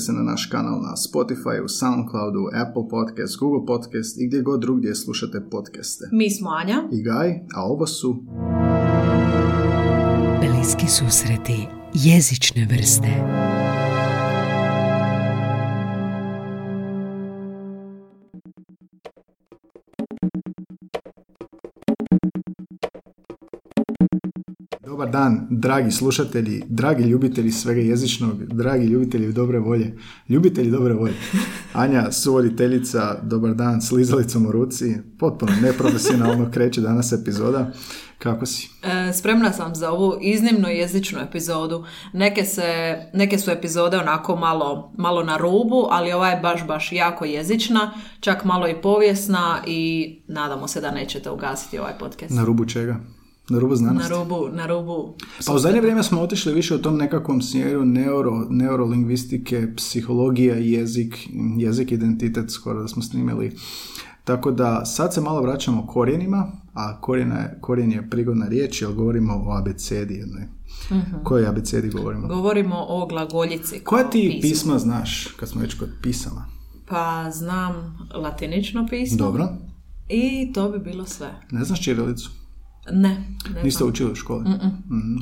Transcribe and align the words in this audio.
pretplatite 0.00 0.06
se 0.06 0.12
na 0.12 0.22
naš 0.22 0.46
kanal 0.46 0.80
na 0.82 0.94
Spotify, 0.96 1.68
Soundcloudu, 1.68 2.48
Apple 2.54 2.88
Podcast, 2.90 3.38
Google 3.38 3.66
Podcast 3.66 4.20
i 4.20 4.26
gdje 4.26 4.42
god 4.42 4.60
drugdje 4.60 4.94
slušate 4.94 5.40
podcaste. 5.50 6.04
Mi 6.12 6.30
smo 6.30 6.50
Anja. 6.50 6.82
I 6.92 7.02
Gaj, 7.02 7.30
a 7.54 7.64
ovo 7.64 7.86
su 7.86 8.22
Bliski 10.40 10.86
susreti 10.86 11.66
jezične 11.94 12.66
vrste. 12.66 13.49
Dobar 24.90 25.10
dan, 25.10 25.46
dragi 25.50 25.90
slušatelji, 25.90 26.62
dragi 26.68 27.02
ljubitelji 27.02 27.50
svega 27.50 27.80
jezičnog, 27.80 28.44
dragi 28.44 28.86
ljubitelji 28.86 29.32
dobre 29.32 29.58
volje, 29.58 29.96
ljubitelji 30.28 30.70
dobre 30.70 30.94
volje. 30.94 31.14
Anja, 31.72 32.12
suvoditeljica, 32.12 33.18
dobar 33.22 33.54
dan, 33.54 33.82
s 33.82 33.92
lizalicom 33.92 34.46
u 34.46 34.52
ruci, 34.52 34.96
potpuno 35.18 35.52
neprofesionalno 35.62 36.50
kreće 36.54 36.80
danas 36.80 37.12
epizoda. 37.12 37.70
Kako 38.18 38.46
si? 38.46 38.68
E, 38.82 39.12
spremna 39.12 39.52
sam 39.52 39.74
za 39.74 39.90
ovu 39.90 40.18
iznimno 40.20 40.68
jezičnu 40.68 41.20
epizodu. 41.20 41.84
Neke, 42.12 42.44
se, 42.44 42.98
neke 43.14 43.38
su 43.38 43.50
epizode 43.50 43.96
onako 43.96 44.36
malo, 44.36 44.92
malo 44.98 45.22
na 45.22 45.36
rubu, 45.36 45.86
ali 45.90 46.12
ova 46.12 46.28
je 46.28 46.40
baš, 46.40 46.66
baš 46.66 46.92
jako 46.92 47.24
jezična, 47.24 47.92
čak 48.20 48.44
malo 48.44 48.68
i 48.68 48.82
povijesna 48.82 49.62
i 49.66 50.22
nadamo 50.28 50.68
se 50.68 50.80
da 50.80 50.90
nećete 50.90 51.30
ugasiti 51.30 51.78
ovaj 51.78 51.98
podcast. 51.98 52.34
Na 52.34 52.44
rubu 52.44 52.64
čega? 52.64 53.00
Na 53.50 53.58
rubu 53.58 53.70
Na 53.70 53.76
znanosti? 53.76 54.12
rubu, 54.12 54.48
na 54.52 54.66
rubu. 54.66 55.14
Pa 55.46 55.52
u 55.54 55.58
zadnje 55.58 55.80
vrijeme 55.80 56.02
smo 56.02 56.20
otišli 56.20 56.54
više 56.54 56.74
u 56.74 56.78
tom 56.78 56.96
nekakvom 56.96 57.42
smjeru 57.42 57.84
neuro, 57.84 58.46
neurolingvistike, 58.50 59.68
psihologija, 59.76 60.54
jezik, 60.54 61.28
jezik, 61.56 61.92
identitet, 61.92 62.50
skoro 62.50 62.82
da 62.82 62.88
smo 62.88 63.02
snimili. 63.02 63.56
Tako 64.24 64.50
da 64.50 64.84
sad 64.84 65.14
se 65.14 65.20
malo 65.20 65.42
vraćamo 65.42 65.86
korijenima, 65.86 66.52
a 66.74 67.00
korijena 67.00 67.34
je, 67.38 67.58
korijen 67.60 67.92
je 67.92 68.10
prigodna 68.10 68.46
riječ, 68.48 68.82
jer 68.82 68.92
govorimo 68.92 69.34
o 69.46 69.56
abecedi 69.58 70.14
jednoj. 70.14 70.42
Kojoj 71.24 71.46
abecedi 71.48 71.88
govorimo? 71.88 72.28
Govorimo 72.28 72.76
o 72.88 73.06
glagoljici. 73.06 73.80
Koja 73.84 74.10
ti 74.10 74.28
pismu. 74.28 74.40
pisma 74.50 74.78
znaš, 74.78 75.26
kad 75.26 75.48
smo 75.48 75.60
već 75.60 75.74
kod 75.74 75.88
pisama? 76.02 76.46
Pa 76.88 77.30
znam 77.30 77.98
latinično 78.14 78.86
pismo. 78.90 79.16
Dobro. 79.18 79.48
I 80.08 80.52
to 80.52 80.70
bi 80.70 80.78
bilo 80.78 81.06
sve. 81.06 81.28
Ne 81.50 81.64
znaš 81.64 81.82
čirilicu? 81.84 82.30
Ne, 82.86 83.08
ne 83.54 83.62
Niste 83.64 83.84
učili 83.84 84.12
u 84.12 84.14
školi? 84.14 84.44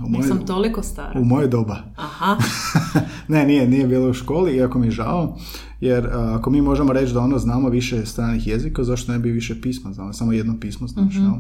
U 0.07 0.09
moje- 0.09 0.23
Nisam 0.23 0.47
toliko 0.47 0.83
stara. 0.83 1.21
U 1.21 1.25
moje 1.25 1.49
doba. 1.49 1.77
Aha, 1.97 2.37
ne, 3.29 3.45
nije, 3.47 3.69
nije 3.69 3.87
bilo 3.87 4.11
u 4.11 4.15
školi, 4.15 4.57
iako 4.57 4.79
mi 4.79 4.87
je 4.87 4.91
žao, 4.91 5.37
jer 5.81 6.07
a, 6.07 6.37
ako 6.39 6.51
mi 6.51 6.61
možemo 6.63 6.93
reći 6.93 7.13
da 7.13 7.21
ono 7.21 7.39
znamo 7.39 7.69
više 7.69 8.07
stranih 8.07 8.47
jezika, 8.47 8.85
zašto 8.85 9.13
ne 9.13 9.19
bi 9.19 9.31
više 9.31 9.61
pisma 9.61 9.93
znali, 9.93 10.15
samo 10.15 10.33
jedno 10.33 10.61
pismo 10.61 10.87
znaš, 10.89 11.15
jel? 11.15 11.33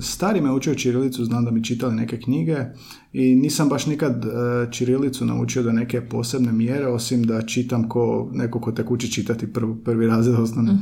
Stari 0.00 0.40
me 0.40 0.52
učio 0.52 0.74
čirilicu, 0.74 1.24
znam 1.24 1.44
da 1.44 1.50
mi 1.50 1.64
čitali 1.64 1.94
neke 1.94 2.20
knjige 2.20 2.56
i 3.12 3.34
nisam 3.34 3.68
baš 3.68 3.86
nikad 3.86 4.24
e, 4.24 4.28
čirilicu 4.70 5.24
naučio 5.24 5.62
do 5.62 5.72
neke 5.72 6.00
posebne 6.00 6.52
mjere, 6.52 6.86
osim 6.86 7.22
da 7.22 7.42
čitam 7.42 7.88
ko 7.88 8.30
neko 8.32 8.60
ko 8.60 8.72
tek 8.72 8.90
uči 8.90 9.12
čitati 9.12 9.52
prv, 9.52 9.74
prvi 9.84 10.06
razred 10.06 10.40
osnovne. 10.40 10.72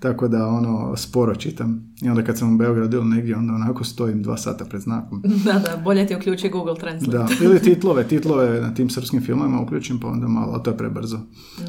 Tako 0.00 0.28
da 0.28 0.46
ono, 0.46 0.96
sporo 0.96 1.34
čitam. 1.34 1.94
I 2.02 2.08
onda 2.08 2.24
kad 2.24 2.38
sam 2.38 2.54
u 2.54 2.58
Beogradu 2.58 2.96
ili 2.96 3.06
negdje, 3.06 3.36
onda 3.36 3.54
onako 3.54 3.84
stojim 3.84 4.22
dva 4.22 4.36
sata 4.36 4.64
pred 4.64 4.80
znakom. 4.80 5.22
da, 5.44 5.52
da, 5.52 5.82
bolje 5.84 6.06
ti 6.06 6.16
uključi 6.16 6.48
Google 6.48 6.74
Translate. 6.74 7.18
Da, 7.18 7.44
ili 7.44 7.60
titlove, 7.60 8.08
titlove 8.08 8.60
na 8.60 8.74
tim 8.74 8.90
srpskim 8.90 9.22
filmovima 9.22 9.60
uključim 9.60 10.00
pa 10.00 10.08
onda 10.08 10.28
malo, 10.28 10.52
a 10.52 10.58
to 10.58 10.70
je 10.70 10.76
prebrzo. 10.76 11.18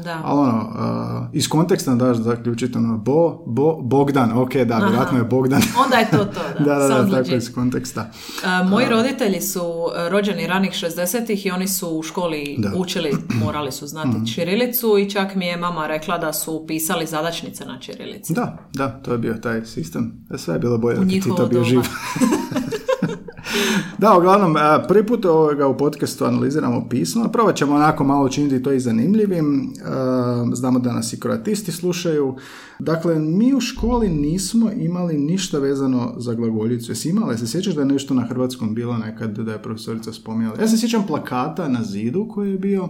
Da. 0.04 0.20
Ali 0.24 0.40
ono, 0.40 0.58
uh, 0.58 1.26
iz 1.32 1.48
konteksta 1.48 1.94
daš 1.94 2.16
zaključiti 2.16 2.78
ono, 2.78 2.98
Bo, 2.98 3.44
Bo, 3.46 3.82
Bogdan, 3.82 4.38
ok, 4.38 4.54
da, 4.54 4.78
vjerojatno 4.78 5.18
je 5.18 5.24
Bogdan. 5.24 5.62
Onda 5.84 5.96
je 5.96 6.10
to 6.10 6.17
to, 6.24 6.40
da. 6.58 6.64
da, 6.64 6.74
da, 6.74 6.88
da, 6.88 6.88
Sounds 6.88 7.12
tako 7.12 7.36
iz 7.36 7.54
konteksta. 7.54 8.10
A, 8.44 8.62
moji 8.62 8.86
roditelji 8.88 9.40
su 9.40 9.60
e, 9.96 10.08
rođeni 10.08 10.46
ranih 10.46 10.72
60-ih 10.72 11.46
i 11.46 11.50
oni 11.50 11.68
su 11.68 11.88
u 11.88 12.02
školi 12.02 12.56
Da. 12.58 12.72
Učili, 12.76 13.12
morali 13.44 13.72
su 13.72 13.86
znati 13.86 14.34
čirilicu 14.34 14.98
i 14.98 15.10
čak 15.10 15.34
mi 15.34 15.46
je 15.46 15.56
mama 15.56 15.86
rekla 15.86 16.18
da 16.18 16.32
su 16.32 16.64
pisali 16.66 17.06
zadačnice 17.06 17.64
na 17.64 17.78
čirilici. 17.80 18.32
Da, 18.32 18.58
da, 18.74 18.88
to 18.88 19.12
je 19.12 19.18
bio 19.18 19.34
taj 19.34 19.64
sistem. 19.64 20.26
Sve 20.36 20.54
je 20.54 20.58
bilo 20.58 20.78
bolje 20.78 20.98
U 20.98 21.04
da 21.04 21.10
ti 21.10 21.20
Tito 21.20 21.46
bio 21.46 21.64
živ. 21.64 21.80
Da, 23.98 24.16
uglavnom, 24.18 24.56
a, 24.56 24.84
prvi 24.88 25.06
put 25.06 25.24
ovoga 25.24 25.66
u 25.66 25.76
podcastu 25.76 26.24
analiziramo 26.24 26.88
pismo. 26.88 27.28
Probat 27.28 27.56
ćemo 27.56 27.74
onako 27.74 28.04
malo 28.04 28.24
učiniti 28.24 28.62
to 28.62 28.72
i 28.72 28.80
zanimljivim. 28.80 29.72
A, 29.84 30.46
Znamo 30.52 30.78
da 30.78 30.92
nas 30.92 31.12
i 31.12 31.20
kroatisti 31.20 31.72
slušaju. 31.72 32.36
Dakle, 32.78 33.18
mi 33.18 33.54
u 33.54 33.60
školi 33.60 34.08
nismo 34.08 34.70
imali 34.70 35.18
ništa 35.18 35.58
vezano 35.58 36.14
za 36.16 36.34
glagoljicu. 36.34 36.90
Jesi 36.90 37.08
imala? 37.08 37.36
Se 37.36 37.46
sjećaš 37.46 37.74
da 37.74 37.80
je 37.80 37.86
nešto 37.86 38.14
na 38.14 38.22
hrvatskom 38.22 38.74
bilo 38.74 38.96
nekad 38.98 39.38
da 39.38 39.52
je 39.52 39.62
profesorica 39.62 40.12
spominjala? 40.12 40.60
Ja 40.60 40.68
se 40.68 40.78
sjećam 40.78 41.06
plakata 41.06 41.68
na 41.68 41.84
zidu 41.84 42.28
koji 42.28 42.52
je 42.52 42.58
bio 42.58 42.88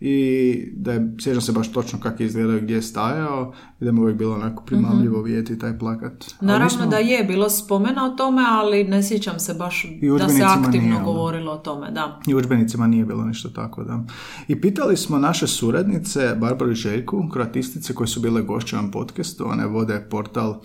i 0.00 0.72
da 0.76 0.92
je, 0.92 1.14
sjećam 1.20 1.40
se 1.40 1.52
baš 1.52 1.72
točno 1.72 2.00
kako 2.00 2.22
je 2.22 2.26
izgledao 2.26 2.58
gdje 2.58 2.74
je 2.74 2.82
stajao 2.82 3.52
i 3.80 3.84
da 3.84 3.90
je 3.90 4.00
uvijek 4.00 4.18
bilo 4.18 4.34
onako 4.34 4.64
primamljivo 4.64 5.22
vidjeti 5.22 5.58
taj 5.58 5.78
plakat. 5.78 6.24
Naravno 6.40 6.64
nismo- 6.64 6.86
da 6.86 6.96
je 6.96 7.24
bilo 7.24 7.50
spomena 7.50 8.04
o 8.04 8.10
tome, 8.10 8.42
ali 8.48 8.84
ne 8.84 9.02
sjećam 9.02 9.38
se 9.38 9.54
baš 9.54 9.86
da 10.18 10.28
se 10.28 10.42
aktivno 10.42 10.86
nije, 10.86 10.96
ono. 10.96 11.04
govorilo 11.04 11.52
o 11.52 11.58
tome, 11.58 11.90
da. 11.90 12.20
I 12.26 12.34
u 12.34 12.38
udžbenicima 12.38 12.86
nije 12.86 13.04
bilo 13.04 13.24
ništa 13.24 13.48
tako, 13.48 13.84
da. 13.84 14.04
I 14.48 14.60
pitali 14.60 14.96
smo 14.96 15.18
naše 15.18 15.46
suradnice, 15.46 16.34
Barbaru 16.40 16.70
i 16.70 16.74
Željku, 16.74 17.28
kroatistice 17.32 17.94
koje 17.94 18.06
su 18.06 18.20
bile 18.20 18.42
gošće 18.42 18.76
u 18.78 18.90
podcastu, 18.92 19.48
one 19.48 19.66
vode 19.66 20.06
portal 20.10 20.60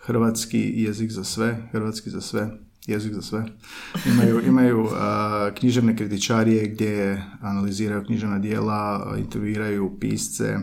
Hrvatski 0.00 0.72
jezik 0.76 1.10
za 1.10 1.24
sve, 1.24 1.68
Hrvatski 1.72 2.10
za 2.10 2.20
sve, 2.20 2.58
jezik 2.88 3.14
za 3.14 3.22
sve. 3.22 3.44
Imaju, 4.06 4.40
imaju 4.46 4.88
a, 4.92 5.50
književne 5.54 5.96
kritičarije 5.96 6.68
gdje 6.68 7.24
analiziraju 7.40 8.04
književna 8.04 8.38
dijela, 8.38 9.14
intervjuiraju 9.18 9.96
pisce 10.00 10.58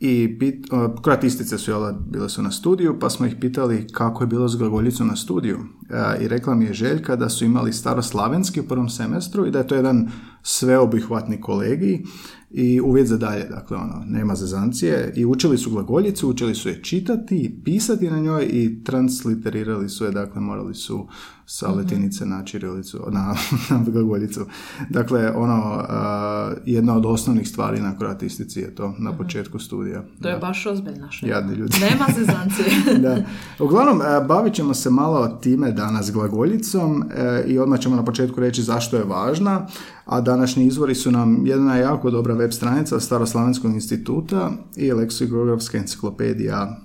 i 0.00 0.36
pit, 0.38 0.72
a, 0.72 0.94
kroatistice 1.02 1.58
su 1.58 1.70
jel, 1.70 1.92
bile 1.92 2.28
su 2.28 2.42
na 2.42 2.50
studiju, 2.50 2.98
pa 3.00 3.10
smo 3.10 3.26
ih 3.26 3.36
pitali 3.40 3.86
kako 3.92 4.22
je 4.22 4.26
bilo 4.26 4.48
s 4.48 4.56
glagoljicom 4.56 5.06
na 5.06 5.16
studiju. 5.16 5.58
A, 5.90 6.16
I 6.16 6.28
rekla 6.28 6.54
mi 6.54 6.64
je 6.64 6.74
Željka 6.74 7.16
da 7.16 7.28
su 7.28 7.44
imali 7.44 7.72
staroslavenski 7.72 8.60
u 8.60 8.68
prvom 8.68 8.88
semestru 8.88 9.46
i 9.46 9.50
da 9.50 9.58
je 9.58 9.66
to 9.66 9.74
jedan 9.74 10.10
sveobuhvatni 10.42 11.40
kolegij 11.40 12.02
i 12.50 12.80
uvjet 12.80 13.06
za 13.06 13.16
dalje, 13.16 13.44
dakle 13.44 13.76
ono, 13.76 14.04
nema 14.06 14.34
zezancije 14.34 15.12
i 15.16 15.26
učili 15.26 15.58
su 15.58 15.70
glagoljicu, 15.70 16.28
učili 16.28 16.54
su 16.54 16.68
je 16.68 16.82
čitati, 16.82 17.60
pisati 17.64 18.10
na 18.10 18.18
njoj 18.18 18.48
i 18.50 18.84
transliterirali 18.84 19.88
su 19.88 20.04
je, 20.04 20.10
dakle 20.10 20.40
morali 20.40 20.74
su 20.74 21.08
sa 21.50 21.68
Mhm. 21.68 21.78
letinice 21.78 22.26
na 22.26 22.44
čirilicu, 22.44 22.98
na, 23.10 23.34
na 23.70 23.84
glagoljicu. 23.84 24.40
Dakle, 24.90 25.30
ono, 25.30 25.54
a, 25.78 26.52
jedna 26.64 26.96
od 26.96 27.06
osnovnih 27.06 27.48
stvari 27.48 27.80
na 27.80 27.98
kroatistici 27.98 28.60
je 28.60 28.74
to 28.74 28.94
na 28.98 29.12
početku 29.12 29.58
studija. 29.58 29.98
Mhm. 30.00 30.22
To 30.22 30.28
je 30.28 30.38
baš 30.38 30.66
ozbiljna 30.66 31.10
šema. 31.10 31.32
Jadni 31.32 31.54
ljudi. 31.54 31.76
Nema 31.80 32.06
zezancije. 32.18 32.98
da. 32.98 33.16
Uglavnom, 33.58 34.02
e, 34.02 34.24
bavit 34.24 34.54
ćemo 34.54 34.74
se 34.74 34.90
malo 34.90 35.28
time 35.28 35.72
danas 35.72 36.12
glagoljicom 36.12 37.04
e, 37.10 37.44
i 37.46 37.58
odmah 37.58 37.80
ćemo 37.80 37.96
na 37.96 38.04
početku 38.04 38.40
reći 38.40 38.62
zašto 38.62 38.96
je 38.96 39.04
važna, 39.04 39.66
a 40.04 40.20
današnji 40.20 40.66
izvori 40.66 40.94
su 40.94 41.10
nam 41.10 41.46
jedna 41.46 41.76
jako 41.76 42.10
dobra 42.10 42.34
web 42.34 42.50
stranica 42.52 43.00
Staroslavenskog 43.00 43.72
instituta 43.72 44.50
i 44.76 44.92
leksikografska 44.92 45.78
enciklopedija 45.78 46.76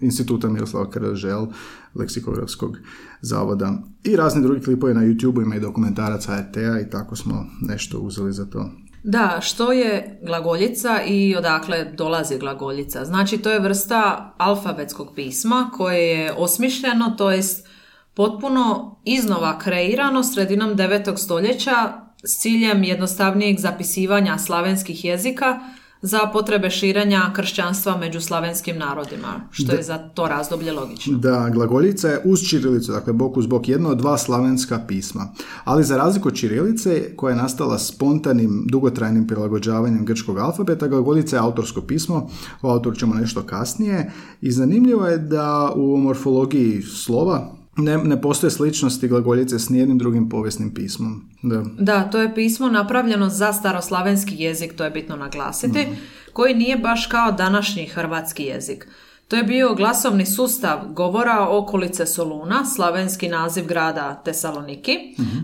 instituta 0.00 0.48
Miroslava 0.48 0.90
Kržel, 0.90 1.46
leksikografskog 1.94 2.78
zavoda 3.20 3.72
i 4.04 4.16
razni 4.16 4.42
drugi 4.42 4.60
klipovi 4.60 4.94
na 4.94 5.00
YouTube 5.00 5.42
ima 5.42 5.56
i 5.56 5.60
dokumentarac 5.60 6.26
HRT-a 6.26 6.80
i 6.80 6.90
tako 6.90 7.16
smo 7.16 7.46
nešto 7.60 7.98
uzeli 7.98 8.32
za 8.32 8.46
to. 8.46 8.70
Da, 9.02 9.38
što 9.42 9.72
je 9.72 10.20
glagoljica 10.26 11.02
i 11.06 11.36
odakle 11.36 11.84
dolazi 11.84 12.38
glagoljica? 12.38 13.04
Znači, 13.04 13.38
to 13.38 13.50
je 13.50 13.60
vrsta 13.60 14.34
alfabetskog 14.38 15.12
pisma 15.14 15.70
koje 15.76 16.08
je 16.08 16.32
osmišljeno, 16.32 17.14
to 17.18 17.30
jest 17.30 17.68
potpuno 18.14 18.96
iznova 19.04 19.58
kreirano 19.58 20.24
sredinom 20.24 20.70
9. 20.70 21.16
stoljeća 21.16 21.92
s 22.24 22.40
ciljem 22.40 22.84
jednostavnijeg 22.84 23.58
zapisivanja 23.58 24.38
slavenskih 24.38 25.04
jezika 25.04 25.60
za 26.02 26.18
potrebe 26.32 26.70
širenja 26.70 27.30
kršćanstva 27.34 27.96
među 27.96 28.20
slavenskim 28.20 28.78
narodima, 28.78 29.40
što 29.50 29.72
je 29.72 29.82
za 29.82 29.98
to 29.98 30.28
razdoblje 30.28 30.72
logično. 30.72 31.18
Da, 31.18 31.50
glagoljica 31.52 32.08
je 32.08 32.22
uz 32.24 32.40
čirilicu, 32.40 32.92
dakle 32.92 33.12
bok 33.12 33.36
uz 33.36 33.46
bok, 33.46 33.68
jedno 33.68 33.88
od 33.88 33.98
dva 33.98 34.18
slavenska 34.18 34.80
pisma. 34.88 35.32
Ali 35.64 35.84
za 35.84 35.96
razliku 35.96 36.28
od 36.28 36.34
čirilice, 36.34 37.16
koja 37.16 37.30
je 37.30 37.42
nastala 37.42 37.78
spontanim, 37.78 38.66
dugotrajnim 38.70 39.26
prilagođavanjem 39.26 40.04
grčkog 40.04 40.38
alfabeta, 40.38 40.88
glagoljica 40.88 41.36
je 41.36 41.42
autorsko 41.42 41.80
pismo, 41.80 42.30
o 42.62 42.70
autoru 42.70 42.96
ćemo 42.96 43.14
nešto 43.14 43.42
kasnije. 43.42 44.12
I 44.40 44.52
zanimljivo 44.52 45.06
je 45.06 45.18
da 45.18 45.72
u 45.76 45.96
morfologiji 45.96 46.82
slova 46.82 47.57
ne, 47.78 47.98
ne 47.98 48.20
postoje 48.20 48.50
sličnosti 48.50 49.08
glagoljice 49.08 49.58
s 49.58 49.68
nijednim 49.68 49.98
drugim 49.98 50.28
povijesnim 50.28 50.74
pismom. 50.74 51.24
Da. 51.42 51.64
Da, 51.78 52.02
to 52.02 52.22
je 52.22 52.34
pismo 52.34 52.68
napravljeno 52.68 53.28
za 53.28 53.52
staroslavenski 53.52 54.34
jezik, 54.38 54.74
to 54.76 54.84
je 54.84 54.90
bitno 54.90 55.16
naglasiti, 55.16 55.86
koji 56.32 56.54
nije 56.54 56.76
baš 56.76 57.06
kao 57.06 57.32
današnji 57.32 57.86
hrvatski 57.86 58.42
jezik. 58.42 58.88
To 59.28 59.36
je 59.36 59.42
bio 59.42 59.74
glasovni 59.74 60.26
sustav 60.26 60.78
govora 60.88 61.46
okolice 61.48 62.06
Soluna, 62.06 62.64
slavenski 62.64 63.28
naziv 63.28 63.66
grada 63.66 64.22
Tesaloniki, 64.24 64.98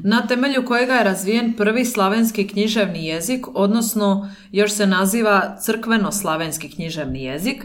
na 0.05 0.27
temelju 0.27 0.65
kojega 0.67 0.95
je 0.95 1.05
razvijen 1.05 1.53
prvi 1.53 1.85
slavenski 1.85 2.49
književni 2.49 3.07
jezik, 3.07 3.47
odnosno 3.55 4.31
još 4.53 4.73
se 4.73 4.87
naziva 4.87 5.57
crkveno-slavenski 5.61 6.75
književni 6.75 7.25
jezik, 7.25 7.65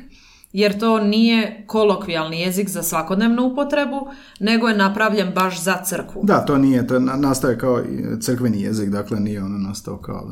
jer 0.53 0.79
to 0.79 0.99
nije 0.99 1.63
kolokvijalni 1.67 2.39
jezik 2.41 2.69
za 2.69 2.83
svakodnevnu 2.83 3.43
upotrebu, 3.43 4.07
nego 4.39 4.67
je 4.67 4.77
napravljen 4.77 5.31
baš 5.35 5.61
za 5.61 5.83
crkvu. 5.83 6.21
Da, 6.23 6.45
to 6.45 6.57
nije, 6.57 6.87
to 6.87 6.93
je 6.93 6.99
na- 6.99 7.15
nastao 7.15 7.49
je 7.51 7.57
kao 7.57 7.83
crkveni 8.21 8.61
jezik, 8.61 8.89
dakle 8.89 9.19
nije 9.19 9.43
ono 9.43 9.57
nastao 9.57 9.97
kao, 9.97 10.27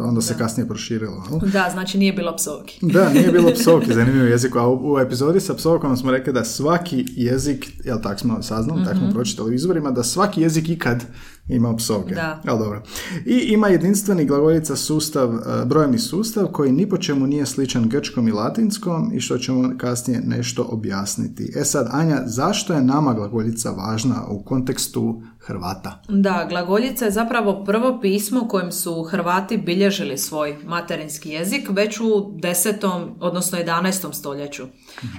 onda 0.00 0.20
se 0.20 0.38
kasnije 0.38 0.68
proširilo. 0.68 1.24
jel? 1.30 1.38
Da, 1.40 1.68
znači 1.72 1.98
nije 1.98 2.12
bilo 2.12 2.36
psovki. 2.36 2.78
Da, 2.82 3.08
nije 3.08 3.32
bilo 3.32 3.50
psovki, 3.60 3.94
zanimljiv 3.94 4.28
jezik, 4.28 4.56
a 4.56 4.66
u, 4.66 4.92
u 4.92 4.98
epizodi 4.98 5.40
sa 5.40 5.54
psovkom 5.54 5.96
smo 5.96 6.10
rekli 6.10 6.32
da 6.32 6.44
svaki 6.44 7.04
jezik, 7.08 7.66
jel 7.84 7.98
tak 8.02 8.20
smo 8.20 8.42
saznali, 8.42 8.84
tak 8.84 8.96
smo 8.96 9.10
pročitali 9.10 9.50
u 9.50 9.54
izvorima, 9.54 9.90
da 9.90 10.02
svaki 10.02 10.42
jezik 10.42 10.68
ikad 10.68 11.04
ima 11.48 11.76
psovke. 11.76 12.14
Da. 12.14 12.40
Jel, 12.44 12.58
dobro. 12.58 12.82
I 13.26 13.38
ima 13.38 13.68
jedinstveni 13.68 14.24
glagoljica 14.24 14.76
sustav, 14.76 15.34
e, 15.34 15.64
brojevni 15.64 15.98
sustav 15.98 16.46
koji 16.46 16.72
ni 16.72 16.88
po 16.88 16.96
čemu 16.96 17.26
nije 17.26 17.46
sličan 17.46 17.88
grčkom 17.88 18.28
i 18.28 18.32
latinskom 18.32 19.10
i 19.14 19.20
što 19.20 19.38
ćemo 19.38 19.70
kasnije 19.78 20.20
nešto 20.26 20.66
objasniti. 20.70 21.52
E 21.56 21.64
sad, 21.64 21.88
Anja, 21.90 22.22
zašto 22.26 22.72
je 22.72 22.82
nama 22.82 23.14
glagoljica 23.14 23.70
važna 23.70 24.26
u 24.28 24.42
kontekstu 24.44 25.22
Hrvata? 25.46 26.02
Da, 26.08 26.46
glagoljica 26.48 27.04
je 27.04 27.10
zapravo 27.10 27.64
prvo 27.64 28.00
pismo 28.00 28.48
kojim 28.48 28.72
su 28.72 29.02
Hrvati 29.02 29.56
bilježili 29.56 30.18
svoj 30.18 30.56
materinski 30.66 31.30
jezik 31.30 31.68
već 31.70 32.00
u 32.00 32.04
10. 32.04 33.08
odnosno 33.20 33.58
11. 33.58 34.12
stoljeću. 34.12 34.62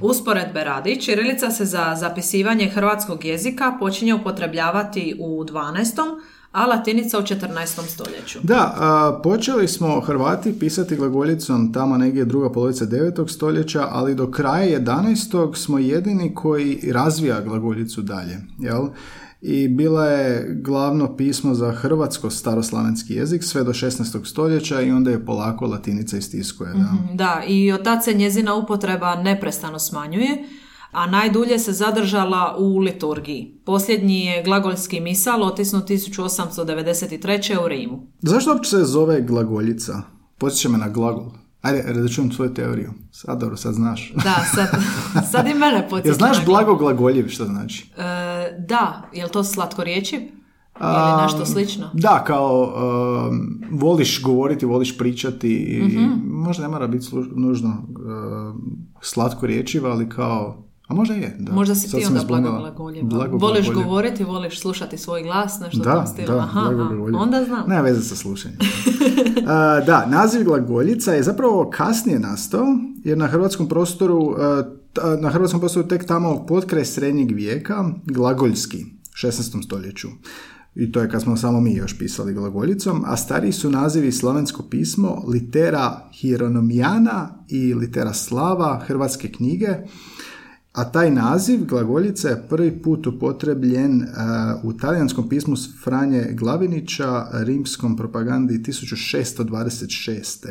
Usporedbe 0.01 0.63
radi, 0.63 1.01
čirilica 1.01 1.51
se 1.51 1.65
za 1.65 1.95
zapisivanje 1.95 2.69
hrvatskog 2.69 3.25
jezika 3.25 3.77
počinje 3.79 4.13
upotrebljavati 4.13 5.15
u 5.19 5.43
12. 5.43 6.19
a 6.51 6.65
latinica 6.65 7.19
u 7.19 7.21
14. 7.21 7.87
stoljeću. 7.87 8.39
Da, 8.43 8.75
a, 8.77 9.19
počeli 9.23 9.67
smo 9.67 10.01
Hrvati 10.01 10.59
pisati 10.59 10.95
glagoljicom 10.95 11.73
tamo 11.73 11.97
negdje 11.97 12.25
druga 12.25 12.51
polovica 12.51 12.85
9. 12.85 13.29
stoljeća, 13.29 13.87
ali 13.91 14.15
do 14.15 14.31
kraja 14.31 14.79
11. 14.79 15.55
smo 15.55 15.79
jedini 15.79 16.35
koji 16.35 16.91
razvija 16.91 17.41
glagoljicu 17.41 18.01
dalje, 18.01 18.37
jel? 18.59 18.87
I 19.45 19.67
bila 19.67 20.05
je 20.05 20.55
glavno 20.61 21.15
pismo 21.17 21.53
za 21.53 21.71
hrvatsko 21.71 22.29
staroslavenski 22.29 23.13
jezik 23.13 23.43
sve 23.43 23.63
do 23.63 23.73
16. 23.73 24.25
stoljeća 24.25 24.81
i 24.81 24.91
onda 24.91 25.11
je 25.11 25.25
polako 25.25 25.65
latinica 25.65 26.17
istiskuje. 26.17 26.73
Da. 26.73 27.13
Da, 27.13 27.43
i 27.47 27.71
od 27.71 27.83
tad 27.83 28.03
se 28.03 28.13
njezina 28.13 28.55
upotreba 28.55 29.15
neprestano 29.15 29.79
smanjuje, 29.79 30.43
a 30.91 31.07
najdulje 31.07 31.59
se 31.59 31.71
zadržala 31.71 32.55
u 32.59 32.77
liturgiji. 32.77 33.61
Posljednji 33.65 34.25
je 34.25 34.43
glagoljski 34.43 34.99
misal 34.99 35.43
otisnut 35.43 35.89
1893. 35.89 37.65
u 37.65 37.67
Rimu. 37.67 38.07
Zašto 38.21 38.51
uopće 38.51 38.69
se 38.69 38.83
zove 38.83 39.21
glagoljica? 39.21 40.01
Podsjeća 40.37 40.69
me 40.69 40.77
na 40.77 40.89
glagol. 40.89 41.42
Ajde, 41.63 41.93
da 41.93 42.07
čujem 42.07 42.31
svoju 42.31 42.49
teoriju. 42.51 42.91
Sad 43.11 43.39
dobro, 43.39 43.57
sad 43.57 43.73
znaš. 43.73 44.13
Da, 44.13 44.35
sad, 44.45 44.69
sad 45.31 45.47
i 45.47 45.53
mene 45.53 45.87
podsjeća. 45.89 46.07
Jel 46.07 46.15
znaš 46.15 46.37
na- 46.37 46.45
blago 46.45 46.75
glagoljiv 46.75 47.27
što 47.27 47.45
znači? 47.45 47.91
E, 47.91 48.03
da, 48.59 49.01
je 49.13 49.25
li 49.25 49.31
to 49.31 49.43
slatkorječiv? 49.43 50.19
A, 50.73 51.09
Ili 51.09 51.23
nešto 51.23 51.45
slično? 51.45 51.89
Da, 51.93 52.23
kao 52.23 52.73
um, 53.29 53.61
voliš 53.71 54.21
govoriti, 54.21 54.65
voliš 54.65 54.97
pričati 54.97 55.49
i 55.49 55.83
Mhm. 55.83 56.03
možda 56.23 56.63
ne 56.63 56.69
mora 56.69 56.87
biti 56.87 57.05
slu- 57.05 57.31
nužno 57.37 57.69
uh, 57.69 58.55
slatko 59.01 59.45
riječiva, 59.45 59.91
ali 59.91 60.09
kao, 60.09 60.62
a 60.93 60.95
možda 60.95 61.13
je. 61.15 61.35
Da. 61.39 61.53
Možda 61.53 61.75
si 61.75 61.87
Sad 61.87 61.99
ti 61.99 62.05
onda 62.05 62.19
blago 62.19 62.43
zbunila. 62.43 62.59
glagoljiv. 62.61 63.03
Blago 63.03 63.37
Voliš 63.37 63.71
govoriti, 63.71 64.23
voliš 64.23 64.59
slušati 64.59 64.97
svoj 64.97 65.23
glas, 65.23 65.59
nešto 65.59 65.79
Da, 65.79 65.95
tom 65.95 66.07
stilu. 66.07 66.27
da, 66.27 66.37
aha, 66.37 66.61
blago 66.63 67.17
onda 67.17 67.43
znam. 67.45 67.63
Nema 67.67 67.81
veze 67.81 68.01
sa 68.01 68.15
slušanjem. 68.15 68.57
A, 69.47 69.79
da, 69.79 70.05
naziv 70.07 70.43
glagoljica 70.43 71.13
je 71.13 71.23
zapravo 71.23 71.69
kasnije 71.69 72.19
nastao, 72.19 72.65
jer 73.03 73.17
na 73.17 73.27
hrvatskom 73.27 73.67
prostoru, 73.67 74.17
uh, 74.19 74.35
ta- 74.93 75.15
na 75.15 75.29
hrvatskom 75.29 75.59
prostoru 75.59 75.87
tek 75.87 76.05
tamo 76.05 76.45
potkraj 76.45 76.85
srednjeg 76.85 77.31
vijeka, 77.31 77.85
glagoljski, 78.05 78.85
16. 79.13 79.31
stoljeću. 79.63 80.07
I 80.75 80.91
to 80.91 81.01
je 81.01 81.09
kad 81.09 81.21
smo 81.21 81.37
samo 81.37 81.61
mi 81.61 81.73
još 81.73 81.97
pisali 81.97 82.33
glagoljicom, 82.33 83.03
a 83.05 83.17
stariji 83.17 83.51
su 83.51 83.69
nazivi 83.69 84.11
slavensko 84.11 84.63
pismo, 84.63 85.23
litera 85.27 86.09
hieronomijana 86.13 87.29
i 87.47 87.73
litera 87.73 88.13
slava, 88.13 88.79
hrvatske 88.79 89.27
knjige, 89.27 89.67
a 90.73 90.91
taj 90.91 91.11
naziv 91.11 91.65
glagoljica 91.65 92.29
je 92.29 92.45
prvi 92.49 92.81
put 92.81 93.07
upotrebljen 93.07 94.01
uh, 94.01 94.07
u 94.63 94.73
talijanskom 94.77 95.29
pismu 95.29 95.55
Franje 95.83 96.27
Glavinića, 96.31 97.25
rimskom 97.33 97.97
propagandi 97.97 98.53
1626. 98.59 100.47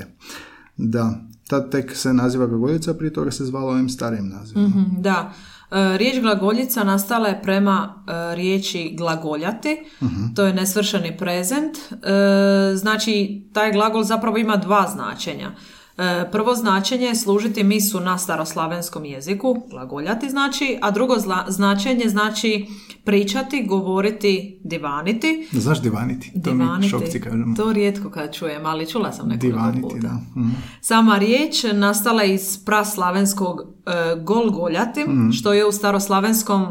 Da, 0.77 1.21
tad 1.49 1.71
tek 1.71 1.97
se 1.97 2.13
naziva 2.13 2.47
glagoljica, 2.47 2.95
prije 2.95 3.13
toga 3.13 3.31
se 3.31 3.45
zvalo 3.45 3.73
ovim 3.73 3.89
starijim 3.89 4.29
nazivom. 4.29 4.65
Mhm, 4.65 4.83
Da. 5.01 5.33
E, 5.73 5.99
Riječ 5.99 6.21
glagoljica 6.21 6.85
nastala 6.85 7.29
je 7.29 7.43
prema 7.43 8.05
e, 8.09 8.35
riječi 8.35 8.95
glagoljati, 8.99 9.77
to 10.37 10.45
je 10.45 10.55
nesvršeni 10.55 11.17
prezent. 11.17 11.77
E, 11.77 12.77
Znači, 12.77 13.43
taj 13.53 13.73
glagol 13.73 14.03
zapravo 14.03 14.39
ima 14.39 14.57
dva 14.57 14.89
značenja. 14.93 15.51
E, 15.99 16.31
Prvo 16.33 16.55
značenje 16.55 17.07
je 17.07 17.15
služiti 17.15 17.65
misu 17.65 18.01
na 18.01 18.19
staroslavenskom 18.19 19.05
jeziku, 19.05 19.57
glagoljati 19.71 20.31
znači, 20.31 20.79
a 20.83 20.91
drugo 20.91 21.15
zla- 21.15 21.45
značenje 21.49 22.09
znači 22.09 22.67
pričati, 23.05 23.65
govoriti, 23.65 24.61
divaniti. 24.65 25.49
Znaš 25.53 25.83
divaniti? 25.83 26.33
To 26.35 26.51
Divaniti, 26.51 27.21
kažemo. 27.21 27.57
to 27.57 27.73
rijetko 27.73 28.11
kad 28.11 28.35
čujem, 28.35 28.67
ali 28.67 28.87
čula 28.87 29.13
sam 29.13 29.29
nekoliko 29.29 29.47
Divaniti, 29.49 29.83
puta. 29.85 29.99
da. 29.99 30.15
Mhm. 30.37 30.51
Sama 30.81 31.19
riječ 31.19 31.65
nastala 31.65 32.23
je 32.23 32.35
iz 32.35 32.59
praslavenskog 32.59 33.61
e, 33.61 33.93
golgoljati, 34.17 35.05
što 35.33 35.53
je 35.53 35.67
u 35.67 35.73
staroslavenskom 35.73 36.67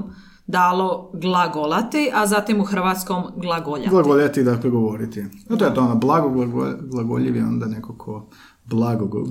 dalo 0.47 1.11
glagolati, 1.15 2.09
a 2.13 2.27
zatim 2.27 2.61
u 2.61 2.65
hrvatskom 2.65 3.23
glagoljati. 3.37 3.89
Glagoljati, 3.89 4.43
dakle, 4.43 4.69
govoriti. 4.69 5.25
No 5.49 5.57
to 5.57 5.65
je 5.65 5.73
to 5.73 5.81
ono, 5.81 5.95
blago 5.95 6.29
glago- 6.29 6.77
glagoljiv 6.83 7.35
je 7.35 7.43
onda 7.45 7.65
neko 7.65 7.95
ko 7.95 8.29
blago, 8.71 9.05
go- 9.05 9.25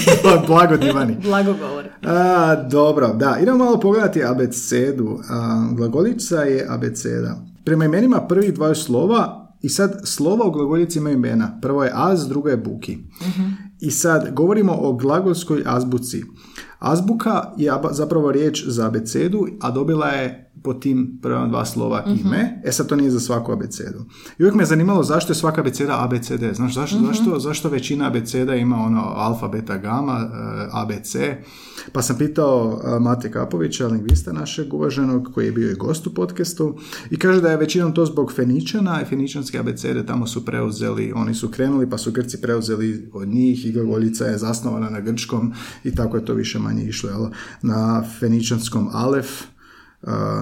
blago 0.48 0.76
divani. 0.76 1.16
Blago. 1.22 1.54
A, 2.02 2.54
dobro, 2.70 3.14
da, 3.14 3.38
idemo 3.42 3.58
malo 3.58 3.80
pogledati 3.80 4.24
abecedu. 4.24 5.18
A, 5.30 5.68
glagoljica 5.72 6.36
je 6.36 6.66
abeceda. 6.68 7.36
Prema 7.64 7.84
imenima 7.84 8.20
prvih 8.20 8.54
dvaju 8.54 8.74
slova, 8.74 9.42
i 9.62 9.68
sad 9.68 10.00
slova 10.04 10.46
u 10.46 10.50
glagoljici 10.50 10.98
imaju 10.98 11.14
imena. 11.16 11.58
Prvo 11.62 11.84
je 11.84 11.92
az, 11.94 12.28
drugo 12.28 12.48
je 12.48 12.56
buki. 12.56 12.98
I 13.80 13.90
sad 13.90 14.32
govorimo 14.32 14.72
o 14.80 14.92
glagolskoj 14.92 15.62
azbuci. 15.66 16.22
Azbuka 16.78 17.52
je 17.56 17.72
zapravo 17.90 18.32
riječ 18.32 18.64
za 18.66 18.86
abecedu, 18.86 19.46
a 19.60 19.70
dobila 19.70 20.06
je 20.06 20.45
po 20.66 20.74
tim 20.74 21.18
prva 21.22 21.46
dva 21.46 21.64
slova 21.64 22.04
ime. 22.24 22.62
E 22.64 22.72
sad 22.72 22.88
to 22.88 22.96
nije 22.96 23.10
za 23.10 23.20
svaku 23.20 23.52
abecedu. 23.52 24.04
I 24.38 24.42
uvijek 24.42 24.54
me 24.54 24.64
zanimalo 24.64 25.02
zašto 25.02 25.30
je 25.30 25.36
svaka 25.36 25.60
abeceda 25.60 26.04
ABCD. 26.04 26.54
Znaš, 26.54 26.74
zašto, 26.74 26.98
zašto, 27.06 27.38
zašto 27.38 27.68
većina 27.68 28.06
abeceda 28.06 28.54
ima 28.54 28.76
ono 28.76 29.02
alfa, 29.02 29.48
beta, 29.48 29.78
gama, 29.78 30.18
eh, 30.20 30.68
ABC. 30.72 31.16
Pa 31.92 32.02
sam 32.02 32.18
pitao 32.18 32.80
eh, 32.84 33.00
Mate 33.00 33.30
Kapovića, 33.30 33.86
lingvista 33.86 34.32
našeg 34.32 34.74
uvaženog, 34.74 35.30
koji 35.34 35.46
je 35.46 35.52
bio 35.52 35.70
i 35.70 35.74
gost 35.74 36.06
u 36.06 36.14
podcastu, 36.14 36.78
i 37.10 37.18
kaže 37.18 37.40
da 37.40 37.50
je 37.50 37.56
većinom 37.56 37.94
to 37.94 38.06
zbog 38.06 38.32
Feničana 38.32 39.02
i 39.02 39.04
Feničanske 39.04 39.58
abecede 39.58 40.06
tamo 40.06 40.26
su 40.26 40.44
preuzeli, 40.44 41.12
oni 41.16 41.34
su 41.34 41.48
krenuli 41.48 41.90
pa 41.90 41.98
su 41.98 42.12
Grci 42.12 42.40
preuzeli 42.40 43.10
od 43.12 43.28
njih 43.28 43.66
i 43.66 43.72
glagoljica 43.72 44.24
je 44.24 44.38
zasnovana 44.38 44.90
na 44.90 45.00
grčkom 45.00 45.52
i 45.84 45.94
tako 45.94 46.16
je 46.16 46.24
to 46.24 46.34
više 46.34 46.58
manje 46.58 46.84
išlo, 46.84 47.10
jel? 47.10 47.26
Na 47.62 48.04
feničanskom 48.20 48.88
alef, 48.92 49.42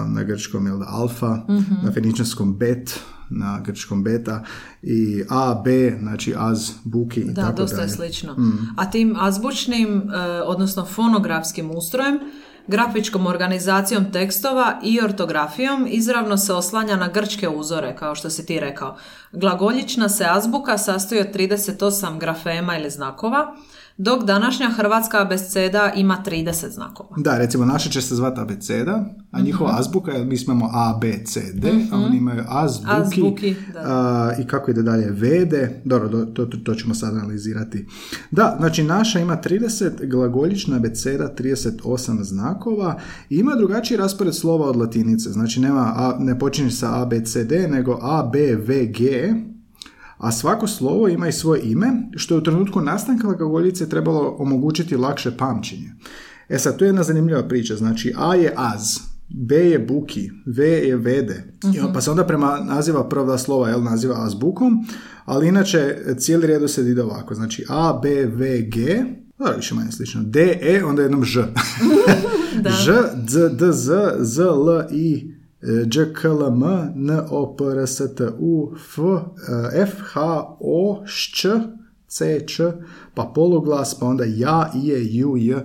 na 0.07 0.23
grčkom 0.23 0.67
jel 0.67 0.79
da, 0.79 0.85
alfa, 0.89 1.37
na 1.83 1.91
feničanskom 1.93 2.57
bet, 2.57 2.99
na 3.29 3.59
grčkom 3.65 4.03
beta 4.03 4.43
i 4.81 5.23
A, 5.29 5.61
B, 5.65 5.97
znači 5.99 6.33
az, 6.37 6.71
buki 6.83 7.19
i 7.19 7.31
Da, 7.31 7.41
tako 7.41 7.61
dosta 7.61 7.75
je 7.75 7.87
dalje. 7.87 7.95
slično. 7.95 8.35
A 8.77 8.89
tim 8.89 9.15
azbučnim, 9.19 10.11
e, 10.11 10.41
odnosno 10.41 10.85
fonografskim 10.85 11.71
ustrojem, 11.71 12.19
grafičkom 12.67 13.27
organizacijom 13.27 14.11
tekstova 14.11 14.79
i 14.83 15.01
ortografijom 15.01 15.87
izravno 15.89 16.37
se 16.37 16.53
oslanja 16.53 16.95
na 16.95 17.07
grčke 17.07 17.49
uzore, 17.49 17.95
kao 17.95 18.15
što 18.15 18.29
si 18.29 18.45
ti 18.45 18.59
rekao. 18.59 18.97
Glagoljična 19.31 20.09
se 20.09 20.25
azbuka 20.29 20.77
sastoji 20.77 21.21
od 21.21 21.27
38 21.33 22.19
grafema 22.19 22.77
ili 22.77 22.89
znakova, 22.89 23.55
dok 23.97 24.23
današnja 24.23 24.69
hrvatska 24.69 25.21
abeceda 25.21 25.91
ima 25.95 26.23
30 26.25 26.43
znakova. 26.69 27.09
Da, 27.17 27.37
recimo 27.37 27.65
naša 27.65 27.89
će 27.89 28.01
se 28.01 28.15
zvati 28.15 28.39
abeceda, 28.41 29.05
a 29.31 29.41
njihova 29.41 29.69
Mhm. 29.69 29.79
azbuka, 29.79 30.11
jer 30.11 30.25
mi 30.25 30.37
smo 30.37 30.53
imamo 30.53 30.71
A, 30.73 30.97
B, 31.01 31.23
C, 31.25 31.41
D, 31.53 31.71
a 31.91 31.97
oni 31.97 32.17
imaju 32.17 32.43
azbuki, 32.47 32.91
Azbuki, 32.91 33.55
da. 33.73 33.79
a, 33.81 34.31
i 34.35 34.47
kako 34.47 34.71
ide 34.71 34.83
dalje, 34.83 35.11
vede, 35.11 35.81
dobro, 35.85 36.07
do- 36.09 36.25
to, 36.25 36.45
to, 36.45 36.57
to 36.57 36.75
ćemo 36.75 36.93
sad 36.93 37.13
analizirati. 37.13 37.85
Da, 38.31 38.55
znači 38.59 38.83
naša 38.83 39.19
ima 39.19 39.37
30, 39.37 39.65
glagoljična 40.07 40.75
abeceda 40.75 41.33
38 41.33 41.81
znakova 42.23 42.99
i 43.29 43.35
ima 43.35 43.55
drugačiji 43.55 43.97
raspored 43.97 44.35
slova 44.35 44.69
od 44.69 44.75
latinice, 44.75 45.29
znači 45.29 45.59
nema, 45.59 45.81
a, 45.87 46.15
ne 46.19 46.39
počinje 46.39 46.71
sa 46.71 47.01
A, 47.01 47.05
B, 47.05 47.21
C, 47.21 47.43
D, 47.43 47.67
nego 47.67 47.99
A, 48.01 48.23
B, 48.23 48.39
V, 48.57 48.85
G, 48.85 49.33
a 50.17 50.31
svako 50.31 50.67
slovo 50.67 51.07
ima 51.07 51.27
i 51.27 51.31
svoje 51.31 51.61
ime, 51.63 51.87
što 52.15 52.33
je 52.33 52.39
u 52.39 52.43
trenutku 52.43 52.81
nastanka 52.81 53.27
glagoljice 53.27 53.89
trebalo 53.89 54.35
omogućiti 54.39 54.95
lakše 54.97 55.37
pamćenje. 55.37 55.91
E 56.49 56.59
sad, 56.59 56.77
tu 56.77 56.83
je 56.83 56.89
jedna 56.89 57.03
zanimljiva 57.03 57.43
priča. 57.43 57.75
Znači, 57.75 58.13
A 58.17 58.35
je 58.35 58.53
az, 58.57 58.99
B 59.29 59.55
je 59.57 59.79
buki, 59.79 60.31
V 60.47 60.63
je 60.65 60.95
vede. 60.97 61.53
On- 61.79 61.93
Pa 61.93 62.01
se 62.01 62.11
onda 62.11 62.25
prema 62.25 62.59
naziva 62.59 63.09
prva 63.09 63.37
slova, 63.37 63.69
jel, 63.69 63.83
naziva 63.83 64.25
azbukom, 64.25 64.85
ali 65.25 65.47
inače 65.47 65.97
cijeli 66.17 66.47
redoslijed 66.47 66.87
ide 66.87 67.03
ovako. 67.03 67.35
Znači, 67.35 67.65
A, 67.69 67.99
B, 68.03 68.09
V, 68.25 68.61
G, 68.61 69.03
dobro, 69.37 69.55
više 69.55 69.75
manje 69.75 69.91
slično. 69.91 70.23
D, 70.23 70.59
E, 70.61 70.83
onda 70.83 71.01
jednom 71.01 71.23
Ž. 71.23 71.43
Ž, 72.83 72.91
D, 73.15 73.49
D, 73.49 73.71
Z, 73.71 73.91
Z, 74.19 74.39
L, 74.39 74.49
I, 74.91 75.34
Đ, 75.85 76.13
K, 76.13 76.25
L, 76.25 76.43
M, 76.43 76.63
N, 76.95 77.21
O, 77.29 77.55
P, 77.55 77.63
R, 77.65 77.79
S, 77.79 78.15
T, 78.15 78.23
U, 78.39 78.73
F, 78.75 78.97
eh, 78.99 79.81
F, 79.81 79.91
H, 80.03 80.21
O, 80.59 81.03
Š, 81.05 81.45
C, 82.07 82.45
Č, 82.47 82.63
pa 83.13 83.23
poluglas, 83.25 83.99
pa 83.99 84.05
onda 84.05 84.23
ja, 84.27 84.71
ije, 84.75 85.17
ju, 85.17 85.37
j. 85.37 85.55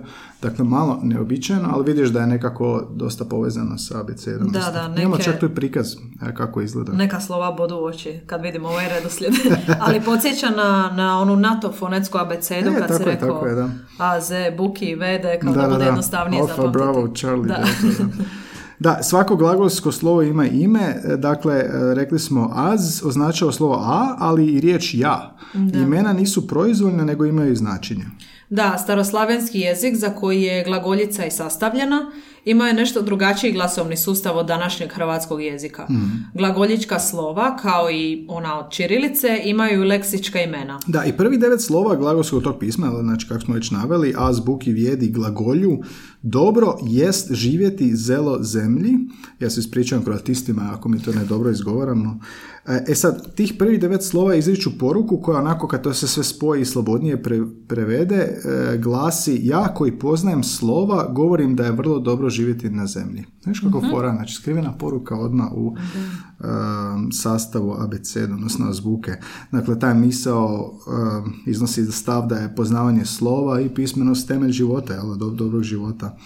Dakle, 0.41 0.65
malo 0.65 0.99
neobičajeno, 1.03 1.69
ali 1.73 1.85
vidiš 1.85 2.09
da 2.09 2.19
je 2.19 2.27
nekako 2.27 2.87
dosta 2.95 3.25
povezano 3.25 3.77
sa 3.77 3.99
abecedom. 3.99 4.47
Da, 4.51 4.59
da, 4.59 5.01
Imamo 5.01 5.15
neke- 5.15 5.23
čak 5.23 5.39
tu 5.39 5.45
i 5.45 5.55
prikaz 5.55 5.93
eh, 5.93 6.35
kako 6.35 6.61
izgleda. 6.61 6.91
Neka 6.93 7.19
slova 7.19 7.51
bodu 7.51 7.75
u 7.75 7.83
oči 7.83 8.19
kad 8.25 8.41
vidimo 8.41 8.67
ovaj 8.67 8.89
redoslijed. 8.89 9.33
Ali 9.85 10.01
podsjeća 10.01 10.49
na, 10.49 10.91
na 10.95 11.19
onu 11.19 11.35
NATO 11.35 11.71
fonetsku 11.71 12.17
abecedu 12.17 12.69
E, 12.69 12.73
kad 12.73 12.87
tako 12.87 13.03
je, 13.03 13.15
rekao 13.15 13.33
tako 13.33 13.47
je, 13.47 13.55
da. 13.55 13.69
A, 13.97 14.21
Z, 14.21 14.33
Buki, 14.57 14.95
Vede, 14.95 15.39
kao 15.39 15.53
da, 15.53 15.67
bude 15.69 15.85
jednostavnije 15.85 16.41
Alfa, 16.41 16.53
zapamtiti. 16.55 16.77
Bravo, 16.77 17.07
Charlie, 17.07 17.47
Da. 17.47 17.57
Da. 17.57 18.23
Da, 18.81 19.03
svako 19.03 19.35
glagolsko 19.35 19.91
slovo 19.91 20.21
ima 20.21 20.45
ime, 20.47 21.01
e, 21.03 21.17
dakle, 21.17 21.55
e, 21.55 21.69
rekli 21.95 22.19
smo 22.19 22.51
az 22.53 23.01
označava 23.05 23.51
slovo 23.51 23.73
a, 23.73 24.15
ali 24.19 24.45
i 24.45 24.59
riječ 24.59 24.93
ja. 24.93 25.35
Imena 25.73 26.13
nisu 26.13 26.47
proizvoljne, 26.47 27.05
nego 27.05 27.25
imaju 27.25 27.55
značenje. 27.55 28.05
Da, 28.51 28.77
staroslavenski 28.77 29.59
jezik 29.59 29.95
za 29.95 30.09
koji 30.09 30.41
je 30.41 30.63
glagoljica 30.63 31.25
i 31.25 31.31
sastavljena 31.31 32.11
ima 32.45 32.67
je 32.67 32.73
nešto 32.73 33.01
drugačiji 33.01 33.51
glasovni 33.51 33.97
sustav 33.97 34.37
od 34.37 34.45
današnjeg 34.45 34.91
hrvatskog 34.93 35.41
jezika. 35.41 35.87
Glagoljička 36.33 36.99
slova, 36.99 37.57
kao 37.57 37.91
i 37.91 38.25
ona 38.29 38.59
od 38.59 38.71
čirilice, 38.71 39.41
imaju 39.43 39.83
leksička 39.83 40.41
imena. 40.41 40.79
Da, 40.87 41.05
i 41.05 41.17
prvi 41.17 41.37
devet 41.37 41.61
slova 41.61 41.95
glagolskog 41.95 42.43
tog 42.43 42.59
pisma, 42.59 42.91
znači 43.01 43.27
kako 43.27 43.41
smo 43.41 43.53
već 43.55 43.71
naveli, 43.71 44.13
az, 44.17 44.39
buki, 44.39 44.71
vjedi, 44.71 45.09
glagolju, 45.09 45.79
dobro 46.21 46.77
jest 46.83 47.31
živjeti 47.33 47.95
zelo 47.95 48.43
zemlji, 48.43 48.93
ja 49.39 49.49
se 49.49 49.59
ispričavam 49.59 50.05
kroatistima 50.05 50.69
ako 50.73 50.89
mi 50.89 51.03
to 51.03 51.11
ne 51.11 51.25
dobro 51.25 51.51
izgovaramo. 51.51 52.19
E 52.65 52.95
sad, 52.95 53.35
tih 53.35 53.53
prvih 53.59 53.79
devet 53.79 54.03
slova 54.03 54.35
izriču 54.35 54.77
poruku 54.79 55.21
koja 55.21 55.39
onako 55.39 55.67
kad 55.67 55.83
to 55.83 55.93
se 55.93 56.07
sve 56.07 56.23
spoji 56.23 56.61
i 56.61 56.65
slobodnije 56.65 57.23
pre- 57.23 57.67
prevede, 57.67 58.15
e, 58.15 58.77
glasi 58.77 59.39
ja 59.43 59.73
koji 59.73 59.99
poznajem 59.99 60.43
slova, 60.43 61.11
govorim 61.11 61.55
da 61.55 61.65
je 61.65 61.71
vrlo 61.71 61.99
dobro 61.99 62.29
živjeti 62.29 62.69
na 62.69 62.87
zemlji. 62.87 63.25
Znaš 63.43 63.59
kako 63.59 63.81
fora, 63.91 64.15
znači 64.15 64.33
skrivena 64.33 64.73
poruka 64.77 65.15
odmah 65.15 65.51
u 65.53 65.67
um, 65.67 67.11
sastavu 67.11 67.75
abeceda, 67.79 68.33
odnosno 68.33 68.73
zvuke. 68.73 69.11
Dakle, 69.51 69.79
taj 69.79 69.93
misao 69.93 70.73
um, 70.87 71.33
iznosi 71.47 71.85
stav 71.85 72.27
da 72.27 72.35
je 72.35 72.55
poznavanje 72.55 73.05
slova 73.05 73.61
i 73.61 73.69
pismenost 73.69 74.27
temelj 74.27 74.51
života, 74.51 74.93
jel, 74.93 75.15
do, 75.15 75.29
dobrog 75.29 75.63
života. 75.63 76.17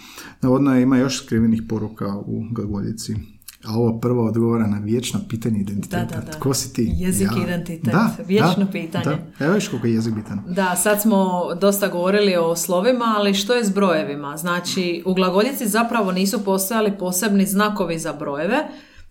Navodno 0.41 0.75
je, 0.75 0.83
ima 0.83 0.97
još 0.97 1.23
skrivenih 1.23 1.61
poruka 1.69 2.15
u 2.15 2.43
glagoljici. 2.51 3.34
A 3.67 3.77
ovo 3.77 3.99
prvo 3.99 4.25
odgovara 4.25 4.67
na 4.67 4.77
vječno 4.77 5.19
pitanje 5.29 5.59
identiteta. 5.59 6.15
Da, 6.15 6.21
da, 6.21 6.25
da. 6.25 6.31
Tko 6.31 6.53
si 6.53 6.73
ti? 6.73 6.91
Jezik 6.95 7.29
i 7.39 7.43
identitet. 7.43 7.93
Da, 7.93 8.15
Vječno 8.27 8.65
da, 8.65 8.71
pitanje. 8.71 9.05
Da. 9.39 9.45
Evo 9.45 9.55
viš 9.55 9.67
koliko 9.67 9.87
je 9.87 9.93
jezik 9.93 10.13
bitan. 10.13 10.43
Da, 10.47 10.75
sad 10.75 11.01
smo 11.01 11.45
dosta 11.61 11.87
govorili 11.87 12.35
o 12.35 12.55
slovima, 12.55 13.15
ali 13.17 13.33
što 13.33 13.53
je 13.53 13.65
s 13.65 13.69
brojevima? 13.69 14.37
Znači, 14.37 15.03
u 15.05 15.13
glagoljici 15.13 15.67
zapravo 15.67 16.11
nisu 16.11 16.43
postojali 16.43 16.97
posebni 16.97 17.45
znakovi 17.45 17.99
za 17.99 18.13
brojeve, 18.13 18.57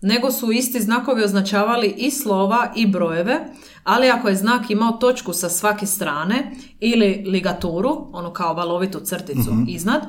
nego 0.01 0.31
su 0.31 0.51
isti 0.51 0.81
znakovi 0.81 1.23
označavali 1.23 1.93
i 1.97 2.11
slova 2.11 2.71
i 2.75 2.87
brojeve, 2.87 3.39
ali 3.83 4.09
ako 4.09 4.29
je 4.29 4.35
znak 4.35 4.69
imao 4.69 4.91
točku 4.91 5.33
sa 5.33 5.49
svake 5.49 5.85
strane 5.85 6.51
ili 6.79 7.23
ligaturu, 7.27 8.09
ono 8.11 8.33
kao 8.33 8.53
valovitu 8.53 8.99
crticu 8.99 9.51
iznad, 9.67 10.01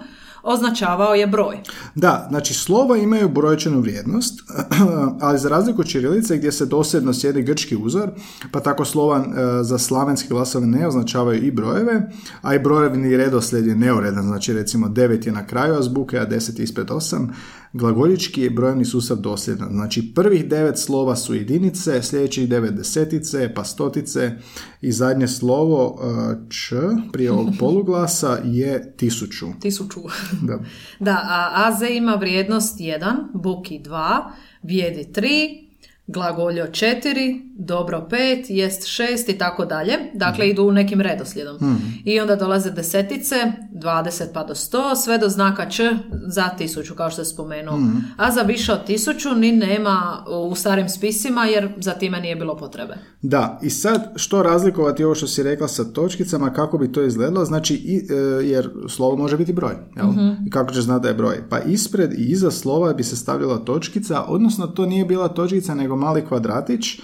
označavao 0.46 1.14
je 1.14 1.26
broj. 1.26 1.56
Da, 1.94 2.26
znači 2.28 2.54
slova 2.54 2.96
imaju 2.96 3.28
brojčanu 3.28 3.80
vrijednost, 3.80 4.40
ali 5.20 5.38
za 5.38 5.48
razliku 5.48 5.80
od 5.80 5.88
čirilice 5.88 6.36
gdje 6.36 6.52
se 6.52 6.66
dosljedno 6.66 7.14
sjedi 7.14 7.42
grčki 7.42 7.76
uzor, 7.76 8.10
pa 8.50 8.60
tako 8.60 8.84
slova 8.84 9.18
e, 9.18 9.62
za 9.62 9.78
slavenski 9.78 10.28
glasovi 10.28 10.66
ne 10.66 10.86
označavaju 10.86 11.44
i 11.44 11.50
brojeve, 11.50 12.10
a 12.42 12.54
i 12.54 12.58
brojevni 12.58 13.16
redoslijed 13.16 13.66
je 13.66 13.76
neuredan, 13.76 14.24
znači 14.24 14.52
recimo 14.52 14.88
9 14.88 15.26
je 15.26 15.32
na 15.32 15.46
kraju 15.46 15.74
azbuke, 15.74 16.18
a 16.18 16.26
10 16.26 16.58
je 16.58 16.64
ispred 16.64 16.86
8. 16.86 17.28
Glagoljički 17.76 18.42
je 18.42 18.50
brojevni 18.50 18.84
sustav 18.84 19.16
dosljedan, 19.16 19.68
znači 19.70 20.12
prvih 20.14 20.48
devet 20.48 20.78
slova 20.78 21.16
su 21.16 21.34
jedinice, 21.34 22.02
sljedećih 22.02 22.48
devet 22.48 22.74
desetice, 22.74 23.54
pa 23.54 23.64
stotice 23.64 24.32
i 24.80 24.92
zadnje 24.92 25.28
slovo 25.28 25.98
e, 26.00 26.50
č 26.50 26.76
prije 27.12 27.32
ovog 27.32 27.48
poluglasa 27.60 28.38
je 28.44 28.96
tisuću. 28.96 29.46
Tisuću. 29.60 30.00
Da. 30.42 30.58
Da, 31.00 31.20
a 31.24 31.68
AZ 31.68 31.90
ima 31.90 32.14
vrijednost 32.14 32.80
1, 32.80 33.14
Buki 33.34 33.80
2, 33.84 34.22
Vjedi 34.62 35.08
3, 35.12 35.65
glagoljo 36.06 36.66
četiri, 36.66 37.40
dobro 37.58 38.06
pet, 38.10 38.46
jest 38.48 38.86
šest 38.86 39.28
i 39.28 39.38
tako 39.38 39.64
dalje. 39.64 39.92
Dakle, 40.14 40.48
idu 40.48 40.62
u 40.62 40.72
nekim 40.72 41.00
redoslijedom. 41.00 41.56
I 42.04 42.20
onda 42.20 42.36
dolaze 42.36 42.70
desetice, 42.70 43.34
20 43.72 44.24
pa 44.34 44.44
do 44.44 44.54
100, 44.54 44.96
sve 45.04 45.18
do 45.18 45.28
znaka 45.28 45.68
č 45.68 45.82
za 46.26 46.48
tisuću, 46.48 46.94
kao 46.94 47.10
što 47.10 47.20
je 47.20 47.24
spomenuo. 47.24 47.78
A 48.16 48.30
za 48.30 48.42
više 48.42 48.72
od 48.72 48.84
tisuću 48.84 49.34
ni 49.34 49.52
nema 49.52 50.24
u 50.50 50.54
starim 50.54 50.88
spisima, 50.88 51.44
jer 51.44 51.72
za 51.78 51.92
time 51.92 52.20
nije 52.20 52.36
bilo 52.36 52.56
potrebe. 52.56 52.94
Da, 53.22 53.58
i 53.62 53.70
sad 53.70 54.12
što 54.16 54.42
razlikovati 54.42 55.04
ovo 55.04 55.14
što 55.14 55.26
si 55.26 55.42
rekla 55.42 55.68
sa 55.68 55.84
točkicama, 55.84 56.52
kako 56.52 56.78
bi 56.78 56.92
to 56.92 57.02
izgledalo, 57.02 57.44
znači, 57.44 57.74
i, 57.74 57.96
e, 57.96 58.14
jer 58.44 58.70
slovo 58.88 59.16
može 59.16 59.36
biti 59.36 59.52
broj, 59.52 59.74
jel? 59.96 60.06
I 60.46 60.50
kako 60.50 60.72
ćeš 60.72 60.84
znati 60.84 61.02
da 61.02 61.08
je 61.08 61.14
broj? 61.14 61.36
Pa 61.50 61.58
ispred 61.58 62.12
i 62.12 62.24
iza 62.24 62.50
slova 62.50 62.92
bi 62.92 63.02
se 63.02 63.16
stavljala 63.16 63.58
točkica, 63.58 64.22
odnosno 64.28 64.66
to 64.66 64.86
nije 64.86 65.04
bila 65.04 65.28
točkica, 65.28 65.74
nego 65.74 65.95
mali 65.96 66.26
kvadratić 66.26 67.00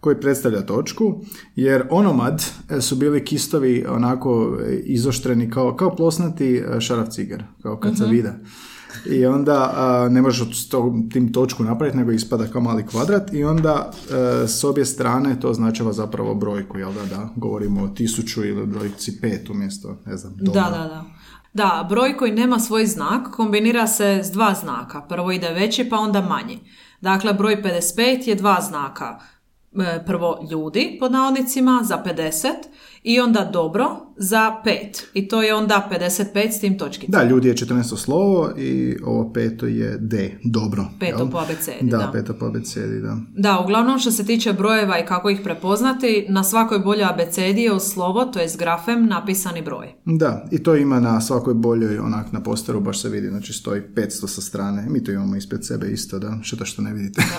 koji 0.00 0.20
predstavlja 0.20 0.60
točku, 0.60 1.20
jer 1.56 1.86
onomad 1.90 2.44
e, 2.70 2.80
su 2.80 2.96
bili 2.96 3.24
kistovi 3.24 3.84
onako 3.88 4.56
e, 4.66 4.74
izoštreni 4.74 5.50
kao, 5.50 5.76
kao 5.76 5.96
plosnati 5.96 6.56
e, 6.56 6.80
šaraf 6.80 7.08
ciger, 7.08 7.44
kao 7.62 7.76
kad 7.76 7.98
se 7.98 8.04
vide. 8.06 8.32
I 9.10 9.26
onda 9.26 9.72
a, 9.76 10.08
ne 10.08 10.22
možeš 10.22 10.40
od 10.40 10.68
to- 10.70 10.94
tim 11.12 11.32
točku 11.32 11.64
napraviti, 11.64 11.96
nego 11.98 12.12
ispada 12.12 12.46
kao 12.46 12.60
mali 12.60 12.86
kvadrat 12.86 13.32
i 13.32 13.44
onda 13.44 13.90
e, 14.44 14.48
s 14.48 14.64
obje 14.64 14.84
strane 14.84 15.40
to 15.40 15.48
označava 15.50 15.92
zapravo 15.92 16.34
brojku, 16.34 16.78
jel 16.78 16.92
da, 16.92 17.16
da, 17.16 17.28
govorimo 17.36 17.82
o 17.82 17.88
tisuću 17.88 18.44
ili 18.44 18.66
brojci 18.66 19.20
pet 19.20 19.50
umjesto, 19.50 19.96
ne 20.06 20.16
znam, 20.16 20.34
Da, 20.36 20.52
da, 20.52 20.70
da. 20.70 21.04
Da, 21.54 21.86
broj 21.88 22.16
koji 22.16 22.32
nema 22.32 22.58
svoj 22.58 22.86
znak 22.86 23.30
kombinira 23.30 23.86
se 23.86 24.20
s 24.24 24.30
dva 24.30 24.54
znaka. 24.54 25.00
Prvo 25.00 25.32
ide 25.32 25.48
veći 25.48 25.88
pa 25.88 25.96
onda 25.96 26.20
manji. 26.20 26.60
Dakle, 27.04 27.32
broj 27.32 27.62
55 27.62 28.28
je 28.28 28.34
dva 28.34 28.60
znaka. 28.60 29.20
E, 29.80 30.04
Prvo 30.06 30.48
ljudi, 30.50 30.96
pod 31.00 31.12
navodnicima, 31.12 31.80
za 31.82 32.02
50 32.06 32.48
i 33.04 33.20
onda 33.20 33.50
dobro 33.52 33.86
za 34.16 34.56
5. 34.64 35.02
I 35.14 35.28
to 35.28 35.42
je 35.42 35.54
onda 35.54 35.88
55 35.92 36.52
s 36.52 36.60
tim 36.60 36.78
točkicama. 36.78 37.24
Da, 37.24 37.30
ljudi 37.30 37.48
je 37.48 37.54
14 37.54 37.96
slovo 37.96 38.50
i 38.58 38.96
ovo 39.04 39.32
peto 39.32 39.66
je 39.66 39.98
D, 40.00 40.38
dobro. 40.44 40.84
Peto 41.00 41.18
jel? 41.18 41.30
po 41.30 41.38
abecedi, 41.38 41.90
Da, 41.90 41.98
da. 41.98 42.10
peto 42.12 42.34
po 42.34 42.46
abecedi, 42.46 43.00
da. 43.00 43.16
Da, 43.36 43.58
uglavnom 43.60 43.98
što 43.98 44.10
se 44.10 44.24
tiče 44.24 44.52
brojeva 44.52 44.98
i 44.98 45.06
kako 45.06 45.30
ih 45.30 45.40
prepoznati, 45.44 46.26
na 46.28 46.44
svakoj 46.44 46.78
boljoj 46.78 47.04
abecedi 47.04 47.62
je 47.62 47.72
uz 47.72 47.82
slovo, 47.82 48.24
to 48.24 48.38
je 48.40 48.48
s 48.48 48.56
grafem, 48.56 49.06
napisani 49.06 49.62
broj. 49.62 49.94
Da, 50.04 50.44
i 50.50 50.58
to 50.58 50.76
ima 50.76 51.00
na 51.00 51.20
svakoj 51.20 51.54
boljoj, 51.54 51.98
onak 51.98 52.32
na 52.32 52.42
posteru 52.42 52.80
baš 52.80 53.02
se 53.02 53.08
vidi, 53.08 53.28
znači 53.28 53.52
stoji 53.52 53.82
500 53.94 54.08
sa 54.26 54.40
strane. 54.40 54.86
Mi 54.88 55.04
to 55.04 55.12
imamo 55.12 55.36
ispred 55.36 55.66
sebe 55.66 55.90
isto, 55.90 56.18
da, 56.18 56.38
što 56.42 56.64
što 56.64 56.82
ne 56.82 56.92
vidite. 56.92 57.22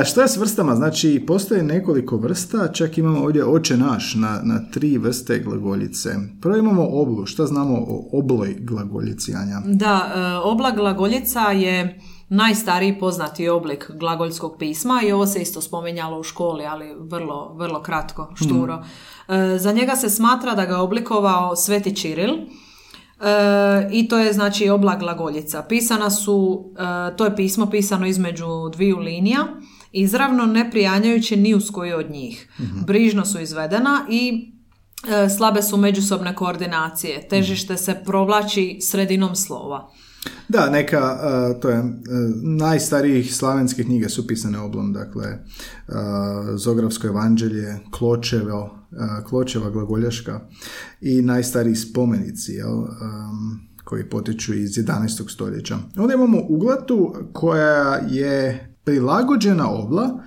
E, 0.00 0.04
Što 0.04 0.20
je 0.20 0.28
s 0.28 0.36
vrstama? 0.36 0.74
Znači, 0.76 1.24
postoje 1.26 1.62
nekoliko 1.62 2.16
vrsta, 2.16 2.68
čak 2.72 2.98
imamo 2.98 3.20
ovdje 3.20 3.44
oče 3.44 3.76
naš 3.92 4.14
na, 4.14 4.40
na 4.42 4.60
tri 4.70 4.98
vrste 4.98 5.38
glagoljice. 5.38 6.10
Prvo 6.40 6.56
imamo 6.56 6.88
oblu, 6.90 7.26
šta 7.26 7.46
znamo 7.46 7.74
o 7.74 8.18
obloj 8.18 8.56
glagoljici, 8.60 9.34
Anja? 9.34 9.62
Da, 9.64 10.12
e, 10.14 10.36
obla 10.48 10.70
glagoljica 10.70 11.40
je 11.40 12.00
najstariji 12.28 12.98
poznati 12.98 13.48
oblik 13.48 13.90
glagoljskog 13.94 14.56
pisma 14.58 15.00
i 15.06 15.12
ovo 15.12 15.26
se 15.26 15.42
isto 15.42 15.60
spominjalo 15.60 16.20
u 16.20 16.22
školi, 16.22 16.66
ali 16.66 16.94
vrlo, 17.00 17.54
vrlo 17.54 17.82
kratko, 17.82 18.32
šturo. 18.34 18.84
E, 19.28 19.58
Za 19.58 19.72
njega 19.72 19.96
se 19.96 20.10
smatra 20.10 20.54
da 20.54 20.66
ga 20.66 20.72
je 20.72 20.80
oblikovao 20.80 21.56
Sveti 21.56 21.96
Čiril, 21.96 22.34
E, 23.20 23.88
I 23.92 24.08
to 24.08 24.18
je 24.18 24.32
znači 24.32 24.68
obla 24.68 24.96
glagoljica. 24.96 25.62
Pisana 25.62 26.10
su, 26.10 26.64
e, 26.78 27.16
to 27.16 27.24
je 27.24 27.36
pismo 27.36 27.66
pisano 27.70 28.06
između 28.06 28.46
dviju 28.72 28.98
linija, 28.98 29.46
izravno 29.92 30.46
ne 30.46 30.70
prijanjajući 30.70 31.36
ni 31.36 31.54
uz 31.54 31.70
koju 31.70 31.96
od 31.96 32.10
njih. 32.10 32.48
Brižno 32.86 33.24
su 33.24 33.40
izvedena 33.40 34.06
i 34.10 34.52
e, 35.08 35.28
slabe 35.28 35.62
su 35.62 35.76
međusobne 35.76 36.34
koordinacije. 36.34 37.28
Težište 37.28 37.76
se 37.76 38.02
provlači 38.04 38.78
sredinom 38.80 39.36
slova. 39.36 39.90
Da, 40.48 40.70
neka, 40.70 41.18
uh, 41.54 41.60
to 41.60 41.68
je, 41.68 41.78
uh, 41.80 41.86
najstarijih 42.42 43.36
slavenske 43.36 43.84
knjige 43.84 44.08
su 44.08 44.26
pisane 44.26 44.58
oblom, 44.58 44.92
dakle, 44.92 45.26
uh, 45.28 45.94
Zografsko 46.56 47.06
evanđelje, 47.06 47.78
Kločevo, 47.90 48.76
Kločeva 49.28 49.70
glagoljaška 49.70 50.40
i 51.00 51.22
najstariji 51.22 51.74
spomenici, 51.74 52.52
jel, 52.52 52.78
um, 52.78 52.88
koji 53.84 54.08
potiču 54.08 54.54
iz 54.54 54.70
11. 54.70 55.32
stoljeća. 55.32 55.78
Onda 55.96 56.14
imamo 56.14 56.38
uglatu 56.48 57.14
koja 57.32 57.94
je 57.94 58.69
prilagođena 58.84 59.70
obla 59.70 60.22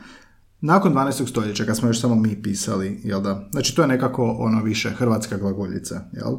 nakon 0.65 0.93
12. 0.93 1.29
stoljeća, 1.29 1.65
kad 1.65 1.77
smo 1.77 1.87
još 1.87 2.01
samo 2.01 2.15
mi 2.15 2.41
pisali, 2.41 3.01
jel 3.03 3.21
da? 3.21 3.49
Znači, 3.51 3.75
to 3.75 3.81
je 3.81 3.87
nekako 3.87 4.35
ono 4.39 4.63
više 4.63 4.89
hrvatska 4.89 5.37
glagoljica, 5.37 6.01
jel? 6.13 6.37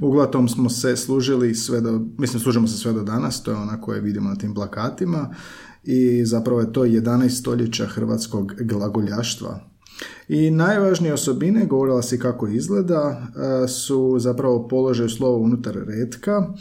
Uglatom 0.00 0.48
smo 0.48 0.70
se 0.70 0.96
služili 0.96 1.54
sve 1.54 1.80
do, 1.80 2.00
mislim, 2.18 2.40
služimo 2.40 2.66
se 2.66 2.76
sve 2.76 2.92
do 2.92 3.02
danas, 3.02 3.42
to 3.42 3.50
je 3.50 3.56
ona 3.56 3.80
koje 3.80 4.00
vidimo 4.00 4.28
na 4.28 4.36
tim 4.36 4.54
plakatima 4.54 5.34
i 5.84 6.24
zapravo 6.24 6.60
je 6.60 6.72
to 6.72 6.84
11 6.84 7.28
stoljeća 7.28 7.86
hrvatskog 7.86 8.54
glagoljaštva. 8.60 9.60
I 10.28 10.50
najvažnije 10.50 11.14
osobine, 11.14 11.66
govorila 11.66 12.02
si 12.02 12.18
kako 12.18 12.48
izgleda, 12.48 13.22
e, 13.64 13.68
su 13.68 14.16
zapravo 14.18 14.68
položaj 14.68 15.08
slova 15.08 15.36
unutar 15.36 15.74
redka 15.86 16.54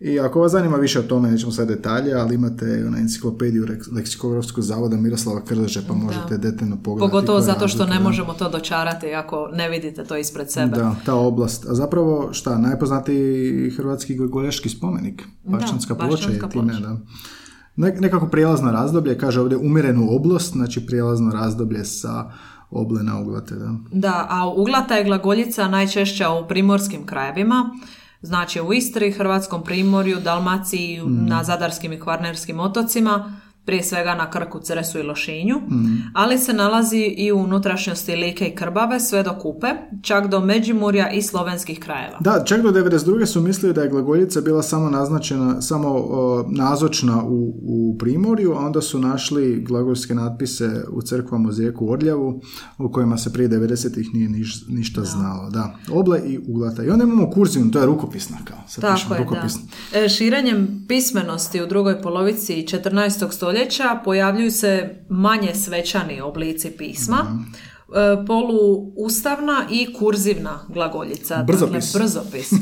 i 0.00 0.20
ako 0.20 0.40
vas 0.40 0.52
zanima 0.52 0.76
više 0.76 1.00
o 1.00 1.02
tome, 1.02 1.30
nećemo 1.30 1.52
sad 1.52 1.68
detalje, 1.68 2.14
ali 2.14 2.34
imate 2.34 2.64
na 2.64 2.98
enciklopediju 2.98 3.66
Rek- 3.66 3.94
leksikografskog 3.94 4.64
zavoda 4.64 4.96
Miroslava 4.96 5.44
Krleže, 5.44 5.82
pa 5.88 5.94
možete 5.94 6.38
detaljno 6.38 6.76
pogledati. 6.82 7.10
Pogotovo 7.10 7.40
zato 7.40 7.68
što 7.68 7.86
ne 7.86 8.00
možemo 8.00 8.32
to 8.32 8.48
dočarati 8.48 9.14
ako 9.14 9.48
ne 9.52 9.68
vidite 9.68 10.04
to 10.04 10.16
ispred 10.16 10.50
sebe. 10.50 10.76
Da, 10.76 10.94
ta 11.06 11.14
oblast. 11.14 11.66
A 11.68 11.74
zapravo, 11.74 12.28
šta, 12.32 12.58
najpoznatiji 12.58 13.70
hrvatski 13.70 14.14
glagoljaški 14.14 14.68
spomenik. 14.68 15.22
Bašćanska 15.44 15.94
ploča 15.94 16.30
je 16.30 16.48
time, 16.48 16.72
da. 16.80 16.96
Ne- 17.76 17.96
nekako 18.00 18.26
prijelazno 18.26 18.70
razdoblje, 18.70 19.18
kaže 19.18 19.40
ovdje 19.40 19.58
umjerenu 19.58 20.08
oblast, 20.10 20.52
znači 20.52 20.86
prijelazno 20.86 21.30
razdoblje 21.30 21.84
sa 21.84 22.30
oble 22.70 23.02
na 23.02 23.20
uglate, 23.20 23.54
da. 23.54 23.74
Da, 23.92 24.26
a 24.30 24.48
uglata 24.56 24.94
je 24.94 25.04
glagoljica 25.04 25.68
najčešća 25.68 26.30
u 26.30 26.48
primorskim 26.48 27.06
krajevima, 27.06 27.70
znači 28.22 28.60
u 28.60 28.72
Istri, 28.72 29.12
Hrvatskom 29.12 29.64
primorju, 29.64 30.20
Dalmaciji, 30.20 31.02
na 31.06 31.44
Zadarskim 31.44 31.92
i 31.92 32.00
Kvarnerskim 32.00 32.60
otocima, 32.60 33.40
prije 33.68 33.82
svega 33.82 34.14
na 34.14 34.30
Krku, 34.30 34.60
Cresu 34.60 34.98
i 34.98 35.02
Lošinju, 35.02 35.56
ali 36.14 36.38
se 36.38 36.52
nalazi 36.52 36.98
i 36.98 37.32
u 37.32 37.38
unutrašnjosti 37.38 38.12
Like 38.14 38.44
i 38.46 38.54
Krbave, 38.54 39.00
sve 39.00 39.22
do 39.22 39.34
Kupe, 39.34 39.66
čak 40.02 40.28
do 40.28 40.40
Međimurja 40.40 41.10
i 41.10 41.22
slovenskih 41.22 41.78
krajeva. 41.80 42.16
Da, 42.20 42.44
čak 42.44 42.62
do 42.62 42.70
92. 42.70 43.26
su 43.26 43.40
mislili 43.40 43.74
da 43.74 43.82
je 43.82 43.88
glagoljica 43.88 44.40
bila 44.40 44.62
samo 44.62 44.90
naznačena, 44.90 45.62
samo 45.62 45.88
o, 45.90 46.44
nazočna 46.48 47.24
u, 47.24 47.54
u 47.62 47.96
Primorju, 47.98 48.52
a 48.52 48.58
onda 48.58 48.80
su 48.80 48.98
našli 49.00 49.60
glagoljske 49.60 50.14
natpise 50.14 50.84
u 50.90 51.02
crkvama 51.02 51.48
u 51.48 51.52
Zijeku 51.52 51.90
Orljavu, 51.90 52.40
u 52.78 52.88
kojima 52.90 53.16
se 53.18 53.32
prije 53.32 53.48
90-ih 53.50 54.14
nije 54.14 54.28
niš- 54.28 54.64
ništa 54.68 55.02
znalo. 55.02 55.50
Da, 55.50 55.74
oble 55.92 56.20
i 56.20 56.38
uglata. 56.38 56.84
I 56.84 56.90
onda 56.90 57.04
imamo 57.04 57.30
kurzivnu, 57.30 57.70
to 57.70 57.80
je 57.80 57.86
rukopisna 57.86 58.36
kao. 58.44 58.58
Sad 58.68 58.82
Tako 58.82 59.14
je, 59.14 59.20
rukopisna. 59.20 59.62
da. 59.92 59.98
E, 59.98 60.08
Širenjem 60.08 60.84
pismenosti 60.88 61.62
u 61.62 61.66
drugoj 61.66 62.02
polovici 62.02 62.54
14. 62.54 63.32
stoljeća 63.32 63.57
pojavljuju 63.96 64.50
se 64.50 64.72
manje 65.08 65.54
svečani 65.54 66.20
oblici 66.20 66.70
pisma, 66.70 67.16
Mhm. 67.16 67.42
e, 67.42 68.26
poluustavna 68.26 69.64
i 69.70 69.94
kurzivna 69.94 70.60
glagoljica. 70.68 71.42
Brzopis. 71.42 71.84
Dakle, 71.84 72.00
brzopis. 72.00 72.50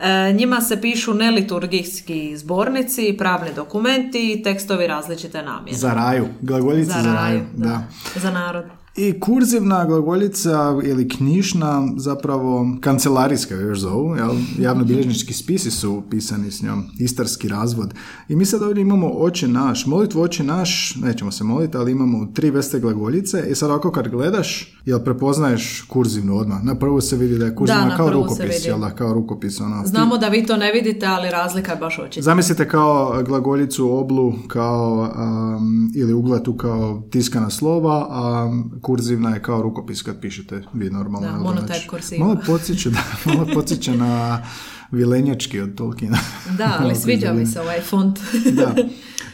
E, 0.00 0.32
Njima 0.32 0.60
se 0.60 0.80
pišu 0.80 1.14
neliturgijski 1.14 2.36
zbornici, 2.36 3.14
pravni 3.18 3.50
dokumenti 3.56 4.32
i 4.32 4.42
tekstovi 4.42 4.86
različite 4.86 5.42
namjene. 5.42 5.78
Za 5.78 5.94
raju, 5.94 6.26
glagoljica 6.40 7.02
za, 7.02 7.14
raju. 7.14 7.40
da. 7.54 7.82
Za 8.16 8.30
narod. 8.30 8.64
I 8.96 9.20
kurzivna 9.20 9.84
glagoljica 9.84 10.80
ili 10.84 11.08
knjižna, 11.08 11.88
zapravo 11.96 12.66
kancelarijska 12.80 13.54
još 13.54 13.78
zovu, 13.78 14.16
jel? 14.16 14.30
javnobilježnički 14.58 15.32
spisi 15.32 15.70
su 15.70 16.02
pisani 16.10 16.50
s 16.50 16.62
njom, 16.62 16.84
istarski 16.98 17.48
razvod. 17.48 17.94
I 18.28 18.36
mi 18.36 18.44
sad 18.44 18.62
ovdje 18.62 18.82
imamo 18.82 19.08
oče 19.08 19.48
naš, 19.48 19.86
molitvu 19.86 20.20
oče 20.20 20.44
naš, 20.44 20.96
nećemo 21.02 21.32
se 21.32 21.44
moliti, 21.44 21.76
ali 21.76 21.92
imamo 21.92 22.26
tri 22.34 22.50
vrste 22.50 22.80
glagoljice 22.80 23.46
i 23.50 23.54
sad 23.54 23.70
ovako 23.70 23.92
kad 23.92 24.08
gledaš, 24.08 24.78
jel 24.84 25.04
prepoznaješ 25.04 25.84
kurzivnu 25.88 26.36
odmah? 26.36 26.64
Na 26.64 26.74
prvu 26.74 27.00
se 27.00 27.16
vidi 27.16 27.38
da 27.38 27.44
je 27.44 27.54
kurzivna 27.54 27.88
Da, 27.88 27.96
kao 27.96 28.10
rukopis, 28.10 28.66
jel 28.66 28.78
da, 28.80 28.90
kao 28.90 29.14
rukopis, 29.14 29.60
ono. 29.60 29.86
Znamo 29.86 30.18
da 30.18 30.28
vi 30.28 30.46
to 30.46 30.56
ne 30.56 30.72
vidite, 30.72 31.06
ali 31.06 31.30
razlika 31.30 31.72
je 31.72 31.78
baš 31.78 31.98
očita. 31.98 32.22
Zamislite 32.22 32.68
kao 32.68 33.22
glagoljicu 33.26 33.98
oblu 33.98 34.32
kao 34.48 35.12
um, 35.56 35.92
ili 35.94 36.12
uglatu 36.12 36.56
kao 36.56 37.02
tiskana 37.10 37.50
slova, 37.50 38.06
a 38.10 38.50
kurzivna 38.82 39.34
je 39.34 39.42
kao 39.42 39.62
rukopis 39.62 40.02
kad 40.02 40.20
pišete 40.20 40.62
vi 40.72 40.90
normalno. 40.90 41.28
Da, 41.28 41.34
jel 41.34 41.42
monotype 41.42 41.66
znači, 41.66 41.88
kursiva. 41.88 42.26
Malo 42.26 42.40
podsjeća, 42.46 42.90
da, 42.90 43.02
malo 43.24 43.46
podsjeća 43.54 43.94
na 43.94 44.42
vilenjački 44.92 45.60
od 45.60 45.74
Tolkiena. 45.74 46.18
Da, 46.58 46.76
ali 46.80 46.94
sviđa 46.94 47.32
mi 47.32 47.46
se 47.46 47.60
ovaj 47.60 47.80
font. 47.80 48.18
da. 48.58 48.74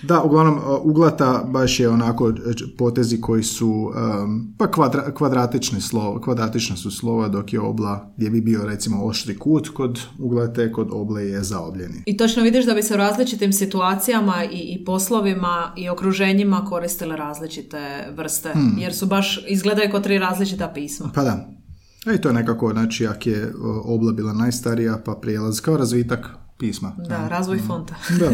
Da, 0.03 0.23
uglavnom, 0.23 0.61
uglata 0.83 1.45
baš 1.47 1.81
je 1.81 1.89
onako 1.89 2.33
potezi 2.79 3.21
koji 3.21 3.43
su 3.43 3.71
um, 3.71 4.55
pa 4.59 4.71
kvadra, 4.71 5.15
kvadratični 5.15 5.81
slova, 5.81 6.21
kvadratična 6.21 6.77
su 6.77 6.91
slova, 6.91 7.29
dok 7.29 7.53
je 7.53 7.61
obla 7.61 8.13
gdje 8.17 8.31
bi 8.31 8.41
bio 8.41 8.65
recimo 8.65 9.05
oštri 9.05 9.39
kut, 9.39 9.69
kod 9.69 10.01
uglate, 10.19 10.73
kod 10.73 10.89
oble 10.93 11.25
je 11.25 11.43
zaobljeni. 11.43 12.03
I 12.07 12.17
točno 12.17 12.43
vidiš 12.43 12.65
da 12.65 12.75
bi 12.75 12.83
se 12.83 12.95
u 12.95 12.97
različitim 12.97 13.53
situacijama 13.53 14.45
i, 14.45 14.59
i 14.59 14.85
poslovima 14.85 15.73
i 15.77 15.89
okruženjima 15.89 16.65
koristile 16.65 17.17
različite 17.17 18.09
vrste, 18.17 18.51
hmm. 18.53 18.77
jer 18.79 18.95
su 18.95 19.07
baš, 19.07 19.45
izgledaju 19.49 19.91
kao 19.91 20.01
tri 20.01 20.19
različita 20.19 20.69
pisma. 20.75 21.11
Pa 21.15 21.23
da. 21.23 21.58
E, 22.07 22.15
i 22.15 22.21
to 22.21 22.29
je 22.29 22.35
nekako, 22.35 22.73
znači, 22.73 23.05
jak 23.05 23.27
je 23.27 23.53
obla 23.85 24.13
bila 24.13 24.33
najstarija, 24.33 25.03
pa 25.05 25.15
prijelaz 25.15 25.61
kao 25.61 25.77
razvitak 25.77 26.29
pisma. 26.59 26.97
Da, 27.09 27.29
razvoj 27.29 27.59
fonta. 27.67 27.95
Da. 28.21 28.31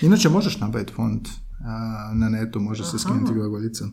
Inače 0.00 0.28
možeš 0.28 0.58
nabaviti 0.60 0.92
font 0.92 1.28
na 2.12 2.28
netu, 2.28 2.60
može 2.60 2.84
se 2.84 2.98
skinuti 2.98 3.34
glagoljica. 3.34 3.84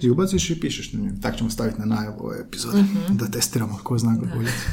I 0.00 0.10
ubaciš 0.10 0.50
i 0.50 0.60
pišeš 0.60 0.92
na 0.92 1.00
nju. 1.00 1.10
Tak 1.22 1.36
ćemo 1.36 1.50
staviti 1.50 1.80
na 1.80 1.84
najavu 1.84 2.16
ove 2.20 2.40
epizode, 2.40 2.78
mhm. 2.78 3.16
da 3.16 3.26
testiramo 3.26 3.80
ko 3.82 3.98
zna 3.98 4.16
glagoljicu. 4.16 4.64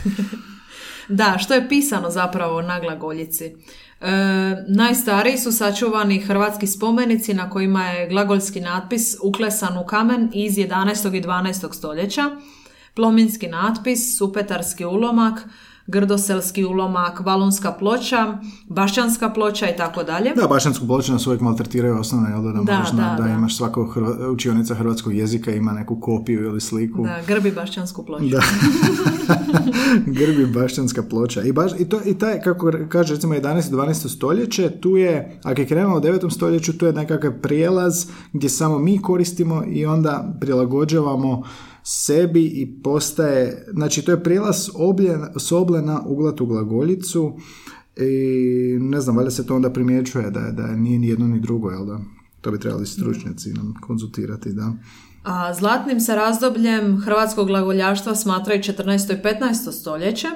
da, 1.20 1.38
što 1.40 1.54
je 1.54 1.70
pisano 1.70 2.10
zapravo 2.10 2.62
na 2.62 2.80
glagoljici? 2.80 3.46
E, 3.46 3.56
najstariji 4.68 5.38
su 5.38 5.52
sačuvani 5.52 6.20
hrvatski 6.20 6.68
spomenici 6.68 7.34
na 7.34 7.50
kojima 7.50 7.84
je 7.86 8.10
glagoljski 8.10 8.62
natpis 8.62 9.16
uklesan 9.24 9.78
u 9.78 9.86
kamen 9.86 10.30
iz 10.34 10.56
11. 10.56 11.18
i 11.18 11.22
12. 11.22 11.74
stoljeća, 11.74 12.24
plominski 12.96 13.48
natpis, 13.48 14.18
supetarski 14.18 14.86
ulomak, 14.86 15.48
grdoselski 15.88 16.66
ulomak, 16.66 17.20
valunska 17.20 17.72
ploča, 17.72 18.38
bašćanska 18.70 19.30
ploča 19.30 19.70
i 19.70 19.78
tako 19.78 20.04
dalje. 20.04 20.34
Da, 20.36 20.48
bašćansku 20.48 20.88
ploču 20.88 21.12
nas 21.12 21.28
uvijek 21.28 21.42
maltretiraju 21.42 22.00
osnovno, 22.00 22.30
jel 22.30 22.42
da, 22.44 22.52
da, 22.52 22.86
da, 22.94 23.24
da, 23.24 23.30
imaš 23.30 23.58
svakog 23.58 23.94
hrva, 23.94 24.30
učionica 24.32 24.76
hrvatskog 24.76 25.16
jezika 25.16 25.52
ima 25.52 25.72
neku 25.72 26.00
kopiju 26.00 26.46
ili 26.46 26.62
sliku. 26.62 27.04
Da, 27.04 27.22
grbi 27.28 27.52
bašćansku 27.52 28.06
ploču. 28.06 28.26
Da. 28.26 28.42
grbi 30.20 30.46
bašćanska 30.46 31.04
ploča. 31.04 31.42
I, 31.42 31.52
baš, 31.52 31.72
i, 31.80 31.90
to, 31.90 32.00
i 32.06 32.18
taj, 32.18 32.42
kako 32.42 32.72
kaže 32.90 33.14
recimo 33.14 33.34
11. 33.34 33.62
12. 33.62 34.16
stoljeće, 34.16 34.70
tu 34.82 34.98
je, 34.98 35.40
ako 35.44 35.62
je 35.62 35.68
krenulo 35.68 35.98
u 35.98 36.02
9. 36.02 36.34
stoljeću, 36.34 36.78
tu 36.78 36.86
je 36.86 36.94
nekakav 36.94 37.32
prijelaz 37.42 38.06
gdje 38.34 38.50
samo 38.50 38.80
mi 38.80 39.02
koristimo 39.02 39.64
i 39.68 39.86
onda 39.86 40.38
prilagođavamo 40.40 41.44
sebi 41.88 42.46
i 42.46 42.82
postaje, 42.84 43.66
znači 43.74 44.02
to 44.02 44.12
je 44.12 44.24
prijelaz 44.24 44.56
s 45.38 45.52
oble 45.52 45.82
na 45.82 46.02
uglatu 46.06 46.46
glagoljicu 46.46 47.38
i 47.98 48.78
ne 48.80 49.02
znam, 49.02 49.18
valjda 49.18 49.32
se 49.32 49.48
to 49.48 49.56
onda 49.56 49.70
primjećuje 49.70 50.32
da, 50.32 50.52
da 50.52 50.68
nije 50.68 51.00
ni 51.00 51.08
jedno 51.08 51.28
ni 51.28 51.40
drugo, 51.40 51.70
jel 51.70 51.86
da? 51.86 52.00
To 52.42 52.52
bi 52.52 52.60
trebali 52.60 52.86
stručnjaci 52.86 53.54
nam 53.54 53.74
konzultirati, 53.82 54.54
da. 54.54 54.74
A 55.24 55.54
zlatnim 55.54 56.00
se 56.00 56.16
razdobljem 56.16 57.02
hrvatskog 57.02 57.48
glagoljaštva 57.48 58.16
smatraju 58.16 58.62
14. 58.62 59.20
i 59.20 59.24
15. 59.24 59.72
stoljeće, 59.72 60.28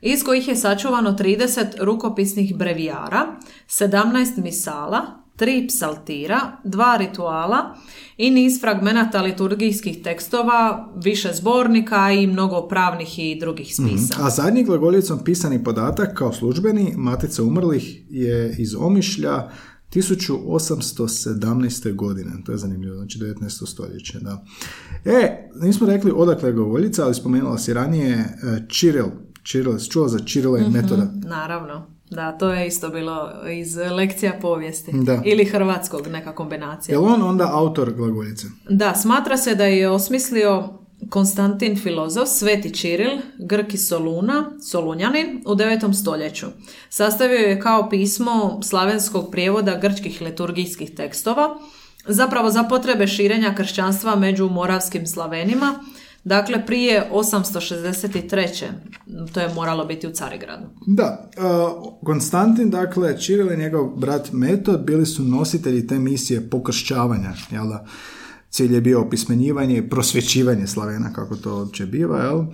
iz 0.00 0.24
kojih 0.24 0.48
je 0.48 0.56
sačuvano 0.56 1.12
30 1.12 1.66
rukopisnih 1.80 2.56
brevijara, 2.56 3.26
17 3.68 4.42
misala, 4.42 5.23
tri 5.36 5.66
psaltira, 5.68 6.40
dva 6.64 6.96
rituala 6.96 7.74
i 8.16 8.30
niz 8.30 8.60
fragmenata 8.60 9.22
liturgijskih 9.22 10.02
tekstova, 10.02 10.92
više 11.04 11.32
zbornika 11.34 12.12
i 12.12 12.26
mnogo 12.26 12.68
pravnih 12.68 13.18
i 13.18 13.38
drugih 13.40 13.74
mhm. 13.80 13.88
spisa. 13.88 14.14
A 14.20 14.30
zadnji 14.30 14.64
glagoljicom 14.64 15.24
pisani 15.24 15.64
podatak 15.64 16.18
kao 16.18 16.32
službeni 16.32 16.94
Matica 16.96 17.42
umrlih 17.42 18.02
je 18.10 18.56
iz 18.58 18.74
Omišlja 18.74 19.50
1817. 19.94 21.94
godine, 21.94 22.30
to 22.46 22.52
je 22.52 22.58
zanimljivo, 22.58 22.96
znači 22.96 23.18
19. 23.18 23.66
stoljeće, 23.66 24.18
da. 24.20 24.44
E, 25.04 25.50
nismo 25.62 25.86
rekli 25.86 26.12
odakle 26.14 26.48
je 26.48 26.52
glagoljica, 26.52 27.04
ali 27.04 27.14
spomenula 27.14 27.58
si 27.58 27.74
ranije 27.74 28.38
Čiril, 28.68 29.06
Čiril, 29.42 29.78
čuo 29.78 30.08
za 30.08 30.18
Čirila 30.18 30.58
i 30.58 30.62
mhm, 30.62 30.72
metoda? 30.72 31.12
Naravno. 31.14 31.93
Da, 32.14 32.32
to 32.32 32.50
je 32.50 32.66
isto 32.66 32.88
bilo 32.88 33.30
iz 33.60 33.76
lekcija 33.76 34.32
povijesti. 34.42 34.90
Da. 34.94 35.22
Ili 35.24 35.44
hrvatskog, 35.44 36.06
neka 36.06 36.34
kombinacija. 36.34 36.92
Je 36.92 36.98
on 36.98 37.22
onda 37.22 37.50
autor 37.52 37.92
glagoljice? 37.92 38.46
Da, 38.68 38.94
smatra 38.94 39.36
se 39.36 39.54
da 39.54 39.64
je 39.64 39.90
osmislio 39.90 40.68
Konstantin 41.10 41.76
filozof, 41.76 42.28
Sveti 42.28 42.74
Čiril, 42.74 43.10
Grki 43.38 43.76
Soluna, 43.76 44.50
Solunjanin 44.70 45.42
u 45.46 45.54
9. 45.54 46.00
stoljeću. 46.00 46.46
Sastavio 46.88 47.38
je 47.38 47.60
kao 47.60 47.90
pismo 47.90 48.60
slavenskog 48.62 49.30
prijevoda 49.30 49.78
grčkih 49.78 50.22
liturgijskih 50.22 50.94
tekstova, 50.94 51.58
zapravo 52.06 52.50
za 52.50 52.62
potrebe 52.62 53.06
širenja 53.06 53.54
kršćanstva 53.54 54.16
među 54.16 54.48
moravskim 54.48 55.06
slavenima, 55.06 55.74
Dakle, 56.24 56.66
prije 56.66 57.10
863. 57.12 58.66
To 59.32 59.40
je 59.40 59.54
moralo 59.54 59.84
biti 59.84 60.06
u 60.06 60.10
Carigradu. 60.10 60.66
Da. 60.86 61.30
Konstantin, 62.04 62.70
dakle, 62.70 63.20
Čiril 63.20 63.52
i 63.52 63.56
njegov 63.56 63.86
brat 63.86 64.32
Metod 64.32 64.84
bili 64.84 65.06
su 65.06 65.22
nositelji 65.22 65.86
te 65.86 65.98
misije 65.98 66.50
pokršćavanja, 66.50 67.32
jel 67.50 67.68
da? 67.68 67.86
Cilj 68.50 68.74
je 68.74 68.80
bio 68.80 69.00
opismenjivanje 69.00 69.76
i 69.76 69.88
prosvjećivanje 69.88 70.66
Slavena, 70.66 71.12
kako 71.12 71.36
to 71.36 71.56
uopće 71.56 71.86
biva, 71.86 72.18
jel? 72.18 72.44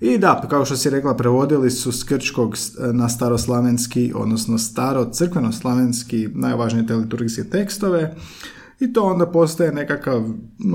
I 0.00 0.18
da, 0.18 0.46
kao 0.50 0.64
što 0.64 0.76
si 0.76 0.90
rekla, 0.90 1.16
prevodili 1.16 1.70
su 1.70 1.92
s 1.92 2.04
grčkog 2.04 2.56
na 2.92 3.08
staroslavenski, 3.08 4.12
odnosno 4.16 4.58
staro 4.58 5.04
crkveno-slavenski 5.04 6.28
najvažnije 6.34 6.86
te 6.86 6.94
liturgijske 6.94 7.44
tekstove, 7.44 8.16
i 8.80 8.92
to 8.92 9.02
onda 9.02 9.26
postaje 9.26 9.72
nekakav, 9.72 10.24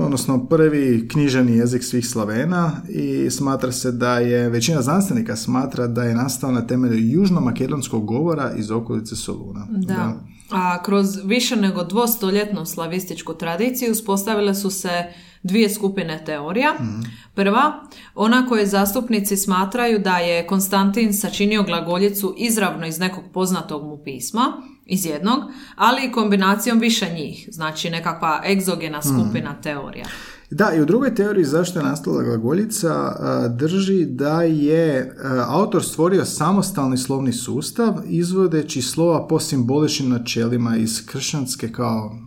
odnosno 0.00 0.46
prvi 0.46 1.08
knjiženi 1.08 1.56
jezik 1.56 1.84
svih 1.84 2.08
Slavena 2.08 2.72
i 2.88 3.30
smatra 3.30 3.72
se 3.72 3.92
da 3.92 4.18
je, 4.18 4.48
većina 4.48 4.82
znanstvenika 4.82 5.36
smatra 5.36 5.86
da 5.86 6.02
je 6.02 6.14
nastao 6.14 6.52
na 6.52 6.66
temelju 6.66 6.98
južno-makedonskog 6.98 8.04
govora 8.04 8.52
iz 8.56 8.70
okolice 8.70 9.16
Soluna. 9.16 9.66
Da. 9.70 10.20
A 10.50 10.82
kroz 10.82 11.06
više 11.24 11.56
nego 11.56 11.84
dvostoljetnu 11.84 12.66
slavističku 12.66 13.34
tradiciju 13.34 13.92
uspostavile 13.92 14.54
su 14.54 14.70
se 14.70 15.04
dvije 15.42 15.70
skupine 15.70 16.22
teorija. 16.26 16.74
Mhm. 16.80 17.00
Prva, 17.34 17.72
ona 18.14 18.46
koje 18.46 18.66
zastupnici 18.66 19.36
smatraju 19.36 19.98
da 19.98 20.18
je 20.18 20.46
Konstantin 20.46 21.14
sačinio 21.14 21.62
glagoljicu 21.62 22.34
izravno 22.38 22.86
iz 22.86 22.98
nekog 22.98 23.24
poznatog 23.32 23.84
mu 23.84 23.98
pisma, 24.04 24.42
iz 24.86 25.06
jednog, 25.06 25.38
ali 25.76 26.06
i 26.06 26.12
kombinacijom 26.12 26.78
više 26.78 27.12
njih, 27.14 27.48
znači 27.52 27.90
nekakva 27.90 28.42
egzogena 28.46 28.98
mhm. 28.98 29.08
skupina 29.08 29.60
teorija. 29.62 30.06
Da, 30.50 30.72
i 30.76 30.80
u 30.80 30.84
drugoj 30.84 31.14
teoriji 31.14 31.44
zašto 31.44 31.78
je 31.78 31.84
nastala 31.84 32.22
glagoljica 32.22 33.16
drži 33.48 34.04
da 34.04 34.42
je 34.42 35.16
autor 35.46 35.84
stvorio 35.84 36.24
samostalni 36.24 36.98
slovni 36.98 37.32
sustav 37.32 37.94
izvodeći 38.06 38.82
slova 38.82 39.26
po 39.28 39.40
simboličnim 39.40 40.10
načelima 40.10 40.76
iz 40.76 41.06
kršćanske 41.06 41.72
kao 41.72 42.18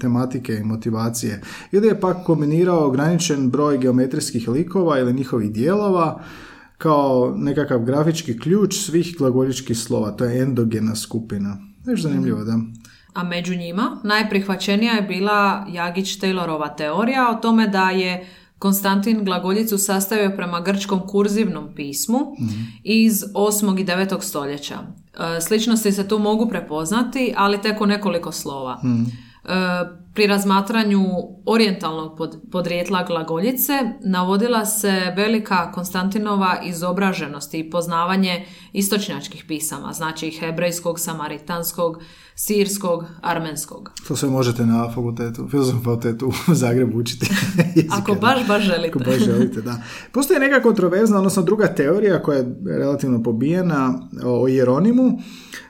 tematike 0.00 0.54
i 0.54 0.64
motivacije 0.64 1.42
ili 1.72 1.86
je 1.86 2.00
pak 2.00 2.16
kombinirao 2.26 2.86
ograničen 2.86 3.50
broj 3.50 3.78
geometrijskih 3.78 4.48
likova 4.48 4.98
ili 4.98 5.12
njihovih 5.12 5.52
dijelova 5.52 6.22
kao 6.78 7.34
nekakav 7.36 7.84
grafički 7.84 8.38
ključ 8.38 8.76
svih 8.76 9.14
glagoljičkih 9.18 9.78
slova, 9.78 10.10
to 10.10 10.24
je 10.24 10.42
endogena 10.42 10.96
skupina. 10.96 11.71
Još 11.86 12.02
zanimljivo, 12.02 12.44
da. 12.44 12.58
A 13.14 13.24
među 13.24 13.54
njima 13.54 14.00
najprihvaćenija 14.04 14.94
je 14.94 15.02
bila 15.02 15.66
Jagić-Taylorova 15.68 16.76
teorija 16.76 17.30
o 17.30 17.34
tome 17.34 17.68
da 17.68 17.90
je 17.90 18.26
Konstantin 18.58 19.24
glagoljicu 19.24 19.78
sastavio 19.78 20.32
prema 20.36 20.60
grčkom 20.60 21.06
kurzivnom 21.06 21.74
pismu 21.74 22.18
mm 22.18 22.72
iz 22.84 23.24
8. 23.34 23.80
i 23.80 23.84
9. 23.84 24.22
stoljeća. 24.22 24.74
E, 24.74 25.40
sličnosti 25.40 25.92
se 25.92 26.08
tu 26.08 26.18
mogu 26.18 26.48
prepoznati, 26.48 27.34
ali 27.36 27.60
tek 27.60 27.80
u 27.80 27.86
nekoliko 27.86 28.32
slova. 28.32 28.80
Mhm. 28.84 29.02
Pri 30.14 30.26
razmatranju 30.26 31.00
orijentalnog 31.46 32.16
pod, 32.18 32.36
podrijetla 32.50 33.04
glagoljice 33.04 33.72
navodila 34.04 34.66
se 34.66 35.12
velika 35.16 35.72
Konstantinova 35.72 36.60
izobraženost 36.64 37.54
i 37.54 37.70
poznavanje 37.70 38.46
istočnjačkih 38.72 39.44
pisama, 39.48 39.92
znači 39.92 40.30
hebrejskog, 40.30 41.00
samaritanskog, 41.00 41.98
sirskog, 42.34 43.04
armenskog. 43.20 43.90
To 44.08 44.16
sve 44.16 44.28
možete 44.30 44.66
na 44.66 44.88
fakultetu, 44.88 45.48
filozofskom 45.48 45.84
fakultetu 45.84 46.32
u 46.48 46.54
Zagrebu 46.54 46.98
učiti. 46.98 47.26
Ako 48.00 48.14
baš, 48.14 48.46
baš 48.48 48.62
želite. 48.62 48.88
Ako 48.88 48.98
baš 48.98 49.18
želite, 49.18 49.60
da. 49.60 49.82
Postoji 50.12 50.40
neka 50.40 50.62
kontroverzna, 50.62 51.18
odnosno 51.18 51.42
druga 51.42 51.66
teorija 51.66 52.22
koja 52.22 52.38
je 52.38 52.56
relativno 52.66 53.22
pobijena 53.22 54.08
o 54.24 54.48
Jeronimu. 54.48 55.18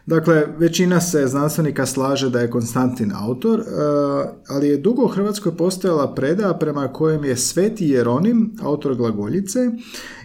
Dakle, 0.06 0.46
većina 0.58 1.00
se 1.00 1.26
znanstvenika 1.26 1.86
slaže 1.86 2.30
da 2.30 2.40
je 2.40 2.50
Konstantin 2.50 3.12
autor 3.14 3.60
e, 3.60 3.64
ali 4.48 4.68
je 4.68 4.76
dugo 4.76 5.04
u 5.04 5.08
Hrvatskoj 5.08 5.56
postojala 5.56 6.14
predaja 6.14 6.54
prema 6.54 6.92
kojem 6.92 7.24
je 7.24 7.36
Sveti 7.36 7.88
Jeronim, 7.88 8.56
autor 8.62 8.96
glagoljice, 8.96 9.58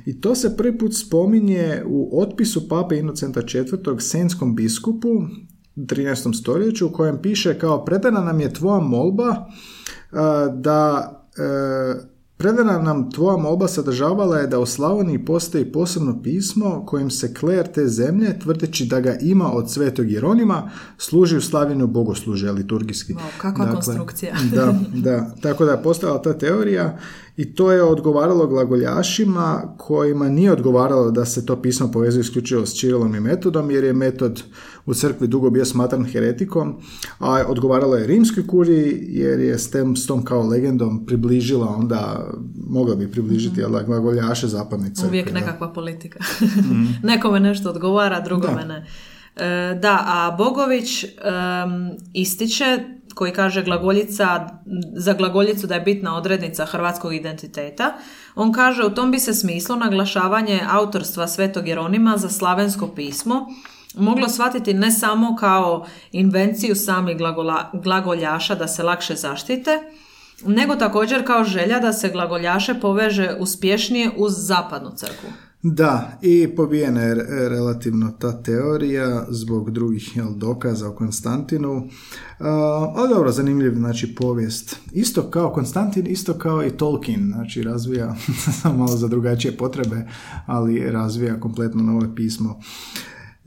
i 0.06 0.22
to 0.22 0.36
se 0.36 0.58
prvi 0.58 0.78
put 0.78 0.96
spominje 0.96 1.84
u 1.86 2.22
otpisu 2.22 2.70
pape 2.70 2.98
Inocenta 2.98 3.40
IV. 3.40 3.98
Senskom 4.00 4.56
biskupu, 4.56 5.10
13. 5.76 6.40
stoljeću 6.40 6.88
u 6.88 6.92
kojem 6.92 7.22
piše 7.22 7.60
kao 7.60 7.86
predana 7.86 8.22
nam 8.22 8.40
je 8.40 8.54
tvoja 8.54 8.80
molba 8.80 9.36
da 10.54 11.12
e, 11.38 12.17
Predana 12.38 12.80
nam 12.80 13.12
tvoja 13.12 13.38
molba 13.38 13.68
sadržavala 13.68 14.38
je 14.38 14.48
da 14.48 14.60
u 14.60 14.66
Slavoniji 14.66 15.26
postoji 15.26 15.72
posebno 15.72 16.22
pismo 16.24 16.86
kojim 16.86 17.10
se 17.10 17.34
kler 17.34 17.68
te 17.72 17.88
zemlje, 17.88 18.40
tvrdeći 18.40 18.86
da 18.86 19.00
ga 19.00 19.18
ima 19.22 19.54
od 19.54 19.72
svetog 19.72 20.12
Jeronima, 20.12 20.70
služi 20.98 21.38
u 21.38 21.42
slavinu 21.42 21.88
bogosluže 21.88 22.52
liturgijski. 22.52 23.14
Wow, 23.14 23.20
kakva 23.38 23.66
dakle, 23.66 23.76
konstrukcija. 23.76 24.36
da, 24.56 24.80
da, 24.94 25.36
tako 25.42 25.66
da 25.66 25.72
je 25.72 25.84
postala 25.84 26.22
ta 26.22 26.34
teorija 26.34 26.98
i 27.38 27.56
to 27.56 27.72
je 27.72 27.84
odgovaralo 27.84 28.48
glagoljašima 28.48 29.74
kojima 29.78 30.30
nije 30.30 30.52
odgovaralo 30.52 31.12
da 31.12 31.26
se 31.26 31.46
to 31.46 31.62
pismo 31.62 31.92
povezuje 31.92 32.22
isključivo 32.22 32.66
s 32.66 32.74
Čirilom 32.74 33.16
i 33.16 33.20
metodom, 33.20 33.72
jer 33.72 33.84
je 33.84 33.94
metod 33.94 34.44
u 34.88 34.94
crkvi 34.94 35.28
dugo 35.28 35.50
bio 35.50 35.66
smatran 35.66 36.06
heretikom, 36.06 36.76
a 37.20 37.44
odgovaralo 37.48 37.96
je 37.96 38.08
rimskoj 38.08 38.48
kuriji 38.48 39.00
jer 39.08 39.40
je 39.40 39.60
s, 39.60 39.72
tem, 39.72 39.96
s 39.96 40.08
tom 40.08 40.26
kao 40.26 40.48
legendom 40.48 41.06
približila 41.06 41.68
onda, 41.68 42.28
mogla 42.70 42.96
bi 42.96 43.12
približiti 43.12 43.62
mm-hmm. 43.62 43.86
glagoljaše 43.86 44.48
zapadne 44.48 44.94
crkve. 44.94 45.08
Uvijek 45.08 45.34
nekakva 45.34 45.74
politika. 45.74 46.20
mm 46.42 46.88
Nekome 47.08 47.40
nešto 47.40 47.70
odgovara, 47.70 48.20
drugome 48.20 48.66
ne. 48.66 48.86
E, 49.36 49.76
da, 49.82 50.04
a 50.08 50.36
Bogović 50.38 51.06
ističe 52.14 52.80
koji 53.16 53.34
kaže 53.34 53.64
glagoljica, 53.64 54.48
za 54.96 55.14
glagoljicu 55.14 55.68
da 55.68 55.76
je 55.76 55.82
bitna 55.82 56.18
odrednica 56.18 56.66
hrvatskog 56.66 57.14
identiteta. 57.14 57.94
On 58.36 58.52
kaže 58.52 58.86
u 58.86 58.90
tom 58.90 59.12
bi 59.12 59.20
se 59.20 59.34
smislu 59.34 59.76
naglašavanje 59.76 60.62
autorstva 60.70 61.28
Svetog 61.28 61.68
Jeronima 61.68 62.18
za 62.18 62.30
slavensko 62.30 62.88
pismo 62.88 63.48
moglo 63.96 64.30
shvatiti 64.30 64.74
ne 64.74 64.92
samo 64.92 65.36
kao 65.40 65.86
invenciju 66.12 66.76
samih 66.76 67.18
glagoljaša 67.74 68.56
da 68.56 68.68
se 68.68 68.84
lakše 68.84 69.16
zaštite, 69.16 69.80
nego 70.46 70.76
također 70.76 71.28
kao 71.28 71.44
želja 71.44 71.80
da 71.80 71.94
se 71.94 72.10
glagoljaše 72.10 72.80
poveže 72.80 73.36
uspješnije 73.40 74.12
uz 74.18 74.34
zapadnu 74.38 74.92
crkvu. 74.96 75.30
Da, 75.64 76.20
i 76.22 76.48
pobijena 76.56 77.02
je 77.02 77.16
relativno 77.50 78.12
ta 78.20 78.44
teorija 78.44 79.26
zbog 79.30 79.72
drugih 79.72 80.18
jel, 80.18 80.34
dokaza 80.36 80.90
o 80.90 80.96
Konstantinu. 80.96 81.78
Uh, 81.78 81.86
ali 82.96 83.10
dobro, 83.10 83.32
zanimljiv 83.32 83.74
znači 83.74 84.16
povijest. 84.16 84.80
Isto 84.92 85.24
kao 85.24 85.54
Konstantin, 85.54 86.08
isto 86.08 86.34
kao 86.34 86.66
i 86.66 86.70
Tolkien, 86.70 87.32
znači 87.36 87.64
razvija 87.64 88.16
malo 88.78 88.98
za 88.98 89.08
drugačije 89.08 89.58
potrebe, 89.58 90.08
ali 90.46 90.92
razvija 90.92 91.40
kompletno 91.40 91.84
novo 91.84 92.02
pismo. 92.16 92.60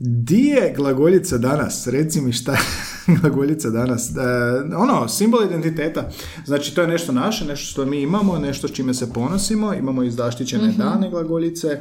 Di 0.03 0.45
je 0.45 0.73
glagoljica 0.77 1.37
danas? 1.37 1.87
Reci 1.87 2.21
mi 2.21 2.33
šta 2.33 2.51
je 2.51 2.59
glagoljica 3.21 3.69
danas. 3.69 4.09
E, 4.09 4.75
ono, 4.75 5.07
simbol 5.07 5.43
identiteta. 5.43 6.09
Znači, 6.45 6.75
to 6.75 6.81
je 6.81 6.87
nešto 6.87 7.11
naše, 7.11 7.45
nešto 7.45 7.65
što 7.65 7.85
mi 7.85 8.01
imamo, 8.01 8.37
nešto 8.37 8.67
s 8.67 8.71
čime 8.71 8.93
se 8.93 9.13
ponosimo. 9.13 9.73
Imamo 9.73 10.03
i 10.03 10.11
zaštićene 10.11 10.67
mm 10.67 10.77
dane 10.77 11.09
glagoljice. 11.09 11.67
E, 11.67 11.79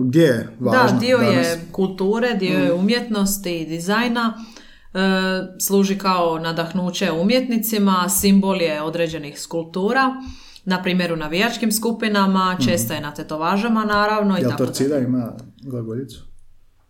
gdje 0.00 0.22
je 0.22 0.56
važno 0.60 0.92
Da, 0.92 0.98
dio 0.98 1.16
je 1.16 1.60
kulture, 1.72 2.34
dio 2.34 2.58
je 2.58 2.72
mhm. 2.72 2.80
umjetnosti 2.80 3.60
i 3.60 3.66
dizajna. 3.66 4.34
E, 4.94 4.98
služi 5.60 5.98
kao 5.98 6.38
nadahnuće 6.38 7.12
umjetnicima, 7.12 8.08
simbol 8.08 8.62
je 8.62 8.82
određenih 8.82 9.40
skulptura. 9.40 10.14
Na 10.64 10.82
primjer 10.82 11.12
u 11.12 11.16
navijačkim 11.16 11.72
skupinama, 11.72 12.56
često 12.64 12.94
je 12.94 13.00
na 13.00 13.14
tetovažama 13.14 13.84
naravno. 13.84 14.36
Jel 14.36 14.56
Torcida 14.58 14.98
ima 14.98 15.32
glagoljicu? 15.62 16.31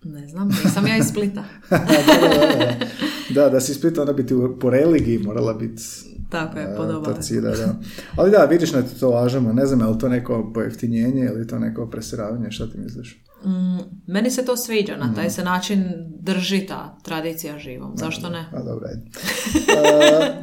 Ne 0.05 0.29
znam, 0.29 0.49
nisam 0.65 0.87
ja 0.87 0.97
iz 0.97 1.07
Splita. 1.07 1.45
da, 3.35 3.49
da, 3.49 3.61
si 3.61 3.73
iz 3.73 3.79
Splita, 3.79 4.01
onda 4.01 4.13
bi 4.13 4.27
ti 4.27 4.35
po 4.61 4.71
religiji 4.71 5.19
morala 5.19 5.55
biti 5.55 5.83
tako 6.31 6.59
je, 6.59 6.77
podoba. 6.77 7.15
da. 7.41 7.75
Ali 8.17 8.31
da, 8.31 8.45
vidiš 8.45 8.73
na 8.73 8.83
to 9.01 9.11
lažemo. 9.11 9.53
Ne 9.53 9.67
znam, 9.67 9.81
je 9.81 9.87
li 9.87 9.99
to 9.99 10.09
neko 10.09 10.51
pojeftinjenje 10.55 11.25
ili 11.25 11.47
to 11.47 11.59
neko 11.59 11.87
presiravanje, 11.87 12.51
šta 12.51 12.67
ti 12.67 12.79
misliš? 12.79 13.25
Mm, 13.45 13.79
meni 14.07 14.31
se 14.31 14.45
to 14.45 14.57
sviđa, 14.57 14.97
na 14.97 15.15
taj 15.15 15.27
mm. 15.27 15.31
se 15.31 15.45
način 15.45 15.85
drži 16.21 16.67
ta 16.67 16.99
tradicija 17.03 17.59
živom. 17.59 17.93
Zašto 17.97 18.29
ne? 18.29 18.45
A, 18.53 18.63
dobro, 18.63 18.89
ajde. 18.89 19.03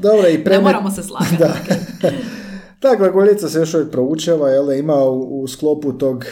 dobro, 0.02 0.30
i 0.30 0.38
Ne 0.50 0.60
moramo 0.60 0.92
se 0.92 1.04
slagati. 1.04 1.38
da. 1.40 1.54
Ta 2.80 2.96
glagoljica 2.96 3.50
se 3.50 3.60
još 3.60 3.74
uvijek 3.74 3.92
proučava, 3.92 4.50
jel, 4.50 4.72
ima 4.72 4.96
u, 4.96 5.42
u 5.42 5.48
sklopu 5.48 5.94
tog 5.94 6.26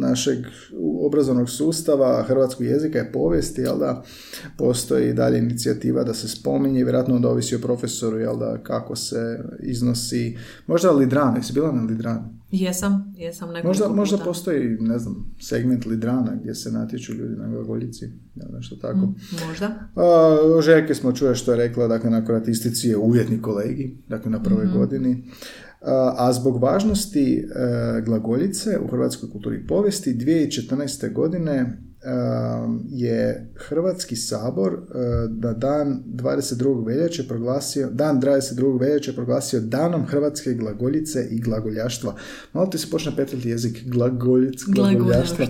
našeg 0.00 0.38
obrazovnog 1.06 1.50
sustava 1.50 2.22
hrvatskog 2.22 2.66
jezika 2.66 2.98
i 2.98 3.12
povijesti, 3.12 3.60
jel 3.60 3.78
da, 3.78 4.02
postoji 4.58 5.12
dalje 5.12 5.38
inicijativa 5.38 6.04
da 6.04 6.14
se 6.14 6.28
spominje, 6.28 6.84
vjerojatno 6.84 7.14
onda 7.14 7.28
ovisi 7.28 7.56
o 7.56 7.58
profesoru, 7.58 8.18
jel 8.18 8.38
da, 8.38 8.58
kako 8.62 8.96
se 8.96 9.44
iznosi, 9.60 10.38
možda 10.66 10.90
Lidran, 10.90 11.36
jesi 11.36 11.52
bila 11.52 11.72
na 11.72 11.82
Lidran? 11.82 12.42
Jesam, 12.50 13.14
jesam 13.16 13.48
možda, 13.64 13.88
možda 13.88 14.18
postoji, 14.18 14.76
ne 14.80 14.98
znam, 14.98 15.34
segment 15.40 15.86
Lidrana 15.86 16.36
gdje 16.40 16.54
se 16.54 16.72
natječu 16.72 17.12
ljudi 17.12 17.36
na 17.36 17.48
glagoljici, 17.48 18.04
jel 18.34 18.48
nešto 18.52 18.76
tako. 18.76 18.98
Mm, 18.98 19.14
možda. 19.48 19.66
A, 19.96 20.60
Željke 20.62 20.94
smo 20.94 21.12
čuje 21.12 21.34
što 21.34 21.52
je 21.52 21.56
rekla, 21.56 21.88
dakle, 21.88 22.10
na 22.10 22.24
kroatistici 22.24 22.88
je 22.88 22.96
uvjetni 22.96 23.42
kolegi, 23.42 23.96
dakle, 24.08 24.30
na 24.30 24.42
prvoj 24.42 24.64
mm 24.64 24.72
godini. 24.72 25.24
A 26.16 26.32
zbog 26.32 26.62
važnosti 26.62 27.38
e, 27.38 28.00
glagoljice 28.00 28.78
u 28.84 28.86
hrvatskoj 28.86 29.30
kulturi 29.30 29.66
povijesti 29.66 30.14
2014. 30.14 31.12
godine 31.12 31.78
je 32.90 33.50
Hrvatski 33.56 34.16
sabor 34.16 34.72
e, 34.72 34.78
na 35.28 35.52
dan 35.52 36.02
22. 36.06 36.86
veljače 36.86 37.28
proglasio, 37.28 37.90
dan 37.90 38.20
22. 38.20 38.80
veljače 38.80 39.14
proglasio 39.14 39.60
danom 39.60 40.06
Hrvatske 40.06 40.54
glagoljice 40.54 41.28
i 41.30 41.40
glagoljaštva. 41.40 42.14
Malo 42.52 42.66
ti 42.66 42.78
se 42.78 42.90
počne 42.90 43.16
petljati 43.16 43.48
jezik 43.48 43.84
glagoljic, 43.86 44.64
glagoljaštva. 44.66 45.46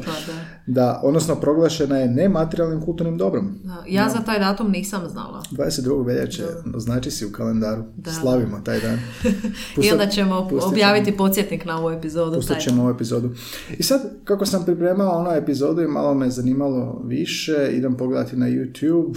Da. 0.66 1.00
odnosno 1.04 1.40
proglašena 1.40 1.98
je 1.98 2.08
nematerijalnim 2.08 2.80
kulturnim 2.80 3.18
dobrom. 3.18 3.54
ja 3.88 4.08
za 4.08 4.18
taj 4.24 4.38
datum 4.38 4.70
nisam 4.70 5.08
znala. 5.08 5.42
22. 5.50 6.06
veljače, 6.06 6.44
znači 6.76 7.10
si 7.10 7.26
u 7.26 7.32
kalendaru. 7.32 7.84
Slavimo 8.20 8.60
taj 8.60 8.80
dan. 8.80 8.98
I 9.84 9.92
onda 9.92 10.06
ćemo 10.06 10.48
objaviti 10.62 11.16
podsjetnik 11.16 11.64
na 11.64 11.78
ovu 11.78 11.90
epizodu. 11.90 12.36
Pustat 12.36 12.60
ćemo 12.60 12.82
ovu 12.82 12.90
epizodu. 12.90 13.30
I 13.78 13.82
sad, 13.82 14.00
kako 14.24 14.46
sam 14.46 14.64
pripremao 14.64 15.18
onu 15.18 15.30
epizodu 15.30 15.82
i 15.82 15.86
malo 15.86 16.14
me 16.14 16.30
zanimalo 16.42 17.02
više, 17.06 17.70
idem 17.72 17.96
pogledati 17.96 18.36
na 18.36 18.46
YouTube, 18.46 19.16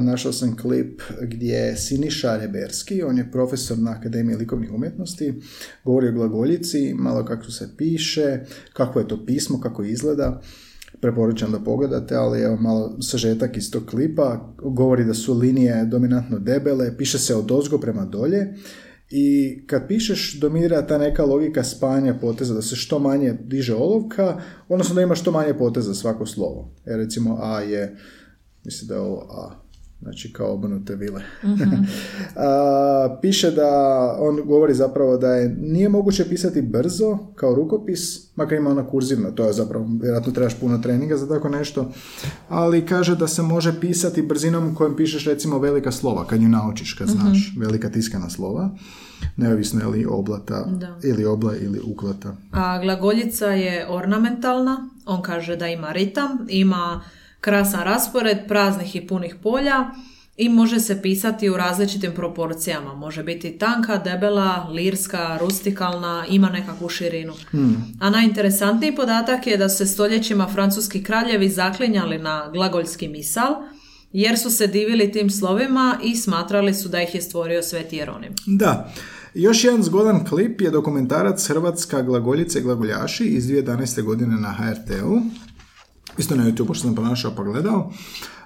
našao 0.00 0.32
sam 0.32 0.56
klip 0.56 1.02
gdje 1.22 1.76
Siniša 1.76 2.36
Reberski, 2.36 3.02
on 3.02 3.18
je 3.18 3.30
profesor 3.32 3.78
na 3.78 3.90
Akademiji 3.90 4.36
likovnih 4.36 4.72
umjetnosti, 4.72 5.34
govori 5.84 6.08
o 6.08 6.12
glagoljici, 6.12 6.94
malo 6.94 7.24
kako 7.24 7.50
se 7.50 7.68
piše, 7.76 8.40
kako 8.72 8.98
je 8.98 9.08
to 9.08 9.26
pismo, 9.26 9.60
kako 9.60 9.84
izgleda, 9.84 10.40
preporučam 11.00 11.52
da 11.52 11.60
pogledate, 11.60 12.14
ali 12.14 12.40
evo 12.40 12.56
malo 12.56 13.02
sažetak 13.02 13.56
iz 13.56 13.70
tog 13.70 13.86
klipa, 13.86 14.54
govori 14.62 15.04
da 15.04 15.14
su 15.14 15.34
linije 15.34 15.84
dominantno 15.84 16.38
debele, 16.38 16.96
piše 16.96 17.18
se 17.18 17.34
od 17.34 17.50
ozgo 17.50 17.78
prema 17.78 18.04
dolje, 18.04 18.54
i 19.14 19.62
kad 19.66 19.88
pišeš 19.88 20.40
dominira 20.40 20.86
ta 20.86 20.98
neka 20.98 21.24
logika 21.24 21.64
spajanja 21.64 22.14
poteza, 22.20 22.54
da 22.54 22.62
se 22.62 22.76
što 22.76 22.98
manje 22.98 23.32
diže 23.44 23.74
olovka, 23.74 24.40
odnosno 24.68 24.94
da 24.94 25.02
ima 25.02 25.14
što 25.14 25.30
manje 25.30 25.54
poteza 25.54 25.94
svako 25.94 26.26
slovo. 26.26 26.74
Jer 26.86 26.98
recimo 26.98 27.38
A 27.42 27.60
je, 27.60 27.96
mislim 28.64 28.88
da 28.88 28.94
je 28.94 29.00
ovo 29.00 29.26
A, 29.30 29.61
znači 30.02 30.32
kao 30.32 30.54
obrnute 30.54 30.94
vile. 30.94 31.22
mm 31.42 31.82
piše 33.20 33.50
da, 33.50 33.68
on 34.20 34.40
govori 34.44 34.74
zapravo 34.74 35.16
da 35.16 35.34
je, 35.34 35.56
nije 35.58 35.88
moguće 35.88 36.28
pisati 36.28 36.62
brzo 36.62 37.18
kao 37.34 37.54
rukopis, 37.54 38.00
makar 38.36 38.58
ima 38.58 38.70
ona 38.70 38.86
kurzivna, 38.86 39.30
to 39.30 39.44
je 39.44 39.52
zapravo, 39.52 39.86
vjerojatno 40.00 40.32
trebaš 40.32 40.54
puno 40.54 40.78
treninga 40.78 41.16
za 41.16 41.28
tako 41.28 41.48
nešto, 41.48 41.92
ali 42.48 42.86
kaže 42.86 43.16
da 43.16 43.28
se 43.28 43.42
može 43.42 43.80
pisati 43.80 44.22
brzinom 44.22 44.74
kojom 44.74 44.96
pišeš 44.96 45.26
recimo 45.26 45.58
velika 45.58 45.92
slova, 45.92 46.26
kad 46.26 46.42
ju 46.42 46.48
naučiš, 46.48 46.94
kad 46.94 47.08
znaš, 47.08 47.52
mhm. 47.52 47.60
velika 47.60 47.90
tiskana 47.90 48.30
slova, 48.30 48.70
neovisno 49.36 49.80
je 49.80 49.86
li 49.86 50.06
oblata, 50.06 50.66
ili 51.04 51.24
obla 51.24 51.56
ili 51.56 51.80
uklata. 51.84 52.36
A 52.52 52.78
glagoljica 52.82 53.46
je 53.46 53.86
ornamentalna, 53.90 54.88
on 55.06 55.22
kaže 55.22 55.56
da 55.56 55.66
ima 55.66 55.92
ritam, 55.92 56.46
ima 56.48 57.02
krasan 57.42 57.84
raspored 57.84 58.38
praznih 58.48 58.96
i 58.96 59.06
punih 59.06 59.36
polja 59.42 59.90
i 60.36 60.48
može 60.48 60.80
se 60.80 61.02
pisati 61.02 61.50
u 61.50 61.56
različitim 61.56 62.12
proporcijama. 62.14 62.94
Može 62.94 63.22
biti 63.22 63.58
tanka, 63.58 63.96
debela, 63.98 64.68
lirska, 64.70 65.38
rustikalna, 65.40 66.24
ima 66.28 66.48
nekakvu 66.48 66.88
širinu. 66.88 67.32
Hmm. 67.50 67.76
A 68.00 68.10
najinteresantniji 68.10 68.96
podatak 68.96 69.46
je 69.46 69.56
da 69.56 69.68
se 69.68 69.86
stoljećima 69.86 70.48
francuski 70.48 71.02
kraljevi 71.02 71.48
zaklinjali 71.48 72.18
na 72.18 72.50
glagoljski 72.52 73.08
misal 73.08 73.54
jer 74.12 74.38
su 74.38 74.50
se 74.50 74.66
divili 74.66 75.12
tim 75.12 75.30
slovima 75.30 75.98
i 76.02 76.16
smatrali 76.16 76.74
su 76.74 76.88
da 76.88 77.02
ih 77.02 77.14
je 77.14 77.22
stvorio 77.22 77.62
Sveti 77.62 77.96
Jeronim. 77.96 78.34
Da. 78.46 78.92
Još 79.34 79.64
jedan 79.64 79.82
zgodan 79.82 80.24
klip 80.24 80.60
je 80.60 80.70
dokumentarac 80.70 81.48
Hrvatska 81.48 82.02
glagoljice 82.02 82.58
i 82.58 82.62
glagoljaši 82.62 83.24
iz 83.24 83.44
2011. 83.46 84.02
godine 84.02 84.36
na 84.36 84.52
HRT-u. 84.52 85.20
Isto 86.18 86.36
na 86.36 86.44
YouTube, 86.44 86.74
što 86.74 86.86
sam 86.86 86.94
pronašao 86.94 87.32
pa 87.36 87.42
gledao. 87.44 87.90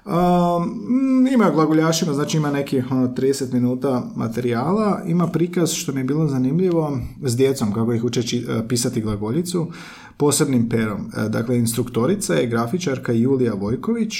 Um, 0.04 1.26
ima 1.32 1.50
glagoljašima, 1.50 2.14
znači 2.14 2.36
ima 2.36 2.50
neki 2.50 2.82
ono, 2.90 3.08
30 3.08 3.52
minuta 3.52 4.10
materijala, 4.16 5.02
ima 5.06 5.26
prikaz 5.26 5.72
što 5.72 5.92
mi 5.92 6.00
je 6.00 6.04
bilo 6.04 6.28
zanimljivo 6.28 6.98
s 7.22 7.36
djecom 7.36 7.72
kako 7.72 7.92
ih 7.92 8.04
uče 8.04 8.22
či- 8.22 8.46
pisati 8.68 9.00
glagoljicu 9.00 9.70
posebnim 10.16 10.68
perom. 10.68 11.00
E, 11.16 11.28
Dakle, 11.28 11.58
instruktorica 11.58 12.34
je 12.34 12.46
grafičarka 12.46 13.12
Julija 13.12 13.54
Vojković 13.54 14.12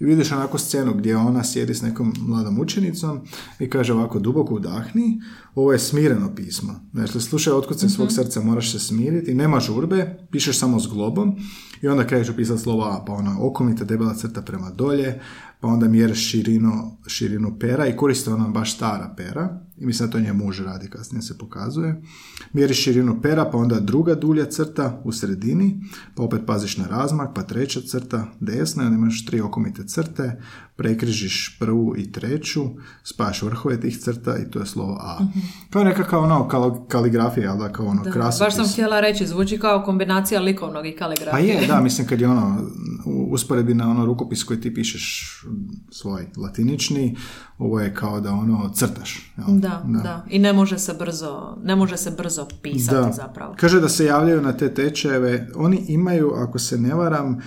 i 0.00 0.04
vidiš 0.04 0.32
onako 0.32 0.58
scenu 0.58 0.94
gdje 0.94 1.16
ona 1.16 1.44
sjedi 1.44 1.74
s 1.74 1.82
nekom 1.82 2.12
mladom 2.20 2.60
učenicom 2.60 3.20
i 3.58 3.70
kaže 3.70 3.92
ovako 3.92 4.18
duboko 4.18 4.54
udahni, 4.54 5.20
ovo 5.54 5.72
je 5.72 5.78
smireno 5.78 6.34
pismo. 6.34 6.80
Znači, 6.92 7.20
slušaj 7.20 7.52
otkuce 7.52 7.88
svog 7.88 8.12
srca, 8.12 8.40
moraš 8.40 8.72
se 8.72 8.78
smiriti, 8.78 9.34
nema 9.34 9.60
žurbe, 9.60 10.26
pišeš 10.30 10.58
samo 10.58 10.80
s 10.80 10.86
globom 10.86 11.36
i 11.82 11.88
onda 11.88 12.06
kreneš 12.06 12.36
pisati 12.36 12.62
slova 12.62 12.86
A, 12.86 13.04
pa 13.06 13.12
ona 13.12 13.36
okomita 13.40 13.84
debela 13.84 14.14
crta 14.14 14.42
prema 14.42 14.70
dolje, 14.70 15.20
pa 15.60 15.68
onda 15.68 15.88
mjeriš 15.88 16.30
širinu, 16.30 16.96
širinu 17.06 17.58
pera 17.58 17.86
i 17.86 17.96
koriste 17.96 18.30
ona 18.30 18.48
baš 18.48 18.74
stara 18.76 19.14
pera 19.16 19.60
i 19.76 19.86
mislim 19.86 20.08
da 20.08 20.12
to 20.12 20.20
nje 20.20 20.32
muž 20.32 20.60
radi, 20.60 20.90
kasnije 20.90 21.22
se 21.22 21.38
pokazuje. 21.38 22.02
Mjeriš 22.52 22.84
širinu 22.84 23.20
pera, 23.22 23.44
pa 23.44 23.58
onda 23.58 23.80
druga 23.80 24.14
dulja 24.14 24.44
crta 24.44 25.00
u 25.04 25.12
sredini, 25.12 25.80
pa 26.14 26.22
opet 26.22 26.40
paziš 26.46 26.76
na 26.76 26.86
razmak, 26.86 27.30
pa 27.34 27.42
treća 27.42 27.80
crta 27.80 28.26
desna, 28.40 28.84
onda 28.84 28.96
imaš 28.96 29.26
tri 29.26 29.40
okomite 29.40 29.86
crte, 29.86 30.40
prekrižiš 30.76 31.56
prvu 31.60 31.94
i 31.96 32.12
treću, 32.12 32.64
spajaš 33.04 33.42
vrhove 33.42 33.80
tih 33.80 33.98
crta 33.98 34.36
i 34.38 34.50
to 34.50 34.58
je 34.58 34.66
slovo 34.66 34.98
A. 35.00 35.18
Kao 35.70 35.84
nekakva 35.84 36.18
ono 36.18 36.48
kal- 36.48 36.88
kaligrafija, 36.88 37.44
jel 37.44 37.58
da, 37.58 37.72
kao 37.72 37.86
ono 37.86 38.02
Da, 38.02 38.10
krasopis. 38.10 38.40
baš 38.40 38.54
sam 38.56 38.72
htjela 38.72 39.00
reći, 39.00 39.26
zvuči 39.26 39.58
kao 39.58 39.82
kombinacija 39.82 40.40
likovnog 40.40 40.86
i 40.86 40.92
kaligrafije. 40.92 41.30
Pa 41.30 41.38
je, 41.60 41.66
da, 41.66 41.80
mislim 41.80 42.06
kad 42.06 42.20
je 42.20 42.28
ono 42.28 42.60
usporedbi 43.30 43.74
na 43.74 43.90
ono 43.90 44.04
rukopis 44.06 44.44
koji 44.44 44.60
ti 44.60 44.74
pišeš 44.74 45.36
svoj 45.90 46.26
latinični, 46.36 47.16
ovo 47.58 47.80
je 47.80 47.94
kao 47.94 48.20
da 48.20 48.32
ono 48.32 48.70
crtaš. 48.74 49.32
jel? 49.36 49.58
Da, 49.58 49.82
da, 50.02 50.24
I 50.28 50.38
ne 50.38 50.52
može 50.52 50.78
se 50.78 50.94
brzo, 50.94 51.56
ne 51.64 51.76
može 51.76 51.96
se 51.96 52.10
brzo 52.10 52.46
pisati 52.62 52.96
Da. 52.96 53.12
zapravo. 53.12 53.54
Kaže 53.60 53.80
da 53.80 53.88
se 53.88 54.04
javljaju 54.04 54.42
na 54.42 54.52
te 54.52 54.74
tečajeve. 54.74 55.48
Oni 55.56 55.84
imaju, 55.88 56.32
ako 56.36 56.58
se 56.58 56.78
ne 56.78 56.94
varam, 56.94 57.32
uh, 57.34 57.40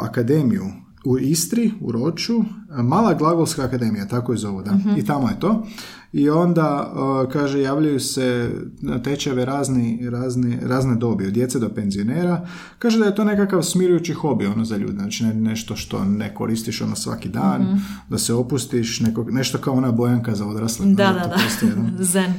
akademiju 0.00 0.64
u 1.04 1.18
Istri, 1.18 1.72
u 1.80 1.92
Roču, 1.92 2.44
mala 2.82 3.14
glagolska 3.14 3.64
akademija, 3.64 4.08
tako 4.08 4.32
je 4.32 4.38
zovu, 4.38 4.62
da. 4.62 4.78
I 4.96 5.04
tamo 5.04 5.28
je 5.28 5.40
to. 5.40 5.66
I 6.12 6.30
onda, 6.30 6.92
kaže, 7.32 7.60
javljaju 7.60 8.00
se 8.00 8.50
na 8.80 9.02
tečajeve 9.02 9.44
razni, 9.44 10.10
razni, 10.10 10.58
razne 10.62 10.96
dobi, 10.96 11.26
od 11.26 11.32
djece 11.32 11.58
do 11.58 11.68
penzionera. 11.68 12.46
Kaže 12.78 12.98
da 12.98 13.04
je 13.04 13.14
to 13.14 13.24
nekakav 13.24 13.62
smirujući 13.62 14.12
hobi 14.12 14.46
ono 14.46 14.64
za 14.64 14.76
ljude, 14.76 14.92
znači 14.92 15.24
ne- 15.24 15.34
nešto 15.34 15.76
što 15.76 16.04
ne 16.04 16.34
koristiš 16.34 16.80
ono 16.82 16.96
svaki 16.96 17.28
dan, 17.28 17.80
da 18.08 18.18
se 18.18 18.34
opustiš, 18.34 19.00
neko, 19.00 19.24
nešto 19.30 19.58
kao 19.58 19.74
ona 19.74 19.92
bojanka 19.92 20.34
za 20.34 20.46
odrasle. 20.46 20.86
Da, 20.86 21.08
Ono, 21.08 21.18
da, 21.18 21.26
da. 21.26 21.34
postoji, 21.44 21.72
da. 21.72 22.04
Zen. 22.12 22.34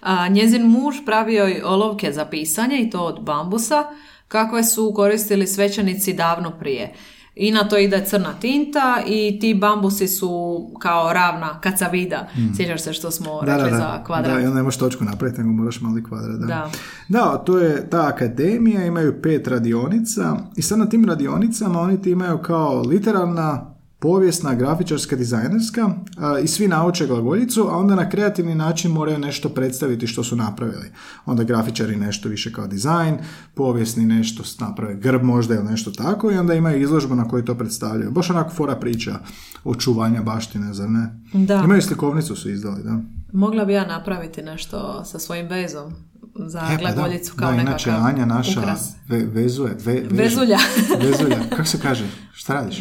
A, 0.00 0.28
njezin 0.28 0.62
muž 0.62 0.94
pravio 1.06 1.44
je 1.44 1.66
olovke 1.66 2.12
za 2.12 2.24
pisanje 2.24 2.80
i 2.80 2.90
to 2.90 3.00
od 3.00 3.24
bambusa, 3.24 3.84
kakve 4.28 4.64
su 4.64 4.92
koristili 4.96 5.46
svećenici 5.46 6.12
davno 6.12 6.50
prije. 6.50 6.92
I 7.34 7.50
na 7.50 7.68
to 7.68 7.78
ide 7.78 8.04
crna 8.04 8.32
tinta 8.40 9.02
i 9.06 9.38
ti 9.40 9.54
bambusi 9.54 10.08
su 10.08 10.60
kao 10.80 11.12
ravna 11.12 11.60
kacavida. 11.60 12.28
Sjećaš 12.56 12.82
se 12.82 12.92
što 12.92 13.10
smo. 13.10 13.42
Da, 13.42 13.56
rekli 13.56 13.70
da, 13.70 13.76
za 13.76 14.04
kvadrat? 14.04 14.34
Da, 14.34 14.40
i 14.40 14.44
onda 14.44 14.56
ne 14.56 14.62
možeš 14.62 14.78
točku 14.78 15.04
napraviti, 15.04 15.40
nego 15.40 15.52
moraš 15.52 15.80
mali 15.80 16.04
kvadrat. 16.04 16.40
Da. 16.40 16.46
Da. 16.46 16.70
da, 17.08 17.38
to 17.38 17.58
je 17.58 17.90
ta 17.90 18.06
akademija, 18.06 18.86
imaju 18.86 19.22
pet 19.22 19.48
radionica 19.48 20.36
i 20.56 20.62
sad 20.62 20.78
na 20.78 20.88
tim 20.88 21.04
radionicama 21.04 21.80
oni 21.80 22.02
ti 22.02 22.10
imaju 22.10 22.38
kao 22.38 22.80
literarna, 22.80 23.71
povijesna, 24.02 24.54
grafičarska, 24.54 25.16
dizajnerska 25.16 25.90
a, 26.18 26.38
i 26.38 26.48
svi 26.48 26.68
nauče 26.68 27.06
glagoljicu, 27.06 27.68
a 27.70 27.76
onda 27.76 27.94
na 27.94 28.10
kreativni 28.10 28.54
način 28.54 28.90
moraju 28.90 29.18
nešto 29.18 29.48
predstaviti 29.48 30.06
što 30.06 30.24
su 30.24 30.36
napravili. 30.36 30.90
Onda 31.26 31.44
grafičari 31.44 31.96
nešto 31.96 32.28
više 32.28 32.52
kao 32.52 32.66
dizajn, 32.66 33.18
povijesni 33.54 34.06
nešto 34.06 34.42
naprave 34.60 34.94
grb 34.94 35.22
možda 35.22 35.54
ili 35.54 35.64
nešto 35.64 35.90
tako 35.90 36.30
i 36.30 36.38
onda 36.38 36.54
imaju 36.54 36.82
izložbu 36.82 37.14
na 37.14 37.28
kojoj 37.28 37.44
to 37.44 37.54
predstavljaju. 37.54 38.10
Baš 38.10 38.30
onako 38.30 38.50
fora 38.50 38.76
priča 38.76 39.18
očuvanja 39.64 40.22
baštine, 40.22 40.74
zar 40.74 40.90
ne? 40.90 41.20
Da. 41.32 41.62
Imaju 41.64 41.82
slikovnicu 41.82 42.36
su 42.36 42.50
izdali, 42.50 42.82
da. 42.82 43.00
Mogla 43.32 43.64
bi 43.64 43.72
ja 43.72 43.86
napraviti 43.86 44.42
nešto 44.42 45.04
sa 45.04 45.18
svojim 45.18 45.48
vezom 45.48 45.94
za 46.36 46.58
E, 46.60 46.62
pa 46.72 46.84
da. 46.84 46.94
glagoljicu 46.94 47.34
kao 47.36 47.46
da, 47.46 47.56
nekakav 47.56 47.70
inače 47.70 47.90
Anja 47.92 48.26
naša 48.26 48.60
ukras. 48.60 48.90
ve, 49.08 49.18
vezuje, 49.20 49.76
ve, 49.76 49.92
veže. 49.92 50.08
Vezulja. 50.14 50.58
Vezulja. 51.02 51.38
Kako 51.50 51.64
se 51.64 51.78
kaže? 51.80 52.04
Šta 52.32 52.54
radiš? 52.54 52.80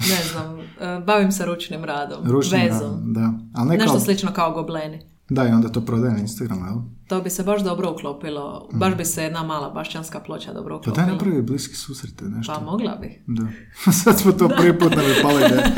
ne 0.00 0.18
znam, 0.32 0.58
e, 0.60 1.00
bavim 1.00 1.32
se 1.32 1.46
ručnim 1.46 1.84
radom, 1.84 2.26
Ručnim 2.26 2.60
vezom. 2.62 2.80
radom, 2.82 3.12
Da. 3.12 3.32
Ali 3.54 3.68
ne 3.68 3.74
Nešto 3.74 3.90
kao- 3.90 4.00
slično 4.00 4.32
kao 4.32 4.52
gobleni. 4.52 5.00
Da, 5.28 5.44
i 5.44 5.50
onda 5.50 5.68
to 5.68 5.80
prodaje 5.80 6.12
na 6.12 6.18
Instagramu, 6.18 6.66
jel? 6.66 6.74
To 7.08 7.20
bi 7.20 7.30
se 7.30 7.42
baš 7.42 7.62
dobro 7.62 7.90
uklopilo. 7.90 8.68
Baš 8.72 8.94
bi 8.94 9.04
se 9.04 9.22
jedna 9.22 9.42
mala 9.42 9.70
bašćanska 9.70 10.20
ploča 10.20 10.52
dobro 10.52 10.74
Pa 10.74 10.80
uklopila. 10.80 11.06
daj 11.06 11.12
napravi 11.14 11.42
bliski 11.42 11.74
susrete, 11.76 12.24
nešto. 12.26 12.52
Pa 12.54 12.60
mogla 12.62 12.94
bi. 12.94 13.22
Da. 13.28 13.42
Sad 13.94 14.18
smo 14.18 14.32
to 14.32 14.48
prvi 14.50 14.78
put 14.78 14.92
nam 14.92 15.04
je. 15.04 15.14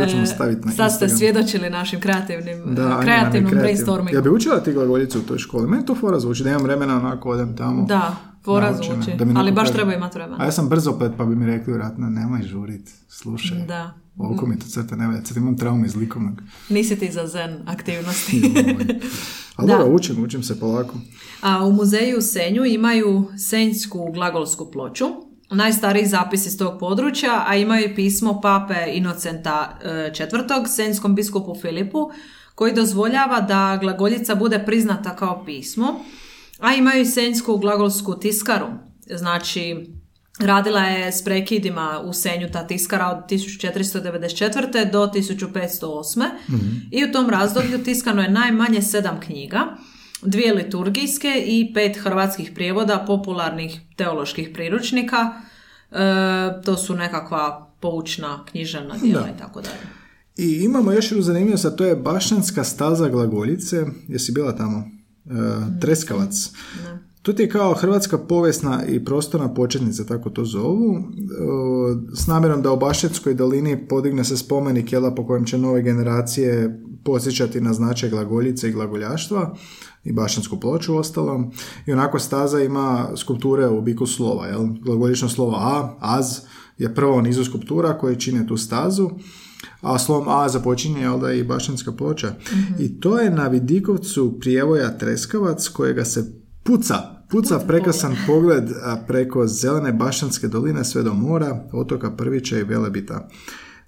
To 0.00 0.06
ćemo 0.06 0.22
E, 0.22 0.26
staviti 0.26 0.66
na 0.66 0.72
Sad 0.72 0.92
ste 0.92 1.08
svjedočili 1.08 1.70
našim 1.70 2.00
kreativnim, 2.00 2.62
Da, 2.66 3.00
kreativnom 3.00 3.52
brainstormingu. 3.52 4.16
Ja 4.16 4.22
bi 4.22 4.28
učila 4.28 4.60
ti 4.60 4.72
glagoljicu 4.72 5.18
u 5.18 5.22
toj 5.22 5.38
školi. 5.38 5.68
Meni 5.68 5.84
to 5.86 5.94
fora 5.94 6.20
zvuči, 6.20 6.42
da 6.44 6.50
imam 6.50 6.62
vremena 6.62 6.96
onako 6.96 7.30
odem 7.30 7.56
tamo. 7.56 7.84
Da, 7.84 8.16
fora 8.44 8.72
zvuči. 8.74 9.10
Ali 9.36 9.52
baš 9.52 9.62
kaže- 9.62 9.74
treba 9.74 9.94
imati 9.94 10.18
vremena. 10.18 10.36
A 10.38 10.44
ja 10.44 10.52
sam 10.52 10.68
brzo 10.68 10.90
opet, 10.90 11.12
pa 11.16 11.24
bi 11.24 11.36
mi 11.36 11.46
rekli 11.46 11.64
vjerojatno, 11.66 12.06
nemoj 12.08 12.42
žurit, 12.42 12.88
slušaj. 13.08 13.58
Da. 13.58 13.94
Oko 14.18 14.46
mi 14.46 14.58
to 14.58 14.66
crta 14.66 14.96
ne 14.96 15.06
valja, 15.06 15.24
sad 15.24 15.36
imam 15.36 15.56
traumu 15.56 15.84
iz 15.86 15.96
likovnog. 15.96 16.42
Nisi 16.68 16.96
ti 16.96 17.12
za 17.12 17.26
zen 17.26 17.58
aktivnosti. 17.66 18.42
Ali 19.56 19.68
Da. 19.68 19.76
dobro, 19.76 19.94
učim, 19.94 20.24
učim 20.24 20.42
se 20.42 20.60
polako. 20.60 20.94
A 21.40 21.66
u 21.66 21.72
muzeju 21.72 22.18
u 22.18 22.22
Senju 22.22 22.64
imaju 22.64 23.24
senjsku 23.38 24.12
glagolsku 24.12 24.70
ploču, 24.70 25.04
najstariji 25.50 26.06
zapis 26.06 26.46
iz 26.46 26.58
tog 26.58 26.78
područja, 26.80 27.44
a 27.46 27.56
imaju 27.56 27.84
i 27.84 27.94
pismo 27.94 28.40
pape 28.40 28.92
Inocenta 28.92 29.78
IV. 30.20 30.66
senjskom 30.68 31.14
biskupu 31.14 31.54
Filipu, 31.60 32.10
koji 32.54 32.74
dozvoljava 32.74 33.40
da 33.40 33.78
glagoljica 33.80 34.34
bude 34.34 34.62
priznata 34.66 35.16
kao 35.16 35.44
pismo, 35.44 36.04
a 36.58 36.74
imaju 36.74 37.02
i 37.02 37.06
senjsku 37.06 37.56
glagolsku 37.58 38.18
tiskaru, 38.18 38.66
znači 39.14 39.86
Radila 40.40 40.80
je 40.80 41.12
s 41.12 41.24
prekidima 41.24 42.00
u 42.04 42.12
Senju 42.12 42.48
ta 42.52 42.66
tiskara 42.66 43.08
od 43.08 43.30
1494. 43.30 44.90
do 44.90 45.10
1508. 45.14 46.24
I 46.90 47.04
u 47.04 47.12
tom 47.12 47.30
razdoblju 47.30 47.84
tiskano 47.84 48.22
je 48.22 48.30
najmanje 48.30 48.82
sedam 48.82 49.20
knjiga, 49.20 49.66
dvije 50.22 50.54
liturgijske 50.54 51.44
i 51.46 51.72
pet 51.74 51.96
hrvatskih 51.96 52.52
prijevoda 52.54 53.04
popularnih 53.06 53.80
teoloških 53.96 54.50
priručnika. 54.54 55.32
E, 55.90 55.96
to 56.64 56.76
su 56.76 56.94
nekakva 56.94 57.70
poučna 57.80 58.44
književna 58.50 58.94
djela 59.02 59.28
i 59.36 59.38
tako 59.38 59.60
dalje. 59.60 60.00
I 60.36 60.64
imamo 60.64 60.92
još 60.92 61.10
jednu 61.10 61.22
zanimljivost, 61.22 61.64
a 61.64 61.76
to 61.76 61.84
je 61.84 61.96
Bašćanska 61.96 62.64
staza 62.64 63.08
glagoljice. 63.08 63.84
Jesi 64.08 64.32
bila 64.32 64.56
tamo? 64.56 64.78
E, 64.78 65.30
Treskavac. 65.80 66.50
To 67.22 67.32
ti 67.32 67.42
je 67.42 67.48
kao 67.48 67.74
hrvatska 67.74 68.18
povijesna 68.18 68.84
i 68.88 69.04
prostorna 69.04 69.54
početnica, 69.54 70.04
tako 70.04 70.30
to 70.30 70.44
zovu, 70.44 70.96
e, 70.96 71.02
s 72.14 72.26
namjerom 72.26 72.62
da 72.62 72.72
u 72.72 72.76
Bašćanskoj 72.76 73.34
dolini 73.34 73.88
podigne 73.88 74.24
se 74.24 74.36
spomenik 74.36 74.92
jela 74.92 75.14
po 75.14 75.26
kojem 75.26 75.44
će 75.44 75.58
nove 75.58 75.82
generacije 75.82 76.80
podsjećati 77.04 77.60
na 77.60 77.72
značaj 77.72 78.10
glagoljice 78.10 78.68
i 78.68 78.72
glagoljaštva 78.72 79.56
i 80.04 80.12
bašćansku 80.12 80.60
ploču 80.60 80.96
ostalom. 80.96 81.52
I 81.86 81.92
onako 81.92 82.18
staza 82.18 82.60
ima 82.60 83.08
skulpture 83.16 83.68
u 83.68 83.78
obliku 83.78 84.06
slova, 84.06 84.46
jel? 84.46 84.66
Glagoljično 84.84 85.28
slovo 85.28 85.56
A, 85.56 85.96
az, 86.00 86.40
je 86.78 86.94
prvo 86.94 87.20
nizu 87.20 87.44
skulptura 87.44 87.98
koje 87.98 88.20
čine 88.20 88.46
tu 88.46 88.56
stazu, 88.56 89.10
a 89.80 89.98
slovom 89.98 90.28
A 90.28 90.48
započinje 90.48 91.00
jel 91.00 91.18
da 91.18 91.32
i 91.32 91.44
bašćanska 91.44 91.92
ploča. 91.92 92.34
I 92.78 93.00
to 93.00 93.18
je 93.18 93.30
na 93.30 93.48
Vidikovcu 93.48 94.38
prijevoja 94.40 94.98
Treskavac 94.98 95.68
kojega 95.68 96.04
se 96.04 96.32
puca, 96.62 96.94
puca 97.30 97.58
prekrasan 97.58 98.16
pogled 98.26 98.64
preko 99.06 99.46
zelene 99.46 99.92
bašćanske 99.92 100.48
doline 100.48 100.84
sve 100.84 101.02
do 101.02 101.14
mora, 101.14 101.64
otoka 101.72 102.10
Prvića 102.10 102.58
i 102.58 102.64
Velebita. 102.64 103.28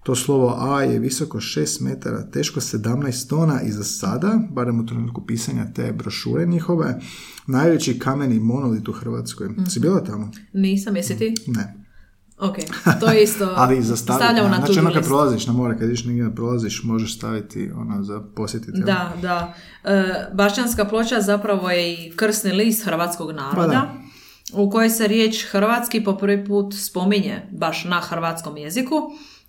To 0.02 0.14
slovo 0.14 0.56
A 0.58 0.82
je 0.82 0.98
visoko 0.98 1.38
6 1.38 1.82
metara, 1.82 2.30
teško 2.30 2.60
17 2.60 3.28
tona 3.28 3.60
i 3.62 3.72
za 3.72 3.84
sada, 3.84 4.38
barem 4.50 4.80
u 4.80 4.86
trenutku 4.86 5.26
pisanja 5.26 5.66
te 5.74 5.92
brošure 5.92 6.46
njihove, 6.46 7.00
najveći 7.46 7.98
kameni 7.98 8.40
monolit 8.40 8.88
u 8.88 8.92
Hrvatskoj. 8.92 9.48
Si 9.68 9.80
bila 9.80 10.04
tamo? 10.04 10.30
Nisam, 10.52 10.96
jesi 10.96 11.18
ti? 11.18 11.34
Ne. 11.46 11.82
Ok, 12.38 12.56
to 13.00 13.06
je 13.06 13.22
isto. 13.22 13.54
Ali 13.56 13.82
za 13.82 13.96
staviti. 13.96 14.24
stavljamo 14.24 14.48
na 14.48 14.56
znači 14.56 14.78
ono 14.78 14.92
kad 14.92 15.04
prolaziš 15.04 15.46
na 15.46 15.52
more, 15.52 15.78
kad 15.78 15.90
iš 15.90 16.04
negdje 16.04 16.24
ne 16.24 16.34
prolaziš, 16.34 16.82
možeš 16.84 17.16
staviti 17.16 17.70
ono 17.74 18.02
za 18.02 18.20
posjetiti. 18.36 18.80
Da, 18.80 19.12
da. 19.22 19.54
E, 19.84 20.26
Bašćanska 20.32 20.84
ploča 20.84 21.20
zapravo 21.20 21.70
je 21.70 21.92
i 21.92 22.12
krsni 22.16 22.52
list 22.52 22.84
hrvatskog 22.84 23.30
naroda. 23.30 23.62
Pa 23.62 23.66
da. 23.66 23.94
u 24.52 24.70
kojoj 24.70 24.90
se 24.90 25.08
riječ 25.08 25.44
hrvatski 25.50 26.04
po 26.04 26.16
prvi 26.16 26.44
put 26.44 26.74
spominje 26.74 27.42
baš 27.52 27.84
na 27.84 28.00
hrvatskom 28.00 28.56
jeziku 28.56 28.96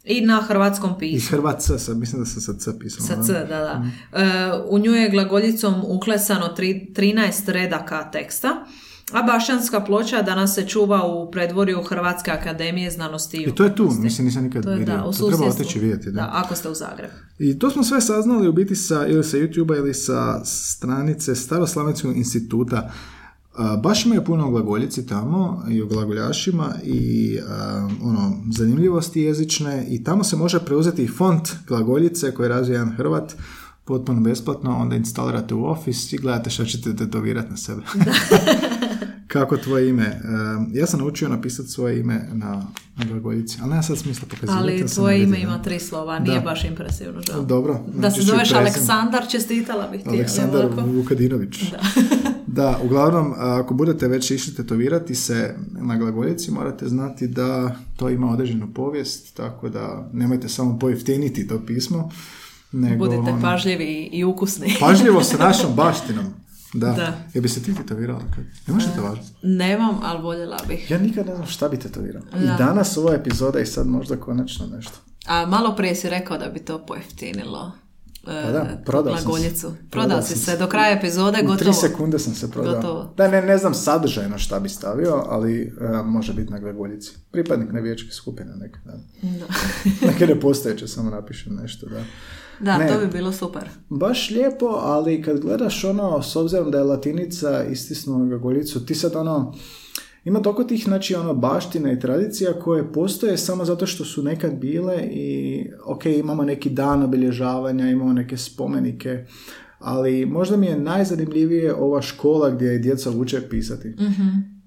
i 0.04 0.22
na 0.22 0.42
hrvatskom 0.42 0.92
Iz 0.92 0.98
pismu. 1.00 1.38
Hrvatska, 1.38 1.78
sad, 1.78 1.98
mislim 1.98 2.22
da 2.22 2.26
se 2.26 2.42
sa 2.42 2.54
C 2.54 2.80
pisalo. 2.80 3.08
Sa 3.08 3.16
da? 3.16 3.24
C, 3.24 3.34
da, 3.34 3.46
da. 3.46 3.84
E, 4.20 4.52
u 4.70 4.80
nju 4.80 4.92
je 4.92 5.10
glagoljicom 5.10 5.76
uklesano 5.88 6.48
tri, 6.48 6.92
13 6.96 7.52
redaka 7.52 8.12
teksta, 8.12 8.66
a 9.12 9.24
Bašćanska 9.24 9.82
ploča 9.82 10.22
danas 10.22 10.56
se 10.56 10.68
čuva 10.68 11.06
u 11.08 11.32
predvorju 11.32 11.84
Hrvatske 11.84 12.32
akademije 12.32 12.92
znanosti 12.92 13.38
i 13.38 13.44
I 13.44 13.56
to 13.56 13.64
je 13.64 13.76
tu, 13.76 13.92
mislim, 14.00 14.26
nisam 14.26 14.44
nikad 14.44 14.64
To 14.64 14.72
je, 14.72 14.78
vidio. 14.78 14.96
da, 14.96 15.06
u 15.06 15.14
to 15.14 15.28
treba 15.28 15.46
otići 15.46 15.80
vidjeti, 15.80 16.12
da. 16.12 16.22
Da, 16.22 16.30
ako 16.34 16.56
ste 16.56 16.70
u 16.70 16.74
Zagrebu. 16.74 17.14
I 17.40 17.60
to 17.60 17.70
smo 17.70 17.84
sve 17.84 18.02
saznali 18.02 18.48
u 18.48 18.54
biti 18.54 18.76
sa, 18.76 19.08
ili 19.08 19.24
sa 19.24 19.38
YouTube-a 19.38 19.78
ili 19.78 19.94
sa 19.94 20.46
stranice 20.46 21.36
Staroslavenskog 21.36 22.18
instituta. 22.18 22.92
A, 23.56 23.78
baš 23.78 24.06
imaju 24.06 24.24
puno 24.26 24.48
o 24.48 24.52
glagoljici 24.52 25.06
tamo 25.08 25.64
i 25.70 25.82
o 25.82 25.86
glagoljašima 25.86 26.74
i 26.84 27.38
a, 27.50 27.88
ono, 28.04 28.36
zanimljivosti 28.52 29.22
jezične 29.22 29.86
i 29.90 30.04
tamo 30.04 30.24
se 30.24 30.36
može 30.36 30.60
preuzeti 30.60 31.08
font 31.08 31.50
glagoljice 31.68 32.34
koji 32.34 32.50
razvija 32.50 32.80
jedan 32.80 32.96
Hrvat 32.96 33.34
potpuno 33.86 34.22
besplatno, 34.22 34.78
onda 34.78 34.96
instalirate 34.96 35.54
u 35.54 35.66
Office 35.66 36.16
i 36.16 36.20
gledate 36.20 36.50
što 36.50 36.66
ćete 36.66 36.96
tetovirati 36.96 37.50
na 37.50 37.58
sebe. 37.58 37.82
Kako 39.28 39.58
tvoje 39.58 39.90
ime? 39.90 40.22
Ja 40.74 40.88
sam 40.88 41.00
naučio 41.00 41.30
napisati 41.30 41.70
svoje 41.70 42.00
ime 42.00 42.30
na, 42.34 42.68
na 42.98 43.06
glagoljici, 43.06 43.58
ali 43.62 43.70
nema 43.70 43.84
sad 43.84 43.98
smisla 43.98 44.28
pokazivati. 44.30 44.60
Ali 44.60 44.88
tvoje 44.88 45.24
ime 45.24 45.40
ima 45.42 45.62
tri 45.62 45.80
slova, 45.80 46.20
nije 46.20 46.40
Da. 46.40 46.46
baš 46.46 46.64
impresivno, 46.66 47.22
žao. 47.22 47.42
Dobro. 47.42 47.74
Da 47.74 48.00
znači 48.00 48.22
se 48.22 48.26
zoveš. 48.28 48.52
Aleksandar, 48.52 49.24
čestitala 49.30 49.88
bih 49.88 50.04
ti. 50.04 50.10
Aleksandar. 50.10 50.68
Vukadinović. 50.86 51.72
Da. 51.72 51.80
da, 52.54 52.80
uglavnom, 52.84 53.34
ako 53.38 53.74
budete 53.74 54.08
već 54.08 54.32
išli 54.32 54.56
tetovirati 54.56 55.16
se 55.16 55.56
na 55.82 55.98
glagoljici, 55.98 56.52
morate 56.52 56.88
znati 56.88 57.28
da 57.28 57.76
to 57.96 58.10
ima 58.10 58.32
određenu 58.32 58.74
povijest, 58.74 59.38
tako 59.38 59.70
da 59.70 60.10
nemojte 60.14 60.50
samo 60.50 60.80
pojeftiniti 60.80 61.48
to 61.48 61.66
pismo, 61.66 62.10
nego 62.72 63.06
Budite 63.06 63.32
ono, 63.32 63.42
pažljivi 63.42 64.10
i 64.12 64.24
ukusni. 64.24 64.76
pažljivo 64.88 65.24
sa 65.24 65.38
našom 65.38 65.76
baštinom. 65.84 66.26
Da. 66.74 66.92
Da. 66.92 67.18
Jel 67.34 67.42
bi 67.42 67.50
se 67.50 67.64
ti 67.64 67.76
tetovirala? 67.76 68.20
kad? 68.36 68.44
Nemaš 68.68 68.86
tetovažu? 68.86 69.22
Nemam, 69.44 70.00
ali 70.04 70.22
voljela 70.22 70.58
bih. 70.68 70.92
Ja 70.92 70.98
nikad 70.98 71.26
ne 71.28 71.36
znam 71.36 71.48
šta 71.48 71.70
bi 71.70 71.78
tetovirao. 71.80 72.22
Da. 72.32 72.38
I 72.38 72.58
danas 72.58 72.98
ova 72.98 73.14
epizoda 73.14 73.60
i 73.60 73.66
sad 73.66 73.88
možda 73.88 74.16
konačno 74.16 74.66
nešto. 74.76 74.94
A 75.26 75.46
malo 75.46 75.76
prije 75.76 75.96
si 75.96 76.10
rekao 76.10 76.38
da 76.38 76.50
bi 76.50 76.60
to 76.60 76.86
pojeftinilo. 76.86 77.72
E, 78.24 78.44
Pa 78.44 78.52
da, 78.52 78.82
prodao 78.86 79.18
sam 79.18 79.32
se. 79.56 79.68
Prodao 79.90 80.22
si 80.22 80.36
se. 80.36 80.58
do 80.58 80.68
kraja 80.68 80.98
epizode, 80.98 81.38
U 81.38 81.42
gotovo. 81.42 81.58
tri 81.58 81.74
sekunde 81.74 82.20
sam 82.20 82.34
se 82.36 82.52
prodao. 82.52 82.76
Gotovo. 82.76 83.14
Da, 83.18 83.28
ne, 83.28 83.42
ne 83.42 83.58
znam 83.58 83.74
sadržajno 83.74 84.38
šta 84.38 84.60
bi 84.60 84.70
stavio, 84.70 85.24
ali 85.28 85.62
e, 85.62 86.04
može 86.04 86.34
biti 86.34 86.52
na 86.52 86.60
glagoljici. 86.60 87.12
Pripadnik 87.32 87.72
navijačke 87.72 88.12
skupine 88.12 88.56
neka. 88.56 88.80
Da. 88.86 88.94
Da, 89.22 89.46
Neke 90.08 90.28
nepostojeće, 90.28 90.88
samo 90.88 91.10
napišem 91.10 91.56
nešto, 91.56 91.86
da. 91.86 92.04
da 92.62 92.78
Ne. 92.78 92.88
to 92.88 93.00
bi 93.00 93.08
bilo 93.08 93.32
super. 93.32 93.70
Baš 93.90 94.30
lijepo, 94.30 94.66
ali 94.66 95.22
kad 95.22 95.40
gledaš 95.40 95.84
ono, 95.84 96.22
s 96.22 96.36
obzirom 96.36 96.72
da 96.72 96.78
je 96.78 96.84
latinica 96.84 97.64
istisnula 97.64 98.26
glagoljicu, 98.26 98.86
ti 98.86 98.96
sad 98.96 99.16
ono, 99.16 99.54
ima 100.24 100.42
toliko 100.42 100.64
tih, 100.64 100.84
znači, 100.84 101.16
ono, 101.16 101.34
baština 101.34 101.92
i 101.92 102.00
tradicija 102.00 102.54
koje 102.54 102.92
postoje 102.94 103.38
samo 103.38 103.66
zato 103.66 103.86
što 103.86 104.06
su 104.06 104.24
nekad 104.24 104.54
bile 104.54 104.98
i, 105.12 105.66
ok, 105.86 106.06
imamo 106.06 106.44
neki 106.44 106.70
dan 106.70 107.04
obilježavanja, 107.04 107.90
imamo 107.90 108.14
neke 108.14 108.38
spomenike, 108.38 109.26
ali 109.80 110.26
možda 110.26 110.58
mi 110.58 110.66
je 110.66 110.80
najzanimljivije 110.80 111.74
ova 111.76 112.02
škola 112.02 112.50
gdje 112.50 112.80
djeca 112.80 113.12
uče 113.12 113.42
pisati. 113.50 113.96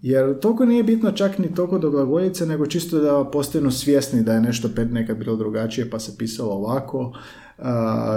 Jer 0.02 0.40
toliko 0.40 0.64
nije 0.64 0.82
bitno 0.82 1.12
čak 1.12 1.38
ni 1.38 1.54
toliko 1.54 1.78
do 1.78 1.90
glagoljice, 1.90 2.46
nego 2.46 2.66
čisto 2.66 2.98
da 2.98 3.30
postanu 3.32 3.70
svjesni 3.70 4.22
da 4.22 4.32
je 4.32 4.40
nešto 4.40 4.68
pet 4.76 4.92
nekad 4.92 5.16
bilo 5.18 5.36
drugačije 5.36 5.90
pa 5.90 5.98
se 5.98 6.18
pisalo 6.18 6.52
ovako, 6.52 7.12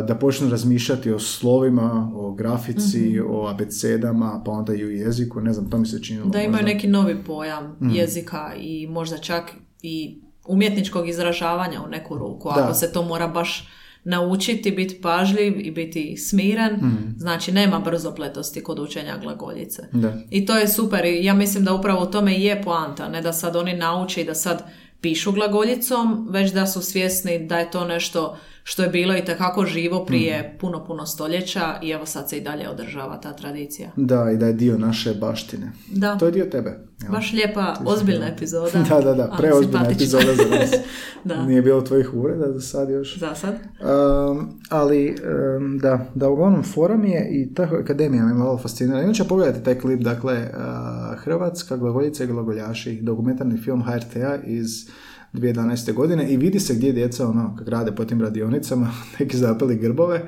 da 0.02 0.18
počnu 0.18 0.50
razmišljati 0.50 1.12
o 1.12 1.20
slovima, 1.20 2.12
o 2.16 2.32
grafici, 2.32 3.20
o 3.22 3.48
abecedama, 3.48 4.42
pa 4.46 4.52
onda 4.52 4.74
i 4.74 4.84
o 4.84 4.90
jeziku, 4.90 5.42
ne 5.42 5.54
znam, 5.54 5.70
to 5.70 5.78
mi 5.78 5.86
se 5.86 6.04
činilo. 6.04 6.26
Da 6.26 6.38
imaju 6.40 6.52
možda. 6.54 6.68
neki 6.68 6.88
novi 6.88 7.24
pojam 7.24 7.76
Mm. 7.80 7.90
jezika 7.90 8.52
i 8.58 8.88
možda 8.88 9.18
čak 9.18 9.52
i 9.82 10.18
umjetničkog 10.48 11.10
izražavanja 11.10 11.82
u 11.82 11.90
neku 11.90 12.18
ruku. 12.18 12.50
Da. 12.56 12.64
Ako 12.64 12.74
se 12.74 12.92
to 12.92 13.04
mora 13.04 13.28
baš 13.28 13.70
naučiti, 14.04 14.72
biti 14.72 15.02
pažljiv 15.02 15.60
i 15.60 15.72
biti 15.72 16.18
smiren, 16.18 16.74
Mm. 16.74 17.16
znači 17.18 17.52
nema 17.52 17.80
brzopletosti 17.80 18.64
kod 18.64 18.80
učenja 18.80 19.18
glagoljice. 19.18 19.82
Da. 19.92 20.14
I 20.30 20.46
to 20.46 20.58
je 20.58 20.68
super 20.68 21.06
i 21.06 21.26
ja 21.26 21.34
mislim 21.34 21.64
da 21.64 21.74
upravo 21.74 22.04
u 22.04 22.12
tome 22.12 22.36
i 22.36 22.44
je 22.44 22.64
poanta, 22.64 23.10
ne 23.10 23.22
da 23.22 23.34
sad 23.34 23.56
oni 23.56 23.74
nauče 23.74 24.22
i 24.22 24.26
da 24.26 24.36
sad 24.36 24.64
pišu 25.02 25.32
glagoljicom, 25.32 26.28
već 26.30 26.52
da 26.52 26.68
su 26.68 26.82
svjesni 26.82 27.48
da 27.48 27.58
je 27.60 27.72
to 27.72 27.86
nešto 27.86 28.38
što 28.70 28.84
je 28.84 28.90
bilo 28.90 29.18
i 29.18 29.26
takako 29.26 29.66
živo 29.66 30.06
prije 30.06 30.56
puno, 30.60 30.86
puno 30.86 31.06
stoljeća 31.06 31.80
i 31.84 31.90
evo 31.90 32.06
sad 32.06 32.30
se 32.30 32.38
i 32.38 32.42
dalje 32.42 32.70
održava 32.70 33.22
ta 33.22 33.34
tradicija. 33.34 33.90
Da, 33.96 34.32
i 34.32 34.38
da 34.38 34.46
je 34.46 34.54
dio 34.54 34.78
naše 34.78 35.14
baštine. 35.14 35.72
Da, 35.92 36.18
To 36.18 36.26
je 36.26 36.32
dio 36.32 36.46
tebe. 36.46 36.80
jel? 37.02 37.12
baš 37.12 37.34
lijepa, 37.34 37.76
ozbiljna 37.86 38.28
epizoda. 38.28 38.84
Da, 38.90 39.02
da, 39.02 39.14
da, 39.14 39.36
preozbiljna 39.38 39.90
epizoda 39.92 40.36
za 40.36 40.56
nas. 40.56 40.70
Da. 41.24 41.46
Nije 41.46 41.62
bilo 41.62 41.82
tvojih 41.82 42.14
uvreda 42.14 42.52
za 42.54 42.62
sad 42.62 42.90
još. 42.90 43.20
Za 43.20 43.36
sad. 43.36 43.54
Um, 43.54 44.60
ali 44.70 45.16
um, 45.58 45.80
da, 45.80 46.06
da 46.16 46.30
uglavnom 46.30 46.64
forum 46.64 47.06
je 47.06 47.28
i 47.32 47.54
ta 47.54 47.64
akademija 47.64 48.26
me 48.26 48.34
malo 48.34 48.58
fascinira. 48.58 49.02
Inače 49.02 49.24
pogledajte 49.24 49.64
taj 49.64 49.80
klip, 49.80 50.02
dakle 50.02 50.34
uh, 50.34 51.20
Hrvatska 51.20 51.78
glagoljica 51.78 52.24
i 52.24 52.28
glagoljaši, 52.28 53.00
dokumentarni 53.02 53.58
film 53.58 53.84
HRT-a 53.84 54.36
iz 54.46 54.90
2011. 55.34 55.94
godine 55.94 56.30
i 56.30 56.38
vidi 56.38 56.60
se 56.60 56.76
gdje 56.76 56.94
djeca 56.94 57.28
ono, 57.28 57.56
kak 57.56 57.68
rade 57.68 57.96
po 57.96 58.06
tim 58.06 58.22
radionicama, 58.22 58.92
neki 59.20 59.38
zapeli 59.38 59.76
grbove, 59.76 60.28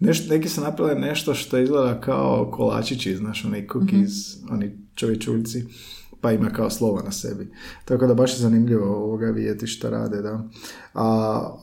Neš, 0.00 0.28
neki 0.28 0.48
su 0.48 0.60
napravili 0.60 1.00
nešto 1.00 1.34
što 1.34 1.58
izgleda 1.58 2.00
kao 2.00 2.50
kolačići, 2.52 3.16
znaš, 3.16 3.44
onaj 3.44 3.66
cookies, 3.72 4.12
oni 4.50 4.78
čovječuljci, 4.94 5.64
pa 6.20 6.32
ima 6.32 6.50
kao 6.50 6.70
slovo 6.70 7.02
na 7.02 7.12
sebi. 7.12 7.52
Tako 7.84 8.06
da 8.06 8.14
baš 8.14 8.32
je 8.32 8.38
zanimljivo 8.38 8.96
ovoga 8.96 9.26
vidjeti 9.26 9.66
šta 9.66 9.90
rade, 9.90 10.22
da. 10.22 10.48
A, 10.94 11.04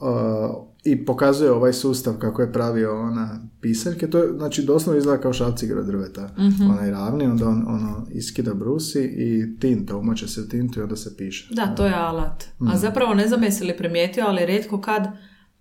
a, 0.00 0.66
I 0.86 1.04
pokazuje 1.04 1.52
ovaj 1.52 1.72
sustav 1.72 2.14
kako 2.18 2.42
je 2.42 2.52
pravio 2.52 3.00
ona 3.00 3.40
pisaljke, 3.60 4.10
to 4.10 4.18
je, 4.18 4.32
znači 4.36 4.62
doslovno 4.62 4.98
izgleda 4.98 5.20
kao 5.22 5.32
šalcigra 5.32 5.82
drveta, 5.82 6.30
onaj 6.70 6.90
ravni, 6.90 7.24
onda 7.24 7.48
on 7.48 7.64
ono 7.68 8.06
iskida 8.10 8.54
brusi 8.54 9.04
i 9.04 9.58
tinta, 9.60 9.96
umoče 9.96 10.28
se 10.28 10.48
tintu 10.48 10.80
i 10.80 10.82
onda 10.82 10.96
se 10.96 11.16
piše. 11.16 11.54
Da, 11.54 11.74
to 11.74 11.86
je 11.86 11.94
alat. 11.94 12.44
A 12.72 12.76
zapravo 12.76 13.14
ne 13.14 13.28
znam 13.28 13.42
jesi 13.42 13.64
li 13.64 13.76
primijetio, 13.76 14.24
ali 14.28 14.46
rijetko 14.46 14.80
kad 14.80 15.08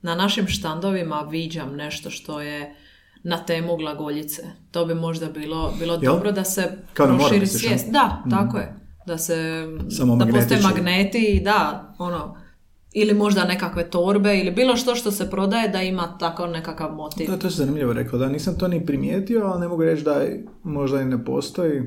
na 0.01 0.15
našim 0.15 0.47
štandovima 0.47 1.27
viđam 1.31 1.75
nešto 1.75 2.09
što 2.09 2.41
je 2.41 2.75
na 3.23 3.45
temu 3.45 3.77
glagoljice. 3.77 4.41
To 4.71 4.85
bi 4.85 4.95
možda 4.95 5.27
bilo, 5.27 5.73
bilo 5.79 5.93
Jel? 6.01 6.13
dobro 6.13 6.31
da 6.31 6.43
se 6.43 6.77
Kao 6.93 7.07
proširi 7.07 7.47
svijest. 7.47 7.91
Da, 7.91 8.23
tako 8.29 8.57
je. 8.57 8.75
Da 9.07 9.17
se, 9.17 9.67
Samo 9.97 10.15
da 10.15 10.25
postoje 10.25 10.61
magneti 10.61 11.25
i 11.25 11.43
da, 11.43 11.93
ono, 11.97 12.37
ili 12.97 13.13
možda 13.13 13.45
nekakve 13.45 13.89
torbe 13.89 14.37
ili 14.37 14.51
bilo 14.51 14.75
što 14.75 14.95
što 14.95 15.11
se 15.11 15.29
prodaje 15.29 15.69
da 15.69 15.81
ima 15.81 16.17
takav 16.17 16.49
nekakav 16.49 16.91
motiv. 16.91 17.29
Da, 17.29 17.37
to 17.37 17.49
se 17.49 17.55
zanimljivo 17.55 17.93
rekao, 17.93 18.19
da 18.19 18.29
nisam 18.29 18.55
to 18.57 18.67
ni 18.67 18.85
primijetio, 18.85 19.41
ali 19.43 19.59
ne 19.59 19.67
mogu 19.67 19.83
reći 19.83 20.03
da 20.03 20.13
je- 20.13 20.45
možda 20.63 21.01
i 21.01 21.05
ne 21.05 21.25
postoji. 21.25 21.81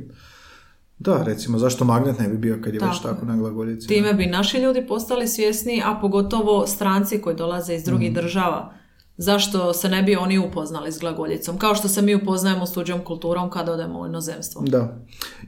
Da, 0.99 1.23
recimo, 1.23 1.59
zašto 1.59 1.85
magnet 1.85 2.19
ne 2.19 2.29
bi 2.29 2.37
bio 2.39 2.59
kad 2.65 2.75
je 2.75 2.81
već 2.81 3.01
Tako. 3.01 3.09
tako 3.09 3.27
na 3.27 3.37
glagoljici? 3.37 3.89
Time 3.89 4.15
bi 4.15 4.27
naši 4.27 4.59
ljudi 4.59 4.87
postali 4.87 5.29
svjesni, 5.29 5.83
a 5.85 5.99
pogotovo 6.01 6.67
stranci 6.67 7.21
koji 7.21 7.37
dolaze 7.37 7.75
iz 7.75 7.85
drugih 7.85 8.15
država. 8.15 8.73
Zašto 9.17 9.73
se 9.73 9.89
ne 9.89 10.03
bi 10.03 10.17
oni 10.17 10.39
upoznali 10.39 10.93
s 10.93 10.99
glagoljicom? 10.99 11.59
Kao 11.59 11.75
što 11.75 11.89
se 11.89 12.03
mi 12.03 12.15
upoznajemo 12.15 12.67
s 12.67 12.73
tuđom 12.73 13.01
kulturom 13.01 13.51
kad 13.51 13.69
odemo 13.69 14.01
u 14.01 14.07
inozemstvo. 14.07 14.63
Da. 14.63 14.97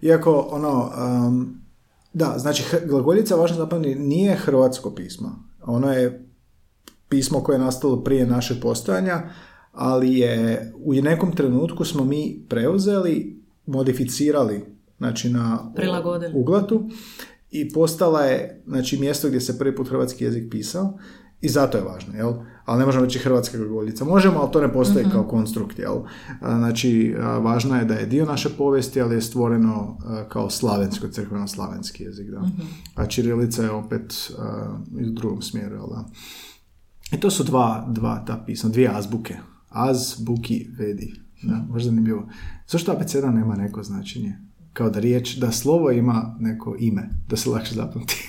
Iako, 0.03 0.49
ono, 0.51 0.91
um, 1.27 1.61
da, 2.13 2.35
znači, 2.37 2.65
glagoljica, 2.85 3.35
važno 3.37 3.57
zapamtiti, 3.57 3.99
nije 3.99 4.35
hrvatsko 4.37 4.91
pismo. 4.91 5.50
Ono 5.71 5.93
je 5.93 6.27
pismo 7.09 7.43
koje 7.43 7.55
je 7.55 7.61
nastalo 7.61 8.05
prije 8.05 8.27
našeg 8.27 8.57
postojanja, 8.63 9.23
ali 9.73 10.19
je 10.19 10.73
u 10.85 10.95
nekom 10.95 11.37
trenutku 11.37 11.85
smo 11.85 12.05
mi 12.05 12.45
preuzeli, 12.49 13.43
modificirali, 13.67 14.65
znači 14.99 15.31
na 15.31 15.73
Prilagodili. 15.75 16.33
uglatu 16.35 16.89
i 17.51 17.73
postala 17.73 18.21
je, 18.21 18.63
znači, 18.67 18.99
mjesto 18.99 19.29
gdje 19.29 19.41
se 19.41 19.59
prvi 19.59 19.77
put 19.77 19.89
hrvatski 19.89 20.25
jezik 20.25 20.51
pisao 20.51 20.99
I 21.41 21.49
zato 21.49 21.79
je 21.79 21.85
važno, 21.85 22.15
jel? 22.15 22.33
Ali 22.65 22.79
ne 22.79 22.87
možemo 22.87 23.05
reći 23.05 23.19
hrvatska 23.19 23.59
glagoljica. 23.59 24.05
Možemo, 24.05 24.39
ali 24.41 24.53
to 24.53 24.61
ne 24.61 24.73
postoji 24.73 25.05
kao 25.13 25.25
konstrukt, 25.25 25.79
jel? 25.79 25.97
Znači, 26.41 27.15
važno 27.41 27.77
je 27.77 27.85
da 27.85 27.95
je 27.95 28.07
dio 28.07 28.27
naše 28.27 28.49
povijesti, 28.49 29.01
ali 29.01 29.15
je 29.15 29.23
stvoreno 29.23 29.99
kao 30.29 30.51
slavensko, 30.51 31.07
crkveno-slavenski 31.07 32.03
jezik, 32.03 32.31
da. 32.31 32.43
A 32.95 33.07
čirilica 33.07 33.63
je 33.63 33.71
opet 33.71 34.33
a, 34.39 34.79
u 34.93 35.11
drugom 35.11 35.43
smjeru, 35.43 35.75
jel 35.75 35.87
da? 35.89 36.05
I 37.13 37.21
to 37.21 37.31
su 37.31 37.45
dva, 37.45 37.87
dva 37.89 38.25
ta 38.27 38.43
pisma, 38.47 38.71
dvije 38.71 38.91
azbuke. 38.95 39.37
Az, 39.69 40.17
buki, 40.19 40.67
vedi. 40.79 41.15
Da, 41.43 41.65
možda 41.69 41.91
zanimljivo. 41.91 42.29
Zašto 42.69 42.93
abeceda 42.93 43.31
nema 43.31 43.57
neko 43.57 43.83
značenje? 43.83 44.39
Kao 44.73 44.91
da 44.91 45.01
riječ, 45.01 45.37
da 45.37 45.53
slovo 45.53 45.91
ima 45.91 46.37
neko 46.41 46.77
ime, 46.79 47.11
da 47.29 47.37
se 47.37 47.51
lakše 47.51 47.75
zapamti. 47.75 48.29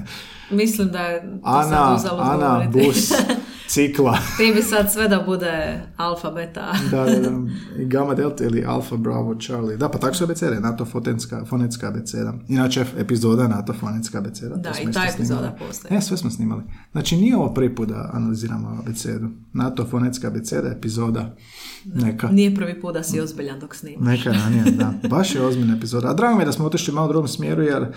Mislim 0.50 0.88
da 0.88 0.98
je 0.98 1.22
to 1.22 1.62
sad 1.62 1.72
Ana, 1.72 1.94
uzalud 1.94 2.22
Ana, 2.22 2.70
bus, 2.72 3.12
cikla. 3.70 4.18
Ti 4.38 4.52
bi 4.54 4.62
sad 4.62 4.92
sve 4.92 5.08
da 5.08 5.22
bude 5.26 5.82
alfa, 5.96 6.30
beta. 6.30 6.72
da, 6.90 7.04
da, 7.04 7.20
da. 7.20 7.30
I 7.82 7.84
gamma, 7.84 8.14
delta 8.14 8.44
ili 8.44 8.64
alfa, 8.66 8.96
bravo, 8.96 9.34
charlie. 9.34 9.76
Da, 9.76 9.88
pa 9.88 9.98
tako 9.98 10.14
su 10.14 10.24
abecede, 10.24 10.60
NATO 10.60 10.84
fotenska, 10.84 11.44
fonetska 11.44 11.88
abeceda. 11.88 12.34
Inače, 12.48 12.84
epizoda 12.98 13.48
NATO 13.48 13.72
fonetska 13.72 14.18
abeceda. 14.18 14.56
Da, 14.56 14.72
i 14.82 14.92
ta 14.92 15.04
epizoda 15.14 15.56
postoji. 15.58 15.98
E, 15.98 16.00
sve 16.00 16.16
smo 16.16 16.30
snimali. 16.30 16.62
Znači, 16.92 17.16
nije 17.16 17.36
ovo 17.36 17.54
prvi 17.54 17.74
put 17.74 17.88
da 17.88 18.10
analiziramo 18.12 18.78
abecedu. 18.80 19.28
NATO 19.52 19.86
fonetska 19.86 20.26
abeceda, 20.26 20.68
epizoda, 20.68 21.36
neka. 21.84 22.28
Nije 22.28 22.54
prvi 22.54 22.80
put 22.80 22.94
da 22.94 23.02
si 23.02 23.20
ozbiljan 23.20 23.60
dok 23.60 23.74
snimaš. 23.74 24.06
Neka 24.06 24.30
ranije, 24.30 24.64
da. 24.64 24.94
Baš 25.16 25.34
je 25.34 25.46
ozbiljna 25.46 25.76
epizoda. 25.76 26.10
A 26.10 26.14
drago 26.14 26.36
mi 26.36 26.42
je 26.42 26.46
da 26.46 26.52
smo 26.52 26.66
otišli 26.66 26.94
malo 26.94 27.06
u 27.06 27.12
drugom 27.12 27.28
smjeru, 27.28 27.62
jer 27.62 27.92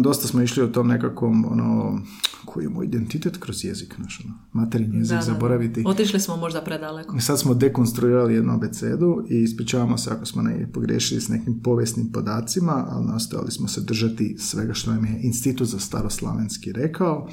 dosta 0.00 0.28
smo 0.28 0.42
išli 0.42 0.64
u 0.64 0.72
tom 0.72 0.88
nekakvom, 0.88 1.44
ono, 1.52 2.00
koji 2.44 2.64
je 2.64 2.68
moj 2.68 2.86
identitet 2.86 3.36
kroz 3.36 3.64
jezik 3.64 3.98
naš, 3.98 4.20
ono, 4.24 4.34
materijni 4.52 4.98
jezik, 4.98 5.16
Da, 5.16 5.22
zaboraviti. 5.22 5.82
Otišli 5.86 6.20
smo 6.20 6.36
možda 6.36 6.60
predaleko. 6.60 7.20
Sad 7.20 7.40
smo 7.40 7.54
dekonstruirali 7.54 8.34
jednu 8.34 8.52
abecedu 8.52 9.24
i 9.30 9.42
ispričavamo 9.42 9.98
se 9.98 10.10
ako 10.10 10.26
smo 10.26 10.42
negdje 10.42 10.72
pogriješili 10.72 11.20
s 11.20 11.28
nekim 11.28 11.60
povijesnim 11.62 12.12
podacima, 12.12 12.86
ali 12.90 13.06
nastojali 13.06 13.50
smo 13.50 13.68
se 13.68 13.80
držati 13.80 14.36
svega 14.38 14.74
što 14.74 14.90
nam 14.90 15.04
je 15.04 15.20
Institut 15.22 15.68
za 15.68 15.78
staroslavenski 15.78 16.72
rekao. 16.72 17.28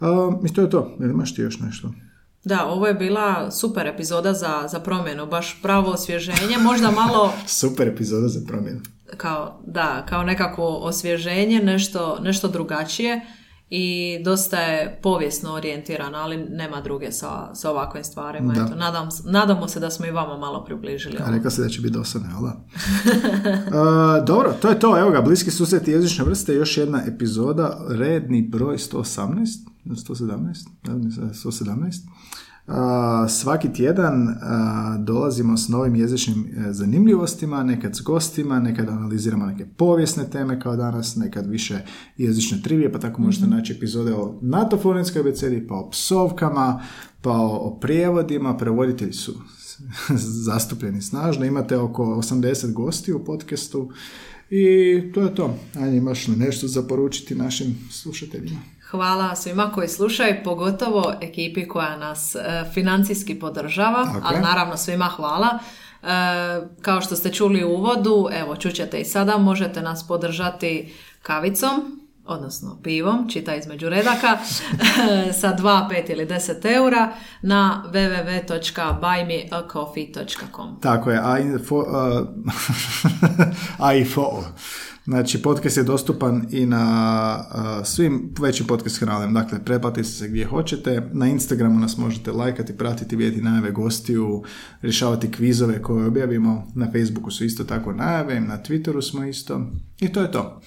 A, 0.00 0.38
I 0.44 0.52
to 0.52 0.60
je 0.60 0.70
to. 0.70 0.96
Jel 1.00 1.10
imaš 1.10 1.34
ti 1.34 1.42
još 1.42 1.60
nešto? 1.60 1.92
Da, 2.44 2.66
ovo 2.66 2.86
je 2.86 2.94
bila 2.94 3.50
super 3.50 3.86
epizoda 3.86 4.34
za, 4.34 4.68
za 4.70 4.80
promjenu, 4.80 5.26
baš 5.26 5.62
pravo 5.62 5.90
osvježenje, 5.90 6.58
možda 6.62 6.90
malo 6.90 7.32
Super 7.60 7.88
epizoda 7.88 8.28
za 8.28 8.40
promjenu. 8.46 8.80
Kao, 9.16 9.60
da, 9.66 10.06
kao 10.08 10.22
nekako 10.22 10.64
osvježenje, 10.64 11.60
nešto, 11.60 12.18
nešto 12.22 12.48
drugačije 12.48 13.20
i 13.70 14.18
dosta 14.24 14.56
je 14.56 14.98
povijesno 15.02 15.52
orijentirana, 15.52 16.18
ali 16.18 16.36
nema 16.36 16.80
druge 16.80 17.12
sa, 17.12 17.54
sa 17.54 17.70
ovakvim 17.70 18.04
stvarima. 18.04 18.52
Da. 18.52 18.62
Eto, 18.62 18.74
nadam, 18.74 19.08
nadamo 19.24 19.68
se 19.68 19.80
da 19.80 19.90
smo 19.90 20.06
i 20.06 20.10
vama 20.10 20.36
malo 20.36 20.64
približili 20.64 21.16
A 21.24 21.30
rekao 21.30 21.50
se 21.50 21.62
da 21.62 21.68
će 21.68 21.80
biti 21.80 21.94
dosadno, 21.94 22.28
jel 22.28 22.42
da? 22.42 22.60
A, 23.78 24.20
dobro, 24.26 24.54
to 24.62 24.68
je 24.68 24.78
to. 24.78 24.98
Evo 24.98 25.10
ga, 25.10 25.20
bliski 25.20 25.50
susret 25.50 25.88
jezične 25.88 26.24
vrste, 26.24 26.54
još 26.54 26.76
jedna 26.76 27.02
epizoda, 27.06 27.80
redni 27.88 28.42
broj 28.42 28.76
118, 28.76 29.46
117, 29.84 30.68
da 30.84 30.92
li 30.92 31.02
mislim 31.02 31.26
da 31.26 31.32
je 31.32 31.34
117. 31.34 31.92
Svaki 33.28 33.72
tjedan 33.72 34.36
dolazimo 34.98 35.56
s 35.56 35.68
novim 35.68 35.94
jezičnim 35.94 36.46
e, 36.46 36.72
zanimljivostima, 36.72 37.62
nekad 37.62 37.96
s 37.96 38.00
gostima, 38.00 38.60
nekad 38.60 38.88
analiziramo 38.88 39.46
neke 39.46 39.66
povijesne 39.66 40.30
teme 40.30 40.60
kao 40.60 40.76
danas, 40.76 41.16
nekad 41.16 41.46
više 41.46 41.78
jezične 42.16 42.62
trivije, 42.62 42.92
pa 42.92 42.98
tako 42.98 43.22
možete 43.22 43.46
naći 43.46 43.72
epizode 43.72 44.14
o 44.14 44.38
NATO 44.42 44.78
fonetskoj 44.78 45.20
abecedi, 45.20 45.66
pa 45.66 45.74
o 45.74 45.90
psovkama, 45.90 46.82
pa 47.20 47.30
o, 47.30 47.56
o 47.56 47.78
prijevodima, 47.80 48.56
prevoditelji 48.56 49.12
su 49.12 49.34
zastupljeni 50.46 51.02
snažno. 51.02 51.44
Imate 51.44 51.76
oko 51.76 52.04
80 52.04 52.72
gosti 52.72 53.12
u 53.12 53.24
podcastu 53.24 53.90
i 54.50 55.02
to 55.14 55.22
je 55.22 55.34
to. 55.34 55.58
Ajde, 55.80 55.96
imaš 55.96 56.28
li 56.28 56.36
nešto 56.36 56.68
za 56.68 56.82
poručiti 56.82 57.34
našim 57.34 57.78
slušateljima? 57.90 58.60
Hvala 58.90 59.36
svima 59.36 59.72
koji 59.72 59.88
slušaju, 59.88 60.34
pogotovo 60.44 61.14
ekipi 61.20 61.68
koja 61.68 61.96
nas 61.96 62.34
e, 62.34 62.40
financijski 62.74 63.38
podržava, 63.38 64.04
Tako 64.04 64.20
ali 64.22 64.40
naravno 64.40 64.76
svima 64.76 65.04
hvala. 65.04 65.58
E, 66.02 66.06
kao 66.82 67.00
što 67.00 67.16
ste 67.16 67.32
čuli 67.32 67.64
u 67.64 67.68
uvodu, 67.68 68.28
evo 68.32 68.56
čućete 68.56 69.00
i 69.00 69.04
sada, 69.04 69.38
možete 69.38 69.82
nas 69.82 70.08
podržati 70.08 70.94
kavicom, 71.22 72.00
odnosno 72.26 72.78
pivom, 72.82 73.28
čita 73.28 73.54
između 73.54 73.88
redaka, 73.88 74.38
sa 75.40 75.56
2, 75.56 75.88
5 75.90 76.12
ili 76.12 76.26
10 76.26 76.76
eura 76.76 77.12
na 77.42 77.84
www.buymeacoffee.com. 77.92 80.80
Tako 80.80 81.10
je, 81.10 81.20
a, 81.24 81.38
info, 81.38 81.84
a, 81.94 82.24
a 83.78 83.94
i 83.94 84.04
fo. 84.04 84.44
Znači, 85.10 85.42
podcast 85.42 85.76
je 85.76 85.82
dostupan 85.82 86.46
i 86.50 86.66
na 86.66 86.84
a, 87.50 87.84
svim 87.84 88.34
većim 88.40 88.66
podcast 88.66 88.98
kanalima. 88.98 89.42
Dakle, 89.42 89.64
pretplatite 89.64 90.04
se 90.04 90.28
gdje 90.28 90.46
hoćete. 90.46 91.10
Na 91.12 91.26
Instagramu 91.26 91.80
nas 91.80 91.96
možete 91.96 92.32
lajkati, 92.32 92.76
pratiti, 92.76 93.16
vidjeti 93.16 93.42
najave 93.42 93.70
gostiju, 93.70 94.42
rješavati 94.82 95.32
kvizove 95.32 95.82
koje 95.82 96.06
objavimo. 96.06 96.66
Na 96.74 96.90
Facebooku 96.92 97.30
su 97.30 97.44
isto 97.44 97.64
tako 97.64 97.92
najave, 97.92 98.40
na 98.40 98.58
Twitteru 98.62 99.10
smo 99.10 99.24
isto. 99.24 99.70
I 100.00 100.12
to 100.12 100.20
je 100.20 100.32
to. 100.32 100.60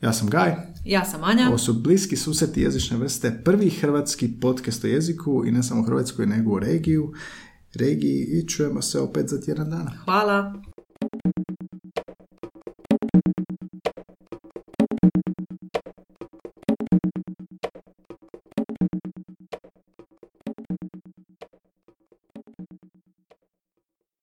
Ja 0.00 0.12
sam 0.12 0.28
Gaj. 0.28 0.54
Ja 0.84 1.04
sam 1.04 1.24
Anja. 1.24 1.48
Ovo 1.48 1.58
su 1.58 1.74
bliski 1.74 2.16
susreti 2.16 2.60
jezične 2.62 2.96
vrste, 2.96 3.40
prvi 3.44 3.70
hrvatski 3.70 4.40
podcast 4.40 4.84
o 4.84 4.86
jeziku 4.86 5.44
i 5.46 5.52
ne 5.52 5.62
samo 5.62 5.80
u 5.80 5.84
Hrvatskoj 5.84 6.26
nego 6.26 6.52
u 6.52 6.58
regiju, 6.58 7.12
regiji 7.74 8.24
i 8.24 8.48
čujemo 8.48 8.82
se 8.82 9.00
opet 9.00 9.28
za 9.28 9.40
tjedan 9.40 9.70
dana. 9.70 9.92
Hvala. 10.04 10.62